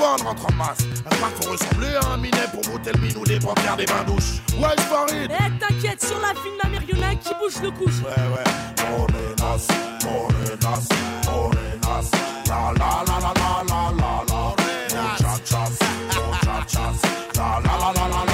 En 0.00 0.52
masse. 0.54 0.78
Faut 1.40 1.50
ressembler 1.52 1.94
à 2.02 2.12
un 2.12 2.16
minet 2.16 2.46
pour 2.52 2.62
le 2.74 3.00
minou 3.00 3.24
des 3.24 3.38
bains 3.38 4.04
douches. 4.06 4.42
Ouais, 4.58 4.76
Farid. 4.88 5.30
Eh, 5.30 5.58
t'inquiète, 5.58 6.04
sur 6.04 6.18
la 6.20 6.34
film 6.40 6.54
la 6.62 6.68
marionnette 6.68 7.20
qui 7.20 7.34
bouge 7.40 7.62
le 7.62 7.70
couche. 7.70 8.00
Ouais, 8.02 8.10
ouais. 8.34 8.44
Morenas, 8.90 9.66
morenas, 10.04 10.88
morenas. 11.24 12.10
La 12.46 12.72
la 12.78 12.90
la 13.06 13.16
la 13.20 13.32
la 13.34 13.52
la 13.68 13.80
la 13.96 14.12
la. 14.28 14.42
Muchachas, 15.02 15.74
muchachas. 16.12 16.98
La 17.36 17.60
la 17.64 17.74
la 17.78 17.92
la 17.92 17.94
la 17.94 18.08
la 18.08 18.24
la 18.24 18.24
la 18.26 18.33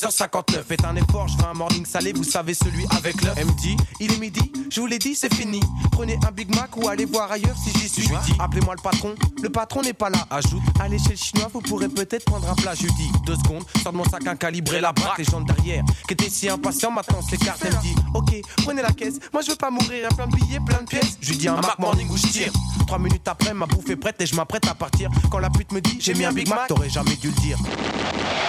11h59. 0.01 0.63
Faites 0.67 0.85
un 0.85 0.95
effort, 0.95 1.27
je 1.27 1.37
veux 1.37 1.45
un 1.45 1.53
morning 1.53 1.85
salé, 1.85 2.11
vous 2.13 2.23
savez 2.23 2.53
celui 2.53 2.85
avec 2.97 3.21
l'œuf. 3.21 3.33
Elle 3.37 3.45
me 3.45 3.53
dit, 3.53 3.77
il 3.99 4.11
est 4.11 4.17
midi, 4.17 4.51
je 4.69 4.81
vous 4.81 4.87
l'ai 4.87 4.97
dit, 4.97 5.15
c'est 5.15 5.33
fini. 5.33 5.59
Prenez 5.91 6.17
un 6.27 6.31
Big 6.31 6.53
Mac 6.55 6.75
ou 6.77 6.87
allez 6.87 7.05
voir 7.05 7.31
ailleurs 7.31 7.55
si 7.57 7.71
j'y 7.79 7.87
suis. 7.87 8.09
Appelez-moi 8.39 8.75
le 8.75 8.81
patron, 8.81 9.15
le 9.41 9.49
patron 9.49 9.81
n'est 9.81 9.93
pas 9.93 10.09
là. 10.09 10.25
Ajoute, 10.29 10.61
allez 10.79 10.97
chez 10.97 11.11
le 11.11 11.15
chinois, 11.17 11.49
vous 11.53 11.61
pourrez 11.61 11.87
peut-être 11.87 12.25
prendre 12.25 12.49
un 12.49 12.55
plat. 12.55 12.73
Je 12.73 12.83
lui 12.83 12.93
dis, 12.93 13.11
deux 13.25 13.35
secondes, 13.35 13.63
sors 13.83 13.91
de 13.91 13.97
mon 13.97 14.05
sac 14.05 14.25
un 14.25 14.35
calibré, 14.35 14.81
la 14.81 14.91
braque, 14.91 15.19
les 15.19 15.23
gens 15.23 15.41
derrière, 15.41 15.83
qui 16.07 16.13
étaient 16.13 16.29
si 16.29 16.49
impatients, 16.49 16.91
maintenant 16.91 17.19
c'est 17.27 17.37
carte. 17.37 17.61
Elle 17.63 17.75
me 17.75 17.81
dit, 17.81 17.95
ok, 18.13 18.41
prenez 18.63 18.81
la 18.81 18.91
caisse, 18.91 19.19
moi 19.31 19.41
je 19.43 19.51
veux 19.51 19.57
pas 19.57 19.69
mourir, 19.69 20.07
un 20.11 20.15
plein 20.15 20.27
de 20.27 20.35
billets, 20.35 20.59
plein 20.65 20.81
de 20.81 20.87
pièces. 20.87 21.17
Je 21.21 21.29
lui 21.29 21.37
dis, 21.37 21.47
un 21.47 21.55
Mac 21.55 21.77
Morning 21.79 22.09
où 22.09 22.17
je 22.17 22.27
tire. 22.27 22.51
Trois 22.87 22.99
minutes 22.99 23.27
après, 23.27 23.53
ma 23.53 23.65
bouffe 23.67 23.89
est 23.89 23.95
prête 23.95 24.19
et 24.21 24.25
je 24.25 24.35
m'apprête 24.35 24.67
à 24.67 24.73
partir. 24.73 25.09
Quand 25.29 25.39
la 25.39 25.49
pute 25.49 25.71
me 25.71 25.79
dit 25.79 25.97
j'ai 25.99 26.13
mis 26.13 26.25
un 26.25 26.33
Big 26.33 26.49
Mac, 26.49 26.67
t'aurais 26.67 26.89
jamais 26.89 27.15
dû 27.15 27.27
le 27.27 27.33
dire. 27.41 27.57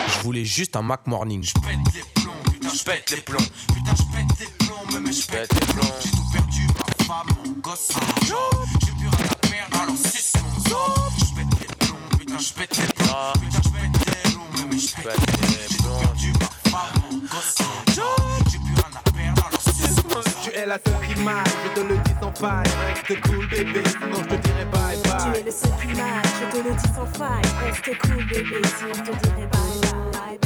Je 0.08 0.18
voulais 0.24 0.44
juste 0.44 0.76
un 0.76 0.82
Mac 0.82 1.06
Morning. 1.06 1.41
Je 1.42 1.52
pète 1.54 1.94
les 1.94 2.22
plombs, 2.22 2.32
putain, 2.52 2.68
je 2.72 2.84
pète 2.84 3.10
les 3.10 3.16
plombs. 3.22 3.38
Putain, 3.74 3.92
je 3.96 4.16
pète 4.16 4.38
les 4.40 4.64
plombs, 4.66 5.00
mais 5.00 5.12
je 5.12 5.26
pète 5.26 5.52
les 5.52 5.66
plombs. 5.74 5.94
J'ai 6.04 6.10
tout 6.10 6.30
perdu, 6.32 6.66
ma 6.68 7.04
femme, 7.04 7.26
mon 7.44 7.52
gosse, 7.60 7.88
mon 7.96 8.26
job. 8.26 8.66
J'ai 8.80 8.92
plus 8.92 9.08
rien 9.08 9.26
à 9.28 9.34
perdre, 9.34 9.82
alors 9.82 9.96
suce 9.96 10.34
mon 10.40 10.70
sang. 10.70 10.94
Je 11.18 11.34
pète 11.34 11.60
les 11.60 11.74
plombs, 11.86 12.18
putain, 12.18 12.38
je 12.38 12.52
pète 12.52 12.76
les 12.78 12.92
plombs. 12.94 13.32
Putain, 13.40 13.60
je 13.64 13.68
pète 13.70 14.06
les 14.06 14.30
plombs, 14.30 14.66
mais 14.70 14.78
je 14.78 14.94
pète 14.94 15.18
les 15.18 15.32
plombs. 15.36 15.58
J'ai 15.68 15.76
tout 15.78 15.92
perdu, 15.98 16.32
ma 16.40 16.70
femme, 16.70 17.02
mon 17.10 17.18
gosse, 17.18 17.58
mon 17.58 17.92
job. 17.92 18.46
J'ai 18.52 18.58
plus 18.58 18.74
rien 18.74 18.90
à 18.94 19.10
perdre, 19.10 19.46
alors 19.48 19.62
suce 19.62 20.04
mon 20.04 20.22
sang. 20.22 20.40
Tu 20.44 20.50
es 20.52 20.66
la 20.66 20.78
seule 20.78 21.08
qui 21.08 21.20
m'aille, 21.22 21.44
je 21.64 21.80
te 21.80 21.86
le 21.88 21.96
dis 21.98 22.14
sans 22.20 22.32
faille. 22.34 22.70
Reste 22.86 23.20
cool, 23.22 23.48
bébé, 23.48 23.82
sinon 23.90 24.22
je 24.22 24.28
te 24.36 24.46
dirai 24.46 24.64
bye 24.66 24.96
Tu 25.02 25.08
bye. 25.10 25.40
es 25.40 25.42
le 25.42 25.50
seul 25.50 25.72
qui 25.80 25.86
m'aille, 25.88 26.22
je 26.38 26.56
te 26.56 26.68
le 26.68 26.74
dis 26.76 26.94
sans 26.94 27.18
faille. 27.18 27.42
Reste 27.66 27.98
cool, 27.98 28.24
bébé, 28.28 28.62
si 28.78 28.84
on 28.86 29.02
te 29.02 29.26
dirait 29.26 29.48
bye 29.50 29.80
bye. 29.82 30.38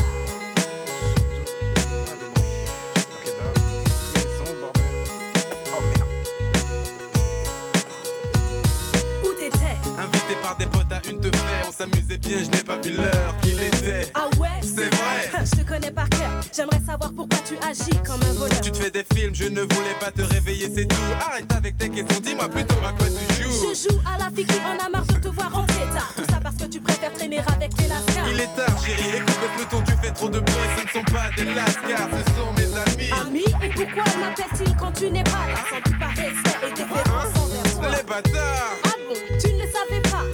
S'amusait 11.77 12.17
bien, 12.19 12.39
je 12.39 12.51
n'ai 12.51 12.65
pas 12.65 12.79
vu 12.79 12.93
l'heure 12.97 13.37
qu'il 13.43 13.63
était. 13.63 14.11
Ah 14.15 14.29
ouais? 14.39 14.49
C'est 14.63 14.95
vrai. 14.95 15.45
Je 15.45 15.63
te 15.63 15.69
connais 15.69 15.91
par 15.91 16.09
cœur. 16.09 16.31
J'aimerais 16.55 16.81
savoir 16.87 17.13
pourquoi 17.15 17.39
tu 17.47 17.55
agis 17.69 17.99
comme 18.05 18.23
un 18.23 18.33
voleur. 18.33 18.61
Tu 18.63 18.71
te 18.73 18.79
fais 18.79 18.91
des 18.91 19.05
films, 19.15 19.35
je 19.35 19.45
ne 19.45 19.61
voulais 19.61 19.97
pas 20.01 20.11
te 20.11 20.23
réveiller, 20.23 20.71
c'est 20.75 20.87
tout. 20.87 20.97
Arrête 21.21 21.53
avec 21.53 21.77
tes 21.77 21.91
questions, 21.91 22.21
dis-moi 22.21 22.49
plutôt 22.49 22.77
à 22.77 22.93
quoi 22.93 23.07
tu 23.07 23.43
joues. 23.43 23.75
Je 23.75 23.89
joue 23.89 24.01
à 24.07 24.19
la 24.19 24.31
fille 24.35 24.47
qui 24.47 24.55
en 24.61 24.85
a 24.85 24.89
marre 24.89 25.07
de 25.07 25.19
te 25.19 25.29
voir 25.29 25.55
en 25.55 25.65
état. 25.65 26.07
Tout 26.17 26.25
ça 26.31 26.41
parce 26.43 26.57
que 26.57 26.65
tu 26.65 26.81
préfères 26.81 27.13
traîner 27.13 27.39
avec 27.41 27.71
les 27.79 27.89
lascars. 27.89 28.29
Il 28.31 28.41
est 28.41 28.57
tard, 28.57 28.85
chérie, 28.85 29.17
écoute 29.19 29.37
le 29.43 29.57
peloton, 29.57 29.85
tu 29.87 30.07
fais 30.07 30.13
trop 30.13 30.29
de 30.31 30.41
bruit, 30.41 30.55
ce 30.79 30.83
ne 30.83 31.05
sont 31.05 31.13
pas 31.13 31.31
des 31.37 31.45
lascars, 31.55 32.09
ce 32.11 32.33
sont 32.33 32.53
mes 32.57 32.73
amis. 32.73 33.11
Amis, 33.27 33.55
et 33.63 33.69
pourquoi 33.69 34.05
m'appelle-t-il 34.19 34.77
quand 34.77 34.93
tu 34.93 35.11
n'es 35.11 35.25
pas 35.25 35.47
là? 35.47 35.61
Sans 35.69 35.91
doute 35.91 35.99
par 35.99 36.09
respect 36.09 36.67
et 36.67 36.71
déférence 36.71 37.37
envers 37.37 37.75
toi. 37.75 37.91
Les 37.91 38.03
bâtards 38.03 38.77
Ah 38.85 38.97
bon, 39.09 39.15
tu 39.39 39.53
ne 39.53 39.59
le 39.63 39.69
savais 39.71 40.01
pas 40.03 40.25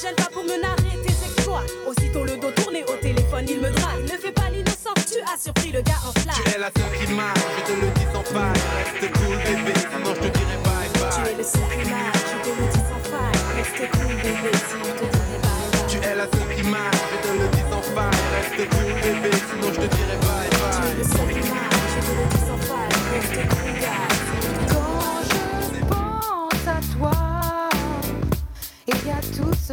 Tes 0.00 0.08
potes 0.08 0.16
ne 0.16 0.16
se 0.16 0.16
gênent 0.16 0.16
pas 0.16 0.30
pour 0.32 0.44
me 0.44 0.60
narrer 0.60 0.96
tes 1.02 1.12
exploits. 1.12 1.64
Aussitôt 1.86 2.24
le 2.24 2.36
dos 2.36 2.50
tourné 2.52 2.84
au 2.84 2.96
téléphone, 3.00 3.44
il 3.48 3.60
me 3.60 3.70
drague. 3.70 4.02
Ne 4.04 4.18
fais 4.18 4.32
pas 4.32 4.48
l'innocent, 4.50 4.94
tu 5.06 5.18
as 5.20 5.38
surpris 5.38 5.72
le 5.72 5.82
gars 5.82 6.00
en 6.06 6.12
Tu 6.12 6.20
flash 6.20 6.54
es 6.54 6.58
la 6.58 6.70
seule 6.76 7.06
qui 7.06 7.12
m'aille, 7.12 7.34
je 7.58 7.72
te 7.72 7.80
le 7.80 7.90
dis 7.92 8.06
sans 8.12 8.22
faille. 8.24 8.60
Reste 8.84 9.12
cool, 9.12 9.36
bébé, 9.36 9.79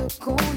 tout 0.10 0.57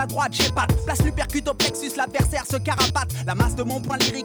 la 0.00 0.06
droite, 0.06 0.32
j'ai 0.32 0.50
pas. 0.50 0.66
Place 0.86 1.02
l'upercute 1.04 1.46
au 1.48 1.54
plexus, 1.54 1.92
l'adversaire 1.96 2.44
se 2.46 2.56
carapate. 2.56 3.10
La 3.26 3.34
masse 3.34 3.54
de 3.54 3.62
mon 3.62 3.80
point 3.80 3.98
lyrical 3.98 4.19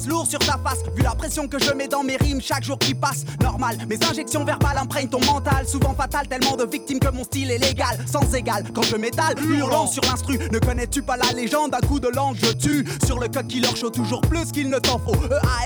pèse 0.00 0.08
lourd 0.08 0.26
sur 0.26 0.38
ta 0.38 0.58
face. 0.58 0.78
Vu 0.94 1.02
la 1.02 1.14
pression 1.14 1.48
que 1.48 1.58
je 1.58 1.72
mets 1.72 1.88
dans 1.88 2.02
mes 2.02 2.16
rimes 2.16 2.40
chaque 2.40 2.64
jour 2.64 2.78
qui 2.78 2.94
passe, 2.94 3.24
normal. 3.42 3.76
Mes 3.88 3.98
injections 4.10 4.44
verbales 4.44 4.78
imprègnent 4.78 5.08
ton 5.08 5.24
mental, 5.24 5.66
souvent 5.66 5.94
fatal, 5.94 6.26
tellement 6.28 6.56
de 6.56 6.64
victimes 6.64 7.00
que 7.00 7.10
mon 7.10 7.24
style 7.24 7.50
est 7.50 7.58
légal, 7.58 7.98
sans 8.10 8.34
égal. 8.34 8.64
Quand 8.74 8.82
je 8.82 8.96
m'étale, 8.96 9.34
hurlant 9.42 9.86
sur 9.86 10.02
l'instru, 10.04 10.38
ne 10.50 10.58
connais-tu 10.58 11.02
pas 11.02 11.16
la 11.16 11.32
légende? 11.32 11.74
Un 11.74 11.86
coup 11.86 12.00
de 12.00 12.08
langue, 12.08 12.36
je 12.36 12.52
tue. 12.52 12.86
Sur 13.04 13.18
le 13.18 13.28
code 13.28 13.46
qui 13.46 13.60
leur 13.60 13.76
chaud 13.76 13.90
toujours 13.90 14.20
plus 14.22 14.52
qu'il 14.52 14.70
ne 14.70 14.78
t'en 14.78 14.98
faut. 14.98 15.16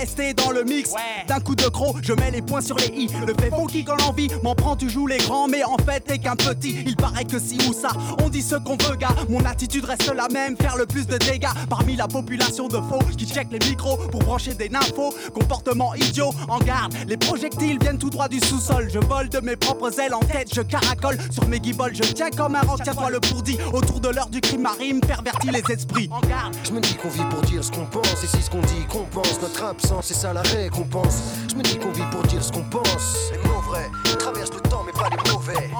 EAST 0.00 0.34
dans 0.36 0.50
le 0.50 0.64
mix, 0.64 0.92
d'un 1.28 1.40
coup 1.40 1.54
de 1.54 1.68
croc, 1.68 1.96
je 2.02 2.12
mets 2.12 2.30
les 2.30 2.42
points 2.42 2.60
sur 2.60 2.76
les 2.76 2.86
i. 2.86 3.08
Le 3.26 3.34
fait 3.34 3.50
funky 3.50 3.84
quand 3.84 3.96
l'envie 3.96 4.28
m'en 4.42 4.54
prend, 4.54 4.76
tu 4.76 4.90
joues 4.90 5.06
les 5.06 5.18
grands, 5.18 5.48
mais 5.48 5.64
en 5.64 5.76
fait 5.78 6.00
t'es 6.00 6.18
qu'un 6.18 6.36
petit. 6.36 6.82
Il 6.86 6.96
paraît 6.96 7.24
que 7.24 7.38
si 7.38 7.58
ou 7.68 7.72
ça, 7.72 7.90
on 8.22 8.28
dit 8.28 8.42
ce 8.42 8.56
qu'on 8.56 8.76
veut, 8.76 8.96
gars. 8.96 9.14
Mon 9.28 9.44
attitude 9.44 9.84
reste 9.84 10.12
la 10.14 10.28
même, 10.28 10.56
faire 10.56 10.76
le 10.76 10.86
plus 10.86 11.06
de 11.06 11.18
dégâts 11.18 11.48
parmi 11.68 11.96
la 11.96 12.08
population 12.08 12.68
de 12.68 12.76
faux 12.76 12.98
qui 13.16 13.26
check 13.26 13.48
les 13.50 13.58
micros 13.68 13.96
pour 14.10 14.23
brancher 14.24 14.54
des 14.54 14.68
nymphos. 14.68 15.14
Comportement 15.32 15.94
idiot, 15.94 16.32
en 16.48 16.58
garde. 16.58 16.94
Les 17.06 17.16
projectiles 17.16 17.78
viennent 17.80 17.98
tout 17.98 18.10
droit 18.10 18.28
du 18.28 18.40
sous-sol. 18.40 18.88
Je 18.92 18.98
vole 18.98 19.28
de 19.28 19.40
mes 19.40 19.56
propres 19.56 19.98
ailes 20.00 20.14
en 20.14 20.20
tête, 20.20 20.48
je 20.54 20.62
caracole 20.62 21.18
sur 21.30 21.46
mes 21.48 21.60
guibolles. 21.60 21.94
Je 21.94 22.12
tiens 22.12 22.30
comme 22.30 22.54
un 22.54 22.62
roc, 22.62 22.80
tiens-toi 22.82 23.10
le 23.10 23.20
pourdi. 23.20 23.58
Autour 23.72 24.00
de 24.00 24.08
l'heure 24.08 24.28
du 24.28 24.40
crime 24.40 24.62
marine, 24.62 25.00
pervertit 25.00 25.50
les 25.50 25.62
esprits. 25.72 26.08
En 26.10 26.20
garde. 26.20 26.54
Je 26.64 26.72
me 26.72 26.80
dis 26.80 26.94
qu'on 26.94 27.08
vit 27.08 27.24
pour 27.30 27.42
dire 27.42 27.62
ce 27.62 27.70
qu'on 27.70 27.86
pense, 27.86 28.24
et 28.24 28.26
si 28.26 28.42
ce 28.42 28.50
qu'on 28.50 28.60
dit 28.60 28.84
qu'on 28.88 29.04
pense, 29.04 29.40
notre 29.40 29.64
absence, 29.64 30.06
c'est 30.06 30.14
ça 30.14 30.32
la 30.32 30.42
récompense. 30.42 31.22
Je 31.50 31.54
me 31.56 31.62
dis 31.62 31.76
qu'on 31.76 31.92
vit 31.92 32.06
pour 32.10 32.22
dire 32.22 32.42
ce 32.42 32.52
qu'on 32.52 32.62
pense, 32.62 33.30
les 33.32 33.38
mots 33.48 33.60
vrais 33.68 33.90
traversent 34.18 34.54
le 34.54 34.60
temps, 34.68 34.82
mais 34.86 34.92
pas 34.92 35.10
les 35.10 35.32
mauvais. 35.32 35.70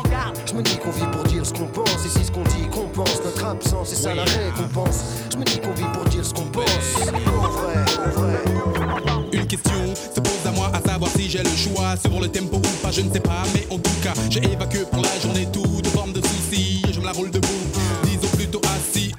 Je 0.47 0.55
me 0.55 0.62
dis 0.62 0.76
qu'on 0.76 0.90
vit 0.90 1.07
pour 1.12 1.24
dire 1.24 1.45
ce 1.47 1.53
qu'on 1.53 1.66
pense, 1.66 2.05
et 2.05 2.09
si 2.09 2.24
ce 2.24 2.30
qu'on 2.30 2.42
dit 2.45 2.68
qu'on 2.70 2.88
pense, 2.88 3.22
notre 3.24 3.45
absence, 3.45 3.88
c'est 3.88 4.03
ça 4.03 4.14
la 4.14 4.24
récompense. 4.24 5.01
Je 5.32 5.36
me 5.36 5.45
dis 5.45 5.59
qu'on 5.61 5.72
vit 5.72 5.88
pour 5.92 6.05
dire 6.05 6.24
ce 6.24 6.34
qu'on 6.34 6.45
pense, 6.45 6.64
Une 9.32 9.47
question 9.47 9.95
se 10.14 10.20
pose 10.20 10.47
à 10.47 10.51
moi 10.53 10.70
à 10.72 10.80
savoir 10.88 11.11
si 11.16 11.28
j'ai 11.28 11.42
le 11.42 11.51
choix 11.51 11.97
sur 11.97 12.20
le 12.20 12.28
tempo 12.28 12.57
ou 12.57 12.82
pas, 12.82 12.90
je 12.90 13.01
ne 13.01 13.12
sais 13.12 13.20
pas, 13.20 13.42
mais 13.55 13.66
en 13.70 13.78
tout 13.78 13.90
cas, 14.03 14.14
j'ai 14.30 14.42
évacué 14.45 14.80
pour 14.90 15.03
la 15.03 15.18
journée 15.20 15.49
toute 15.53 15.86
forme 15.88 16.12
de 16.12 16.20
soucis. 16.20 16.82
Je 16.92 17.01
me 17.01 17.05
la 17.05 17.12
roule 17.12 17.30
debout, 17.30 17.49
disons 18.05 18.28
plutôt 18.36 18.61
assis. 18.76 19.12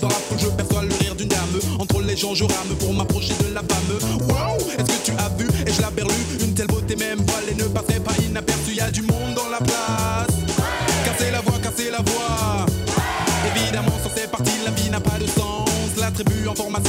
Dans 0.00 0.08
la 0.08 0.14
foule, 0.14 0.38
je 0.38 0.48
perçois 0.48 0.82
le 0.82 0.94
rire 1.00 1.14
d'une 1.14 1.28
dame. 1.28 1.60
Entre 1.78 2.00
les 2.02 2.16
gens, 2.16 2.34
je 2.34 2.44
rame 2.44 2.74
pour 2.80 2.92
m'approcher 2.92 3.34
de 3.48 3.54
la 3.54 3.60
femme. 3.60 4.28
Wow, 4.28 4.56
est-ce 4.78 4.84
que 4.84 5.04
tu 5.04 5.12
as 5.12 5.28
vu 5.38 5.48
Et 5.66 5.72
je 5.72 5.80
la 5.80 5.90
berlue, 5.90 6.12
une 6.40 6.54
telle 6.54 6.66
beauté, 6.66 6.96
même 6.96 7.20
voilée 7.20 7.54
ne 7.56 7.64
passerait 7.64 8.00
pas 8.00 8.14
inaperçue. 8.26 8.74
Y 8.74 8.80
a 8.80 8.90
du 8.90 9.02
monde 9.02 9.34
dans 9.36 9.48
la 9.48 9.58
place. 9.58 10.36
Cassez 11.04 11.30
la 11.30 11.40
voix, 11.40 11.58
cassez 11.62 11.90
la 11.90 11.98
voix. 11.98 12.66
Évidemment, 13.54 13.92
sur 14.02 14.10
ces 14.12 14.26
parties, 14.26 14.58
la 14.64 14.72
vie 14.72 14.90
n'a 14.90 15.00
pas 15.00 15.18
de 15.20 15.26
sens. 15.26 15.68
La 16.00 16.10
tribu 16.10 16.48
en 16.48 16.54
formation, 16.54 16.81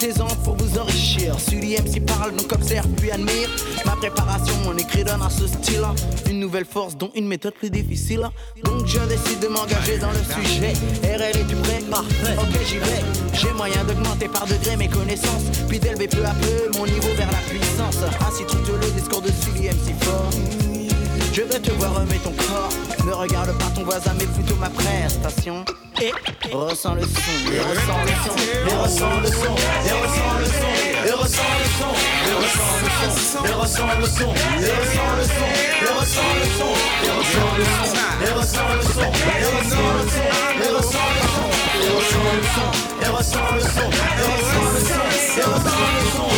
profitez-en 0.00 0.28
pour 0.44 0.56
vous 0.56 0.78
enrichir. 0.78 1.38
Sully 1.38 1.74
MC 1.74 2.04
parle, 2.04 2.34
donc 2.34 2.50
observe 2.52 2.88
puis 2.96 3.10
admire. 3.10 3.48
Ma 3.84 3.96
préparation, 3.96 4.54
mon 4.64 4.76
écrit 4.76 5.04
donne 5.04 5.20
à 5.22 5.28
ce 5.28 5.46
style. 5.46 5.84
Une 6.28 6.40
nouvelle 6.40 6.64
force, 6.64 6.96
dont 6.96 7.10
une 7.14 7.26
méthode 7.26 7.54
plus 7.54 7.70
difficile. 7.70 8.22
Donc 8.64 8.86
je 8.86 8.98
décide 9.00 9.40
de 9.40 9.48
m'engager 9.48 9.98
dans 9.98 10.10
le 10.10 10.42
sujet. 10.42 10.72
RL, 11.04 11.36
es-tu 11.36 11.56
prêt 11.56 11.80
Parfait. 11.90 12.36
Ok, 12.38 12.60
j'y 12.66 12.78
vais. 12.78 13.02
J'ai 13.34 13.52
moyen 13.52 13.84
d'augmenter 13.84 14.28
par 14.28 14.46
degré 14.46 14.76
mes 14.76 14.88
connaissances. 14.88 15.44
Puis 15.68 15.78
d'élever 15.78 16.08
peu 16.08 16.24
à 16.24 16.32
peu 16.34 16.78
mon 16.78 16.86
niveau 16.86 17.12
vers 17.16 17.30
la 17.30 17.42
puissance. 17.48 17.98
Ainsi 18.26 18.44
tout 18.46 18.72
le 18.72 18.90
discours 18.98 19.20
de 19.20 19.28
Sully 19.28 19.68
MC 19.68 19.94
fort. 20.02 20.30
Je 21.32 21.42
veux 21.42 21.60
te 21.60 21.70
voir 21.72 21.94
remettre 21.94 22.22
ton 22.22 22.32
corps. 22.32 22.70
Ne 23.06 23.12
regarde 23.12 23.56
pas 23.58 23.70
ton 23.74 23.84
voisin, 23.84 24.12
mais 24.18 24.26
plutôt 24.26 24.56
ma 24.56 24.70
prestation. 24.70 25.64
Et 26.02 26.14
ressens 26.54 26.94
le 26.94 27.02
son, 27.02 27.10
et 27.52 27.60
ressens 27.60 28.00
le 28.00 28.14
son, 28.24 28.32
et 28.40 28.74
ressens 28.74 29.20
le 29.20 29.26
son, 29.28 29.52
et 29.84 29.92
ressens 29.92 30.32
le 30.40 30.46
son, 30.46 30.72
et 31.04 31.12
ressens 31.12 31.44
le 31.60 31.66
son, 31.76 31.92
et 31.94 32.32
ressens 32.32 32.74
le 32.80 32.96
son, 33.20 33.44
et 33.44 33.52
ressens 33.52 33.98
le 33.98 34.06
son, 34.06 34.30
et 34.30 34.70
ressens 34.70 35.12
le 35.16 35.24
son, 35.24 35.44
et 35.44 35.92
ressens 36.00 36.32
le 36.32 36.46
son, 36.48 36.70
et 36.70 37.10
ressens 37.10 37.84
le 38.00 38.00
son, 38.00 38.16
et 38.20 38.32
ressens 38.32 38.68
le 38.72 38.82
son, 38.82 39.00
et 39.00 39.28
ressens 39.50 39.88
le 39.90 40.04
son, 40.04 40.56
et 40.56 40.72
ressens 40.72 41.08
le 41.10 41.26
son, 41.28 41.46
et 41.50 41.88
ressens 41.90 42.20
le 42.20 42.40
son, 42.40 42.68
et 42.80 43.08
ressens 43.08 43.50
le 43.50 43.60
son, 43.60 43.60
et 43.60 43.60
ressens 43.60 43.60
le 43.60 43.60
son, 43.60 43.88
et 45.36 45.44
ressens 45.44 45.80
le 45.80 46.10
son. 46.16 46.30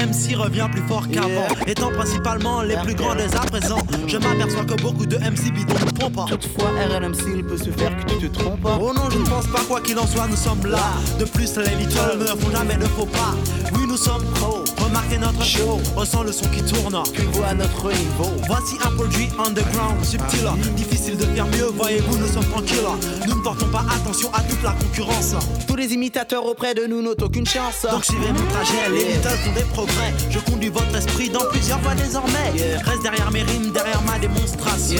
MC 0.00 0.34
revient 0.34 0.66
plus 0.72 0.82
fort 0.88 1.06
qu'avant, 1.08 1.46
étant 1.66 1.90
principalement 1.90 2.62
les 2.62 2.76
plus 2.78 2.94
grands 2.94 3.14
dès 3.14 3.34
à 3.36 3.40
présent. 3.40 3.78
Je 4.06 4.16
m'aperçois 4.16 4.64
que 4.64 4.80
beaucoup 4.80 5.04
de 5.04 5.16
MC 5.18 5.52
bidons 5.52 5.74
ne 5.74 5.90
trompent 5.90 6.14
pas. 6.14 6.24
Toutefois, 6.24 6.70
RLMC, 6.88 7.36
il 7.36 7.44
peut 7.44 7.58
se 7.58 7.70
faire 7.70 7.94
que 7.96 8.12
tu 8.12 8.30
te 8.30 8.38
trompes. 8.38 8.66
Oh 8.80 8.92
non, 8.94 9.10
je 9.10 9.18
ne 9.18 9.26
pense 9.26 9.46
pas, 9.48 9.60
quoi 9.68 9.80
qu'il 9.80 9.98
en 9.98 10.06
soit, 10.06 10.26
nous 10.26 10.36
sommes 10.36 10.64
là. 10.66 10.92
De 11.18 11.24
plus, 11.26 11.54
les 11.56 11.74
Little 11.76 12.18
ne 12.18 12.26
font 12.26 12.50
jamais 12.50 12.76
de 12.76 12.86
faux 12.86 13.06
pas. 13.06 13.34
Oui, 13.74 13.86
nous 13.86 13.98
sommes 13.98 14.24
pro, 14.36 14.64
remarquez 14.84 15.18
notre 15.18 15.44
show. 15.44 15.78
Ressens 15.96 16.22
le 16.24 16.32
son 16.32 16.46
qui 16.48 16.62
tourne, 16.62 17.02
tu 17.14 17.22
vois 17.32 17.48
à 17.48 17.54
notre 17.54 17.88
niveau. 17.88 18.30
Voici 18.46 18.76
un 18.84 18.90
produit 18.90 19.28
underground, 19.38 20.04
subtil, 20.04 20.48
difficile 20.76 21.16
de 21.16 21.24
faire 21.24 21.46
mieux. 21.46 21.70
Voyez-vous, 21.74 22.18
nous 22.18 22.26
sommes 22.26 22.48
tranquilles. 22.50 22.78
Nous 23.26 23.34
ne 23.34 23.42
portons 23.42 23.68
pas 23.68 23.84
attention 23.94 24.30
à 24.32 24.40
toute 24.42 24.62
la 24.62 24.72
concurrence. 24.72 25.34
Tous 25.66 25.76
les 25.76 25.92
imitateurs 25.92 26.44
auprès 26.46 26.74
de 26.74 26.86
nous 26.86 27.02
n'ont 27.02 27.14
aucune 27.20 27.46
chance. 27.46 27.86
Donc 27.90 28.04
suivez 28.04 28.32
mon 28.32 28.46
trajet, 28.52 28.90
les 28.90 29.14
Little 29.14 29.30
font 29.30 29.52
des 29.52 29.64
progrès. 29.64 30.14
Je 30.30 30.38
conduis 30.38 30.68
votre 30.68 30.94
esprit 30.96 31.30
dans 31.30 31.44
plusieurs 31.50 31.78
voies 31.80 31.94
désormais. 31.94 32.52
Reste 32.84 33.02
derrière 33.02 33.30
mes 33.30 33.42
rimes, 33.42 33.70
derrière 33.72 34.02
ma 34.02 34.18
démonstration. 34.18 34.98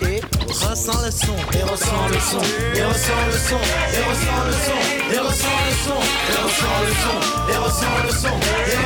Et 0.00 0.20
ressens 0.48 1.02
le 1.04 1.10
son, 1.10 1.34
et 1.52 1.62
ressens 1.62 2.08
le 2.08 2.20
son, 2.20 2.38
Et 2.74 2.84
ressens 2.84 3.26
le 3.26 3.32
son, 3.32 3.60
et 3.92 4.02
ressens 4.08 4.44
le 4.46 4.52
son, 4.52 4.78
et 5.12 5.18
ressens 5.18 5.60
le 5.66 5.74
son, 5.84 6.00
et 6.30 6.38
ressens 6.38 6.78
le 6.86 6.92
son, 7.02 7.18
et 7.52 7.56
ressens 7.56 7.96
le 8.04 8.12
son, 8.12 8.36
et 8.68 8.77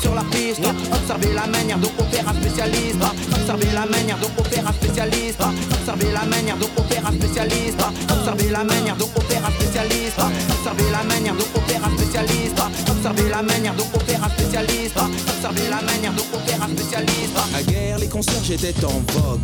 sur 0.00 0.14
la 0.14 0.22
piste, 0.24 0.60
observez 0.92 1.32
la 1.34 1.46
manière 1.46 1.78
dont 1.78 1.90
opère 1.98 2.28
un 2.28 2.34
spécialiste, 2.34 3.02
observez 3.32 3.72
la 3.72 3.86
manière 3.86 4.18
dont 4.18 4.30
opère 4.38 4.66
un 4.66 4.72
spécialiste, 4.72 5.42
observez 5.70 6.12
la 6.12 6.24
manière 6.24 6.56
dont 6.56 6.70
opère 6.76 7.06
un 7.06 7.12
spécialiste, 7.12 7.80
observez 8.10 8.50
la 8.50 8.64
manière 8.64 8.96
dont 8.96 9.10
opère 9.16 9.44
un 9.46 9.50
spécialiste, 9.50 10.20
observez 10.50 10.90
la 10.90 11.02
manière 11.02 11.34
dont 11.34 11.50
opère 11.54 11.84
un 11.84 11.96
spécialiste, 11.96 12.60
observez 12.88 13.28
la 13.28 13.42
manière 13.42 13.74
dont 13.74 13.88
opère 13.94 14.24
un 14.24 14.30
spécialiste, 14.30 14.98
observez 14.98 15.68
la 15.68 15.82
manière 15.82 16.12
dont 16.12 16.28
opère 16.34 16.62
un 16.62 16.68
spécialiste. 16.68 17.36
À 17.54 17.62
guerre, 17.62 17.98
les 17.98 18.08
concierges 18.08 18.50
étaient 18.50 18.84
en 18.84 19.02
vogue. 19.12 19.40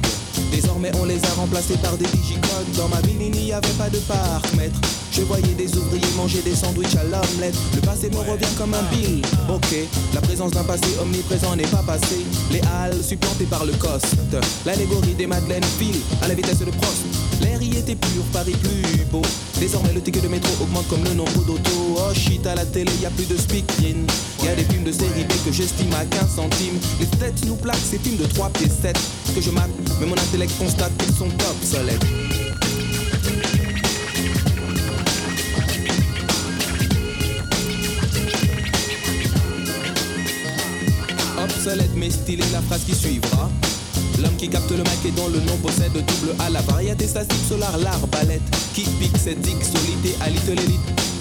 Désormais, 0.51 0.93
on 1.01 1.05
les 1.05 1.23
a 1.25 1.35
remplacés 1.37 1.77
par 1.79 1.97
des 1.97 2.07
digicodes. 2.07 2.71
Dans 2.77 2.89
ma 2.89 3.01
ville, 3.01 3.23
il 3.23 3.31
n'y 3.31 3.53
avait 3.53 3.67
pas 3.79 3.89
de 3.89 3.99
parc-mètre. 3.99 4.79
Je 5.17 5.23
voyais 5.23 5.55
des 5.55 5.77
ouvriers 5.77 6.13
manger 6.17 6.43
des 6.43 6.57
sandwichs 6.57 6.97
à 6.97 7.05
l'omelette. 7.05 7.55
Le 7.77 7.81
passé 7.83 8.11
me 8.11 8.17
revient 8.17 8.53
comme 8.59 8.75
un 8.75 8.83
bill. 8.91 9.23
Ok, 9.49 9.77
la 10.13 10.21
présence 10.21 10.51
d'un 10.51 10.65
passé 10.65 10.89
omniprésent 11.01 11.55
n'est 11.55 11.69
pas 11.69 11.85
passé. 11.87 12.17
Les 12.51 12.61
halles 12.63 13.01
supplantées 13.01 13.45
par 13.45 13.65
le 13.65 13.73
coste. 13.75 14.17
L'allégorie 14.67 15.15
des 15.15 15.29
Madeleines 15.29 15.63
file 15.79 16.01
à 16.21 16.27
la 16.27 16.35
vitesse 16.35 16.59
de 16.59 16.65
Prost. 16.65 17.05
L'air 17.41 17.63
y 17.63 17.77
était 17.77 17.95
pur, 17.95 18.25
Paris 18.33 18.57
plus 18.61 19.05
beau. 19.05 19.23
Désormais, 19.61 19.93
le 19.93 20.01
ticket 20.01 20.21
de 20.21 20.27
métro 20.27 20.51
augmente 20.61 20.89
comme 20.89 21.05
le 21.05 21.15
nombre 21.15 21.45
d'autos. 21.47 21.97
Oh 21.97 22.13
shit, 22.13 22.45
à 22.49 22.57
la 22.57 22.67
télé, 22.67 22.91
y 23.01 23.07
a 23.07 23.11
plus 23.11 23.29
de 23.29 23.37
speak-in. 23.37 24.07
Y 24.45 24.49
a 24.49 24.57
des 24.57 24.65
films 24.65 24.83
de 24.83 24.93
série 24.93 25.23
B 25.23 25.33
que 25.45 25.53
j'estime 25.53 25.95
à 25.95 26.05
15 26.07 26.35
centimes. 26.35 26.79
Les 26.99 27.07
têtes 27.07 27.47
nous 27.47 27.57
plaquent 27.57 27.87
ces 27.89 27.99
films 27.99 28.17
de 28.17 28.27
3 28.27 28.51
pieds 28.51 28.69
7 28.69 28.99
que 29.33 29.41
je 29.41 29.51
mate, 29.51 29.71
mais 30.01 30.07
mon 30.07 30.17
intellect 30.17 30.59
constate 30.59 30.93
qu'ils 30.99 31.15
sont 31.15 31.31
obsolètes. 31.51 32.44
Obsolète 41.67 41.97
mais 41.97 42.11
stylé 42.11 42.45
la 42.53 42.61
phrase 42.61 42.85
qui 42.85 42.95
suivra. 42.95 43.51
L'homme 44.21 44.37
qui 44.37 44.51
capte 44.51 44.71
le 44.71 44.83
mic 44.83 45.07
et 45.07 45.11
dont 45.13 45.29
le 45.29 45.41
nom 45.41 45.57
possède 45.63 45.93
double 45.93 46.35
A 46.39 46.51
La 46.51 46.61
variété 46.61 47.07
statique 47.07 47.43
solar, 47.49 47.79
l'arbalète 47.79 48.43
Qui 48.75 48.83
pique 48.83 49.17
cette 49.17 49.47
X 49.47 49.73
solité 49.73 50.15
à 50.21 50.29
little 50.29 50.61
élite 50.61 51.14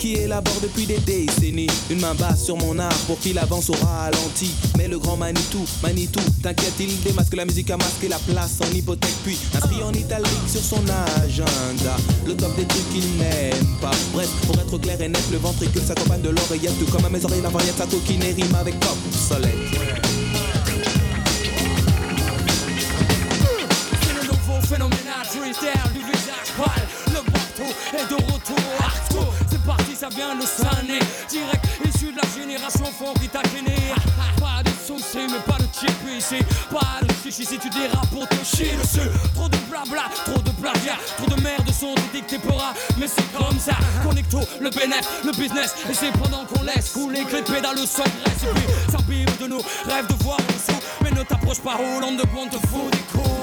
qui 0.00 0.14
élabore 0.14 0.58
depuis 0.62 0.86
des 0.86 0.98
décennies. 0.98 1.66
Une 1.90 2.00
main 2.00 2.14
basse 2.14 2.44
sur 2.44 2.56
mon 2.56 2.78
art 2.78 2.98
pour 3.06 3.18
qu'il 3.20 3.38
avance 3.38 3.68
au 3.68 3.74
ralenti. 3.74 4.50
Mais 4.78 4.88
le 4.88 4.98
grand 4.98 5.16
Manitou, 5.16 5.64
Manitou, 5.82 6.20
t'inquiète 6.42 6.72
il 6.80 7.00
démasque 7.02 7.36
la 7.36 7.44
musique 7.44 7.70
a 7.70 7.76
masqué 7.76 8.08
la 8.08 8.18
place 8.18 8.58
en 8.62 8.74
hypothèque 8.74 9.14
Puis 9.24 9.38
inscrit 9.54 9.82
en 9.82 9.92
italique 9.92 10.48
sur 10.48 10.62
son 10.62 10.82
agenda. 11.22 11.96
Le 12.26 12.34
top 12.34 12.56
des 12.56 12.64
trucs 12.64 12.90
qu'il 12.90 13.16
n'aime 13.18 13.66
pas. 13.82 13.90
Bref, 14.14 14.30
pour 14.46 14.58
être 14.58 14.78
clair 14.78 15.00
et 15.02 15.08
net, 15.08 15.22
le 15.30 15.38
ventricule 15.38 15.82
s'accompagne 15.82 16.22
de 16.22 16.30
l'oreillette 16.30 16.78
Tout 16.78 16.90
comme 16.90 17.04
à 17.04 17.10
mes 17.10 17.22
oreilles 17.22 17.42
la 17.42 17.50
variette, 17.50 17.76
sa 17.76 17.86
coquine 17.86 18.22
et 18.22 18.32
rime 18.32 18.54
avec 18.54 18.74
le 24.14 24.26
nouveau 24.26 24.60
phénoménal 24.62 25.26
du 25.92 26.00
visage 26.00 26.50
pâle. 26.56 26.88
Le 27.08 27.20
bateau 27.30 27.70
est 27.92 28.08
de 28.08 28.14
retour 28.32 28.56
Arto, 28.78 29.32
c'est 29.60 29.66
parti, 29.66 29.94
ça 29.94 30.08
vient 30.08 30.34
de 30.34 30.42
Sané 30.42 30.98
Direct 31.28 31.64
issu 31.84 32.12
de 32.12 32.16
la 32.16 32.40
génération 32.40 32.84
fond 32.86 33.12
qui 33.20 33.28
t'a 33.28 33.42
gêné 33.54 33.76
Pas 34.38 34.62
de 34.62 34.70
soucis 34.86 35.26
mais 35.28 35.40
pas 35.46 35.58
de 35.58 35.66
chip 35.72 35.96
ici. 36.16 36.36
Pas 36.70 37.00
de 37.02 37.12
chichi 37.22 37.44
si 37.44 37.58
tu 37.58 37.68
dérapes 37.70 38.08
pour 38.10 38.28
te 38.28 38.36
chier 38.44 38.72
dessus. 38.80 39.08
Trop 39.34 39.48
de 39.48 39.56
blabla, 39.68 40.08
trop 40.24 40.40
de 40.40 40.50
plagiat. 40.50 40.96
Trop 41.16 41.34
de 41.34 41.42
merde 41.42 41.70
sont 41.72 41.94
dictés 42.12 42.38
pour 42.38 42.62
Mais 42.98 43.06
c'est 43.06 43.32
comme 43.32 43.58
ça 43.58 43.76
Connecto, 44.02 44.40
le 44.60 44.70
bénéf, 44.70 45.22
le 45.24 45.32
business. 45.32 45.74
Et 45.90 45.94
c'est 45.94 46.12
pendant 46.12 46.44
qu'on 46.44 46.62
laisse 46.62 46.90
couler 46.90 47.24
que 47.24 47.36
les 47.36 47.42
pédales 47.42 47.78
sans 47.78 48.04
graisse 48.04 48.42
Et 48.42 48.54
puis 48.54 48.92
s'imbibe 48.92 49.38
de 49.40 49.46
nous, 49.46 49.62
rêve 49.86 50.06
de 50.06 50.22
voir 50.22 50.38
en 50.38 50.52
dessous 50.52 50.80
Mais 51.02 51.10
ne 51.10 51.22
t'approche 51.22 51.60
pas 51.60 51.74
Roland 51.74 52.12
de 52.12 52.22
te 52.22 52.66
fout 52.68 52.90
des 52.92 52.98
coups 53.12 53.39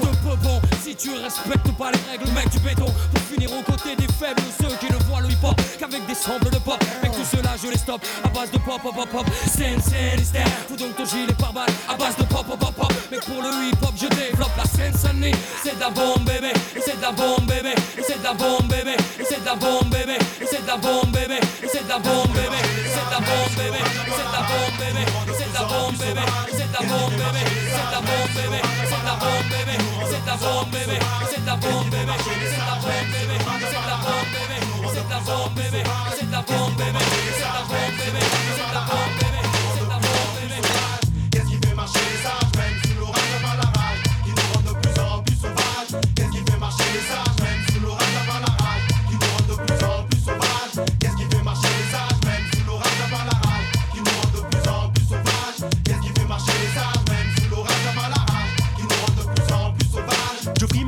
Si 0.82 0.94
tu 0.94 1.10
respectes 1.10 1.72
pas 1.78 1.90
les 1.90 2.10
règles 2.10 2.30
mec 2.32 2.48
du 2.50 2.58
béton. 2.58 2.86
Pour 2.86 3.22
finir 3.30 3.50
aux 3.52 3.62
côtés 3.62 3.96
des 3.96 4.06
faibles 4.12 4.42
Ceux 4.60 4.74
qui 4.76 4.92
ne 4.92 4.98
voient 5.04 5.20
le 5.20 5.30
hip 5.30 5.42
hop 5.42 5.60
qu'avec 5.78 6.04
des 6.06 6.14
samples 6.14 6.50
de 6.50 6.58
pop. 6.58 6.82
Mec 7.02 7.12
tout 7.12 7.24
cela 7.24 7.50
je 7.62 7.68
les 7.68 7.78
stoppe. 7.78 8.04
À 8.24 8.28
base 8.28 8.50
de 8.50 8.58
pop 8.58 8.80
pop 8.82 8.94
pop 8.94 9.08
pop. 9.08 9.26
Scène 9.46 9.80
scène 9.80 10.20
Fous 10.68 10.76
donc 10.76 10.96
ton 10.96 11.04
gilet 11.04 11.32
par 11.38 11.52
balle. 11.52 11.70
À 11.88 11.96
base 11.96 12.16
de 12.16 12.24
pop 12.24 12.46
pop 12.46 12.58
pop 12.58 12.74
pop. 12.74 12.92
Mais 13.10 13.18
pour 13.18 13.42
le 13.42 13.48
hip 13.68 13.82
hop 13.82 13.94
je 13.96 14.06
développe 14.08 14.56
la 14.56 14.64
scène 14.64 14.96
sonnerie 14.96 15.34
C'est 15.62 15.78
de 15.78 16.24
bébé. 16.24 16.52
Et 16.76 16.80
c'est 16.80 17.00
de 17.00 17.46
bébé. 17.46 17.74
Et 17.96 18.02
c'est 18.02 18.22
de 18.22 18.68
bébé. 18.68 18.96
Et 19.18 19.24
c'est 19.24 19.42
de 19.44 19.88
bébé. 19.88 20.18
Et 20.40 20.46
c'est 20.46 20.64
de 20.64 21.10
bébé. 21.10 21.40
Et 21.62 21.68
c'est 21.68 21.86
de 21.86 22.32
bébé, 22.32 22.87
c'est 23.08 23.14
ta 23.14 23.20
bombe 23.20 23.56
bébé, 23.56 23.80
c'est 24.16 24.30
ta 24.32 24.42
bombe 24.44 24.76
bébé, 24.78 25.04
c'est 25.38 25.52
ta 25.52 25.64
bombe 25.64 25.96
bébé, 25.96 26.20
c'est 26.52 26.72
ta 26.72 26.82
bombe 26.84 27.10
bébé, 27.10 27.42
c'est 27.72 27.90
ta 27.90 28.00
bombe 28.00 28.34
bébé, 28.36 28.60
c'est 28.84 29.04
ta 29.04 29.14
bombe 29.16 29.48
bébé, 29.50 29.78
c'est 30.10 30.24
ta 30.24 30.36
bombe 30.36 30.70
bébé, 30.70 30.96
c'est 31.30 31.44
ta 31.44 31.56
bombe 31.56 31.88
bébé, 31.88 32.12
c'est 32.12 32.66
ta 32.68 32.76
bombe 32.76 33.08
bébé, 33.08 33.28
c'est 33.28 33.86
ta 33.88 33.96
bombe 33.96 34.28
bébé, 34.28 34.64
c'est 34.92 35.08
ta 35.08 35.18
bombe 35.24 35.54
bébé, 35.54 35.82
c'est 36.14 36.30
ta 36.30 36.42
bombe 36.42 36.74
bébé, 36.76 37.00
c'est 37.30 37.48
ta 37.48 37.62
bombe 37.62 37.96
bébé, 37.96 38.20
c'est 38.56 38.72
ta 38.72 38.80
bombe 38.80 39.18
bébé 39.18 39.47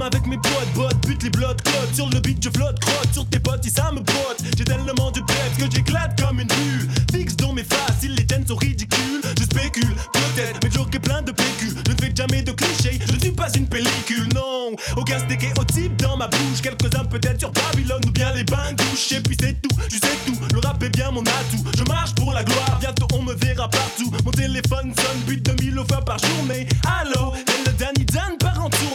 avec 0.03 0.27
mes 0.27 0.37
potes, 0.37 0.73
bottes, 0.75 1.07
bute 1.07 1.23
les 1.23 1.31
blocs, 1.31 1.63
code 1.63 1.95
Sur 1.95 2.09
le 2.09 2.21
beat, 2.21 2.43
je 2.43 2.51
flotte, 2.51 2.79
crotte 2.81 3.13
sur 3.13 3.27
tes 3.27 3.41
potes, 3.41 3.65
si 3.65 3.71
ça 3.71 3.91
me 3.93 4.01
botte. 4.01 4.43
J'ai 4.57 4.65
tellement 4.65 5.11
de 5.11 5.21
peps 5.21 5.57
que 5.59 5.65
j'éclate 5.75 6.21
comme 6.21 6.41
une 6.41 6.49
bulle. 6.49 6.89
Fixe 7.13 7.37
dans 7.37 7.53
mes 7.53 7.65
faces, 7.65 8.03
les 8.03 8.27
tiennes 8.27 8.47
sont 8.47 8.57
ridicules. 8.57 9.21
Je 9.39 9.45
spécule, 9.45 9.95
peut-être, 10.13 10.61
mais 10.63 10.71
joke 10.71 10.95
est 10.95 11.01
plein 11.01 11.23
de 11.23 11.33
PQ. 11.33 11.75
Je 11.87 11.93
ne 11.93 11.97
fais 11.97 12.13
jamais 12.15 12.43
de 12.43 12.53
clichés, 12.53 12.99
je 13.07 13.13
ne 13.13 13.19
suis 13.21 13.33
pas 13.33 13.49
une 13.55 13.67
pellicule, 13.67 14.29
non. 14.35 14.77
Aucun 14.97 15.19
type 15.67 15.97
dans 15.97 16.17
ma 16.17 16.29
bouche. 16.29 16.61
Quelques-uns 16.63 17.05
peut-être 17.05 17.41
sur 17.41 17.53
Babylone 17.53 18.01
ou 18.07 18.11
bien 18.11 18.33
les 18.33 18.45
bains 18.45 18.73
douches. 18.77 19.13
Et 19.13 19.21
puis 19.21 19.37
c'est 19.41 19.61
tout, 19.61 19.75
je 19.89 19.97
sais 19.97 20.19
tout. 20.27 20.39
Le 20.53 20.61
rap 20.61 20.83
est 20.83 20.91
bien 20.91 21.11
mon 21.11 21.23
atout. 21.23 21.65
Je 21.77 21.85
marche 21.85 22.15
pour 22.15 22.33
la 22.33 22.45
gloire, 22.45 22.79
bientôt 22.81 23.07
on 23.15 23.23
me 23.23 23.35
verra 23.35 23.69
partout. 23.69 24.11
Mon 24.25 24.31
téléphone 24.31 24.93
sonne, 24.97 25.21
but 25.27 25.45
de 25.45 25.63
mille 25.63 25.81
fois 25.89 26.01
par 26.05 26.19
journée. 26.19 26.67
Allô, 27.01 27.33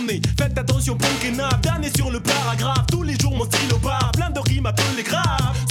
Faites 0.07 0.57
attention, 0.57 0.95
punk 0.95 1.25
et 1.25 1.31
est 1.83 1.97
sur 1.97 2.11
le 2.11 2.19
paragraphe. 2.19 2.85
Tous 2.91 3.01
les 3.01 3.17
jours 3.17 3.35
mon 3.35 3.45
stylo 3.45 3.77
part, 3.79 4.11
plein 4.11 4.29
de 4.29 4.39
rimes 4.39 4.67
appelées 4.67 5.03
graves. 5.03 5.64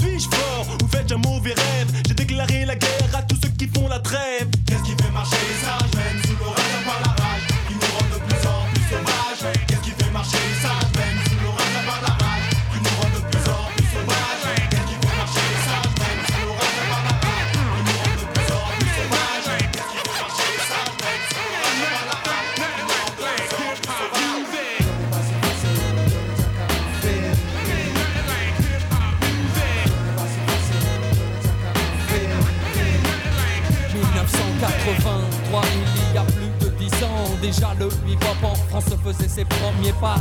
Déjà 37.47 37.75
le 37.79 37.89
hip-hop 38.09 38.43
en 38.43 38.55
France 38.55 38.85
faisait 39.05 39.29
ses 39.29 39.45
premiers 39.45 39.93
pas. 40.01 40.17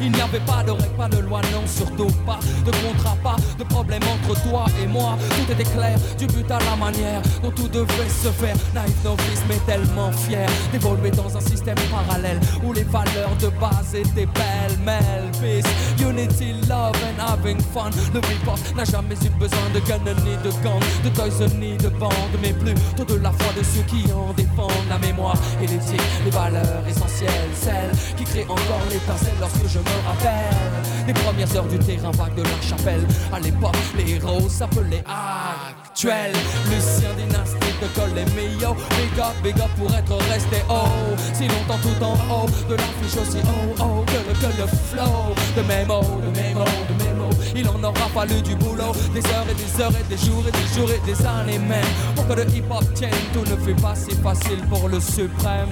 Il 0.00 0.12
n'y 0.12 0.20
avait 0.20 0.40
pas 0.40 0.62
de 0.62 0.70
règles, 0.70 0.96
pas 0.96 1.08
de 1.08 1.18
loi, 1.18 1.40
non, 1.52 1.66
surtout 1.66 2.12
pas 2.24 2.38
de 2.64 2.70
contrat, 2.70 3.16
pas 3.22 3.36
de 3.58 3.64
problème 3.64 4.02
entre 4.02 4.40
toi 4.48 4.66
et 4.82 4.86
moi. 4.86 5.16
Tout 5.30 5.52
était 5.52 5.70
clair, 5.70 5.98
du 6.18 6.26
but 6.26 6.50
à 6.50 6.58
la 6.60 6.76
manière 6.76 7.20
dont 7.42 7.50
tout 7.50 7.68
devait 7.68 8.08
se 8.08 8.28
faire. 8.28 8.56
Naïf 8.74 8.94
novice, 9.04 9.42
mais 9.48 9.58
tellement 9.66 10.12
fier 10.12 10.48
d'évoluer 10.72 11.10
dans 11.10 11.36
un 11.36 11.40
système 11.40 11.76
parallèle 11.90 12.40
où 12.62 12.72
les 12.72 12.84
valeurs 12.84 13.34
de 13.40 13.48
base 13.60 13.94
étaient 13.94 14.26
pêle-mêle. 14.26 15.30
Peace, 15.40 15.66
unity, 16.00 16.54
love 16.68 16.96
and 17.04 17.20
having 17.20 17.60
fun. 17.72 17.90
Le 18.14 18.20
hip-hop 18.20 18.58
n'a 18.76 18.84
jamais 18.84 19.14
eu 19.14 19.30
besoin 19.38 19.68
de 19.74 19.80
gun 19.80 19.98
ni 20.24 20.36
de 20.44 20.50
gang, 20.62 20.80
de 21.04 21.08
toys 21.10 21.46
ni 21.58 21.76
de 21.76 21.88
bande, 21.88 22.12
mais 22.40 22.52
plutôt 22.52 23.04
de 23.04 23.20
la 23.20 23.32
foi 23.32 23.52
de 23.56 23.64
ceux 23.64 23.82
qui 23.82 24.10
en 24.12 24.32
défendent 24.32 24.88
la 24.88 24.98
mémoire 24.98 25.36
et 25.62 25.66
l'éthique, 25.66 26.00
les 26.24 26.30
valeurs 26.30 26.86
essentielles, 26.88 27.50
celles 27.54 27.92
qui 28.16 28.24
créent 28.24 28.48
encore 28.48 28.82
l'étincelle 28.90 29.36
lorsque 29.40 29.66
je 29.66 29.78
me 29.88 30.06
rappelle 30.06 30.78
des 31.06 31.14
premières 31.14 31.56
heures 31.56 31.64
du 31.64 31.78
terrain 31.78 32.10
vague 32.10 32.34
de 32.34 32.42
la 32.42 32.60
chapelle. 32.60 33.06
À 33.32 33.40
l'époque, 33.40 33.76
les 33.96 34.12
héros 34.12 34.48
s'appelaient 34.48 35.04
actuels. 35.06 36.36
Lucien 36.66 37.14
dynastique 37.16 37.80
de 37.80 37.86
Col 37.98 38.10
et 38.16 38.26
Mio, 38.36 38.74
big 38.74 39.18
up, 39.18 39.34
big 39.42 39.58
up 39.58 39.70
pour 39.78 39.90
être 39.94 40.16
resté 40.30 40.58
haut. 40.68 41.16
Si 41.32 41.48
longtemps 41.48 41.80
tout 41.82 42.04
en 42.04 42.14
haut 42.30 42.46
de 42.68 42.74
l'affiche 42.74 43.16
aussi 43.22 43.38
oh 43.46 43.74
oh 43.80 44.04
que 44.06 44.18
le, 44.18 44.62
le 44.62 44.66
flow 44.66 45.34
de 45.56 45.62
mots, 45.62 46.20
de 46.20 46.54
mots, 46.54 46.64
de 46.88 47.18
mots. 47.18 47.30
Il 47.56 47.66
en 47.68 47.82
aura 47.82 48.08
fallu 48.14 48.42
du 48.42 48.54
boulot, 48.56 48.92
des 49.14 49.24
heures 49.32 49.46
et 49.50 49.54
des 49.54 49.82
heures 49.82 49.92
et 49.98 50.08
des 50.08 50.18
jours 50.18 50.44
et 50.46 50.52
des 50.52 50.74
jours 50.74 50.90
et 50.90 51.00
des 51.06 51.26
années 51.26 51.58
même. 51.58 51.84
Pour 52.14 52.28
que 52.28 52.34
le 52.34 52.44
hip-hop 52.54 52.84
tienne, 52.94 53.10
tout 53.32 53.48
ne 53.50 53.56
fut 53.56 53.80
pas 53.80 53.94
si 53.94 54.14
facile 54.16 54.60
pour 54.68 54.88
le 54.88 55.00
suprême. 55.00 55.70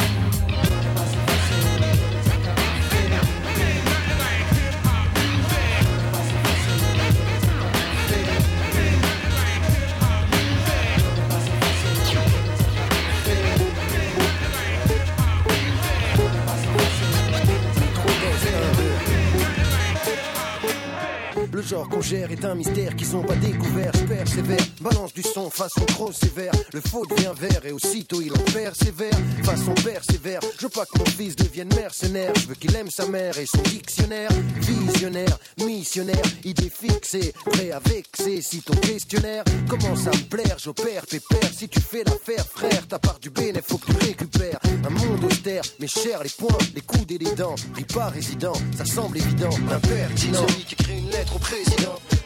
Genre 21.67 21.89
qu'on 21.89 22.01
gère 22.01 22.31
est 22.31 22.45
un 22.45 22.55
mystère 22.55 22.95
qu'ils 22.95 23.17
ont 23.17 23.23
pas 23.23 23.35
découvert. 23.37 23.91
Je 23.95 24.05
persévère, 24.05 24.67
balance 24.81 25.13
du 25.13 25.23
son 25.23 25.51
façon 25.51 25.85
trop 25.87 26.13
sévère. 26.13 26.53
Le 26.73 26.81
faux 26.81 27.05
devient 27.07 27.33
vert 27.37 27.67
et 27.67 27.73
aussitôt 27.73 28.21
il 28.21 28.33
en 28.33 28.53
persévère. 28.53 29.19
Façon 29.43 29.75
persévère, 29.75 30.41
je 30.59 30.63
veux 30.63 30.69
pas 30.69 30.87
que 30.87 30.99
mon 30.99 31.05
fils 31.07 31.35
devienne 31.35 31.69
mercenaire. 31.75 32.33
Je 32.37 32.47
veux 32.47 32.55
qu'il 32.55 32.75
aime 32.77 32.91
sa 32.91 33.07
mère 33.07 33.37
et 33.39 33.47
son 33.47 33.63
dictionnaire. 33.63 34.31
Visionnaire, 34.61 35.39
missionnaire, 35.59 36.23
idée 36.45 36.71
fixée, 36.71 37.35
prêt 37.45 37.73
à 37.73 37.81
vexer. 37.81 38.43
Si 38.43 38.63
ton 38.63 38.77
questionnaire 38.77 39.43
commence 39.69 40.07
à 40.07 40.11
me 40.11 40.29
plaire, 40.29 40.57
j'opère 40.59 41.05
pépère. 41.07 41.51
Si 41.53 41.69
tu 41.69 41.81
fais 41.81 42.05
l'affaire, 42.05 42.47
frère, 42.47 42.87
ta 42.87 42.99
part 42.99 43.19
du 43.19 43.31
bénéfice, 43.31 43.65
faut 43.69 43.79
que 43.79 43.93
tu 43.93 44.07
récupères. 44.07 44.61
Un 44.85 44.91
monde 44.91 45.25
austère, 45.25 45.63
mais 45.81 45.89
cher 45.89 46.23
les 46.23 46.31
poings, 46.31 46.59
les 46.75 46.81
coudes 46.81 47.11
et 47.11 47.19
les 47.19 47.35
dents. 47.35 47.57
Ris 47.75 47.85
pas 47.85 48.09
résident, 48.09 48.55
ça 48.77 48.85
semble 48.85 49.17
évident. 49.17 49.51
Impertinent, 49.71 50.47
celui 50.47 50.65
qui 50.65 50.75
écrit 50.75 50.99
une 50.99 51.11
lettre 51.11 51.35
au 51.35 51.39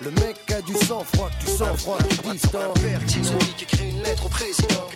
Le 0.01 0.11
mec 0.11 0.37
a 0.51 0.61
du 0.63 0.75
sang 0.75 1.05
froid, 1.05 1.31
tu 1.39 1.47
sens 1.47 1.81
froid, 1.81 1.99
tu 2.09 2.33
distant. 2.33 2.75
Celui 2.75 3.55
qui 3.57 3.65
écrit 3.65 3.91
une 3.91 4.03
lettre 4.03 4.27
au 4.27 4.29
président. 4.29 4.89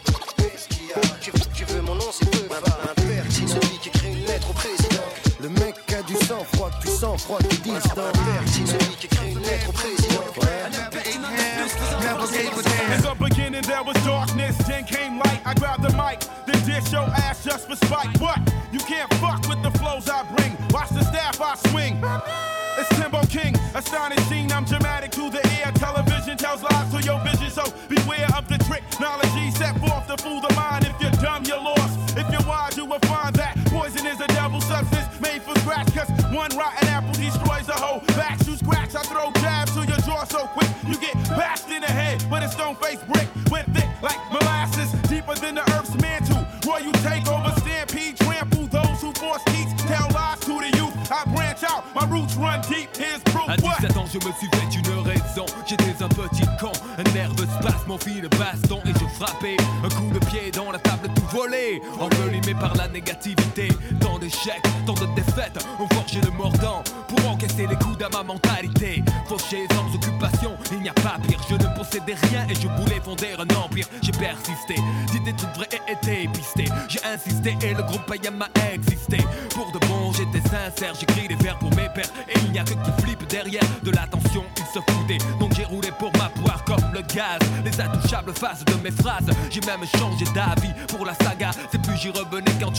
Et 78.15 78.19
le 78.19 78.31
groupe 78.31 78.41
Ayam 78.41 78.43
a 78.43 78.75
existé. 78.75 79.19
Pour 79.51 79.71
de 79.73 79.79
bon, 79.87 80.13
j'étais 80.13 80.47
sincère, 80.49 80.95
j'écris 80.99 81.29
des 81.29 81.37
vers 81.37 81.59
pour 81.59 81.71
mes 81.71 81.89
pères. 81.95 82.11
Et 82.29 82.39
il 82.45 82.53
n'y 82.53 82.59
a 82.59 82.65
que 82.65 82.71
qui 82.71 83.03
flippe 83.03 83.27
derrière 83.29 83.63
de 83.83 83.91
l'attention, 83.91 84.45
ils 84.57 84.67
se 84.67 84.81
foutaient. 84.93 85.19
Donc 85.39 85.53
j'ai 85.55 85.65
roulé 85.65 85.91
pour 85.99 86.11
ma 86.19 86.29
poire 86.29 86.65
comme 86.65 86.85
le 86.93 87.01
gaz. 87.03 87.39
Les 87.65 87.81
intouchables 87.81 88.33
faces 88.33 88.65
de 88.65 88.75
mes 88.83 88.91
phrases. 88.91 89.27
J'ai 89.51 89.61
même 89.63 89.85
changé 89.99 90.25
d'avis 90.35 90.73
pour 90.89 91.05
la 91.05 91.15
saga. 91.15 91.51
C'est 91.71 91.83
plus 91.83 91.97
j'y 91.97 92.11
revenais 92.11 92.53
quand 92.61 92.74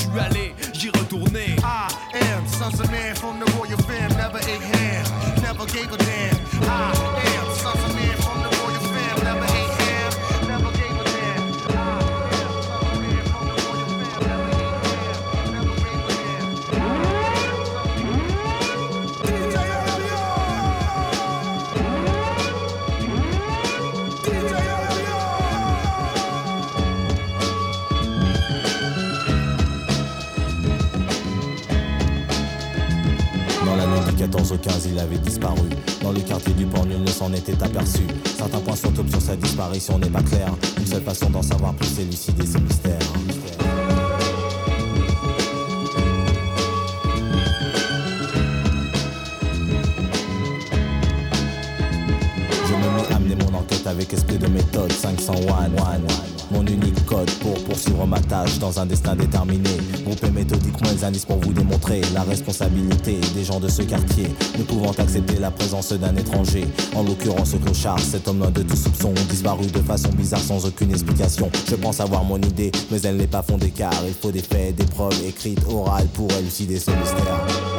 aperçu. 37.62 38.02
Certains 38.38 38.60
points 38.60 38.76
sont 38.76 38.92
top 38.92 39.10
sur 39.10 39.22
sa 39.22 39.36
disparition 39.36 39.98
n'est 40.00 40.10
pas 40.10 40.22
clair. 40.22 40.54
Une 40.78 40.86
seule 40.86 41.04
façon 41.04 41.30
d'en 41.30 41.42
savoir 41.42 41.74
plus, 41.74 41.88
c'est 41.88 42.02
élucider 42.04 42.46
ces 42.46 42.60
mystères. 42.60 43.00
Je 52.68 52.74
me 52.74 52.98
mis 52.98 53.14
à 53.14 53.20
mener 53.20 53.36
mon 53.36 53.58
enquête 53.60 53.88
avec 53.88 54.14
esprit 54.14 54.38
de 54.38 54.48
méthode 54.48 54.92
501 54.92 55.70
dans 58.60 58.80
un 58.80 58.86
destin 58.86 59.16
déterminé. 59.16 59.70
Grouper 60.06 60.30
méthodiquement 60.30 60.90
les 60.92 61.04
indices 61.04 61.26
pour 61.26 61.38
vous 61.40 61.54
démontrer 61.54 62.02
La 62.14 62.24
responsabilité 62.24 63.20
des 63.34 63.44
gens 63.44 63.60
de 63.60 63.68
ce 63.68 63.82
quartier 63.82 64.28
Ne 64.58 64.64
pouvant 64.64 64.92
accepter 64.92 65.38
la 65.40 65.52
présence 65.52 65.92
d'un 65.94 66.16
étranger. 66.16 66.66
En 66.96 67.04
l'occurrence 67.04 67.52
ce 67.52 67.58
clochard, 67.58 68.00
cet 68.00 68.28
homme 68.28 68.40
loin 68.40 68.52
de 68.52 68.62
tout 68.62 68.76
soupçon 68.76 69.14
Disparu 69.30 69.66
de 69.68 69.80
façon 69.80 70.10
bizarre 70.10 70.40
sans 70.40 70.66
aucune 70.66 70.92
explication. 70.92 71.50
Je 71.70 71.76
pense 71.76 72.00
avoir 72.00 72.24
mon 72.24 72.38
idée, 72.38 72.72
mais 72.92 73.02
elle 73.02 73.18
n'est 73.18 73.28
pas 73.28 73.44
fondée 73.44 73.72
car 73.72 73.94
Il 74.08 74.14
faut 74.14 74.32
des 74.32 74.42
faits, 74.42 74.76
des 74.76 74.86
preuves 74.86 75.22
écrites, 75.26 75.62
orales 75.70 76.08
Pour 76.14 76.32
élucider 76.32 76.80
ce 76.80 76.92
mystère 76.92 77.75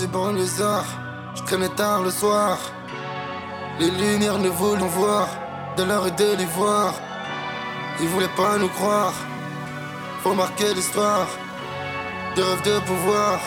Grandi 0.00 0.12
banlieusard, 0.12 0.86
je 1.34 1.42
traînais 1.42 1.68
tard 1.76 2.02
le 2.02 2.10
soir. 2.10 2.56
Les 3.78 3.90
lumières 3.90 4.38
ne 4.38 4.48
voulaient 4.48 4.88
voir, 4.88 5.28
de 5.76 5.82
l'heure 5.82 6.06
et 6.06 6.10
de 6.12 6.36
l'ivoire. 6.36 6.94
Ils 8.00 8.08
voulaient 8.08 8.34
pas 8.34 8.56
nous 8.56 8.68
croire, 8.68 9.12
faut 10.22 10.32
marquer 10.32 10.72
l'histoire. 10.72 11.26
Des 12.34 12.42
rêves 12.42 12.62
de 12.62 12.78
pouvoir. 12.86 13.40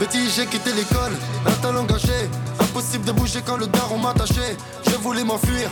Petit, 0.00 0.28
j'ai 0.30 0.46
quitté 0.46 0.72
l'école, 0.72 1.12
un 1.46 1.52
talent 1.62 1.84
gâché. 1.84 2.28
Impossible 2.58 3.04
de 3.04 3.12
bouger 3.12 3.42
quand 3.46 3.56
le 3.56 3.68
daron 3.68 3.98
m'a 3.98 4.10
attaché. 4.10 4.56
Je 4.84 4.96
voulais 4.96 5.22
m'enfuir 5.22 5.70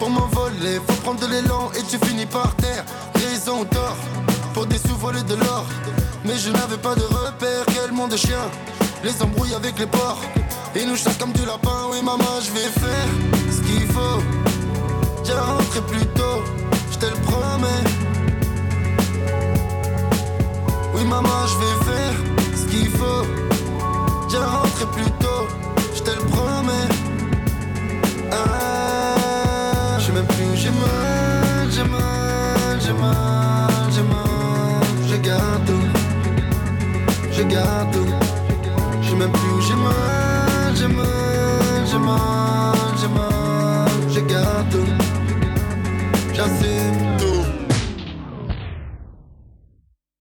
pour 0.00 0.10
m'envoler. 0.10 0.80
Faut 0.84 1.00
prendre 1.04 1.20
de 1.20 1.26
l'élan 1.26 1.70
et 1.78 1.82
tu 1.84 1.96
finis 2.04 2.26
par 2.26 2.52
terre. 2.56 2.84
Raison 3.14 3.60
ou 3.60 3.64
tort, 3.66 3.96
pour 4.54 4.66
des 4.66 4.78
sous 4.78 4.96
de 5.28 5.34
l'or. 5.34 5.66
Mais 6.24 6.38
je 6.38 6.50
n'avais 6.50 6.78
pas 6.78 6.94
de 6.94 7.02
repère, 7.02 7.64
quel 7.74 7.92
monde 7.92 8.12
de 8.12 8.16
chien. 8.16 8.44
Les 9.02 9.20
embrouilles 9.20 9.54
avec 9.54 9.78
les 9.78 9.86
porcs. 9.86 10.22
Et 10.76 10.86
nous 10.86 10.96
chassent 10.96 11.18
comme 11.18 11.32
du 11.32 11.44
lapin. 11.44 11.88
Oui, 11.90 11.98
maman, 12.02 12.34
je 12.40 12.50
vais 12.52 12.70
faire 12.84 13.08
ce 13.50 13.60
qu'il 13.66 13.86
faut. 13.88 14.20
J'ai 15.24 15.34
rentré 15.34 15.80
plus 15.82 16.06
tôt, 16.18 16.38
je 16.92 16.98
te 16.98 17.06
le 17.06 17.18
promets. 17.28 17.84
Oui, 20.94 21.04
maman, 21.04 21.40
je 21.50 21.56
vais 21.62 21.76
faire 21.90 22.16
ce 22.56 22.64
qu'il 22.70 22.90
faut. 22.90 23.24
J'ai 24.30 24.38
rentré 24.38 24.86
plus 24.96 25.10
tôt, 25.24 25.42
je 25.96 26.02
le 26.10 26.24
promets. 26.28 26.88
Ah, 28.32 28.83
je 37.54 39.10
sais 39.10 39.28
plus 39.28 39.50
où 39.50 39.60
j'ai 39.60 39.74
mal, 39.74 40.74
j'ai 40.74 40.88
mal, 40.88 41.86
j'ai 41.86 41.98
mal, 41.98 42.74
j'ai 43.00 43.08
mal. 43.08 43.88
Je 44.10 44.20
garde 44.20 44.76
j'assume 46.32 47.16
tout. 47.18 47.43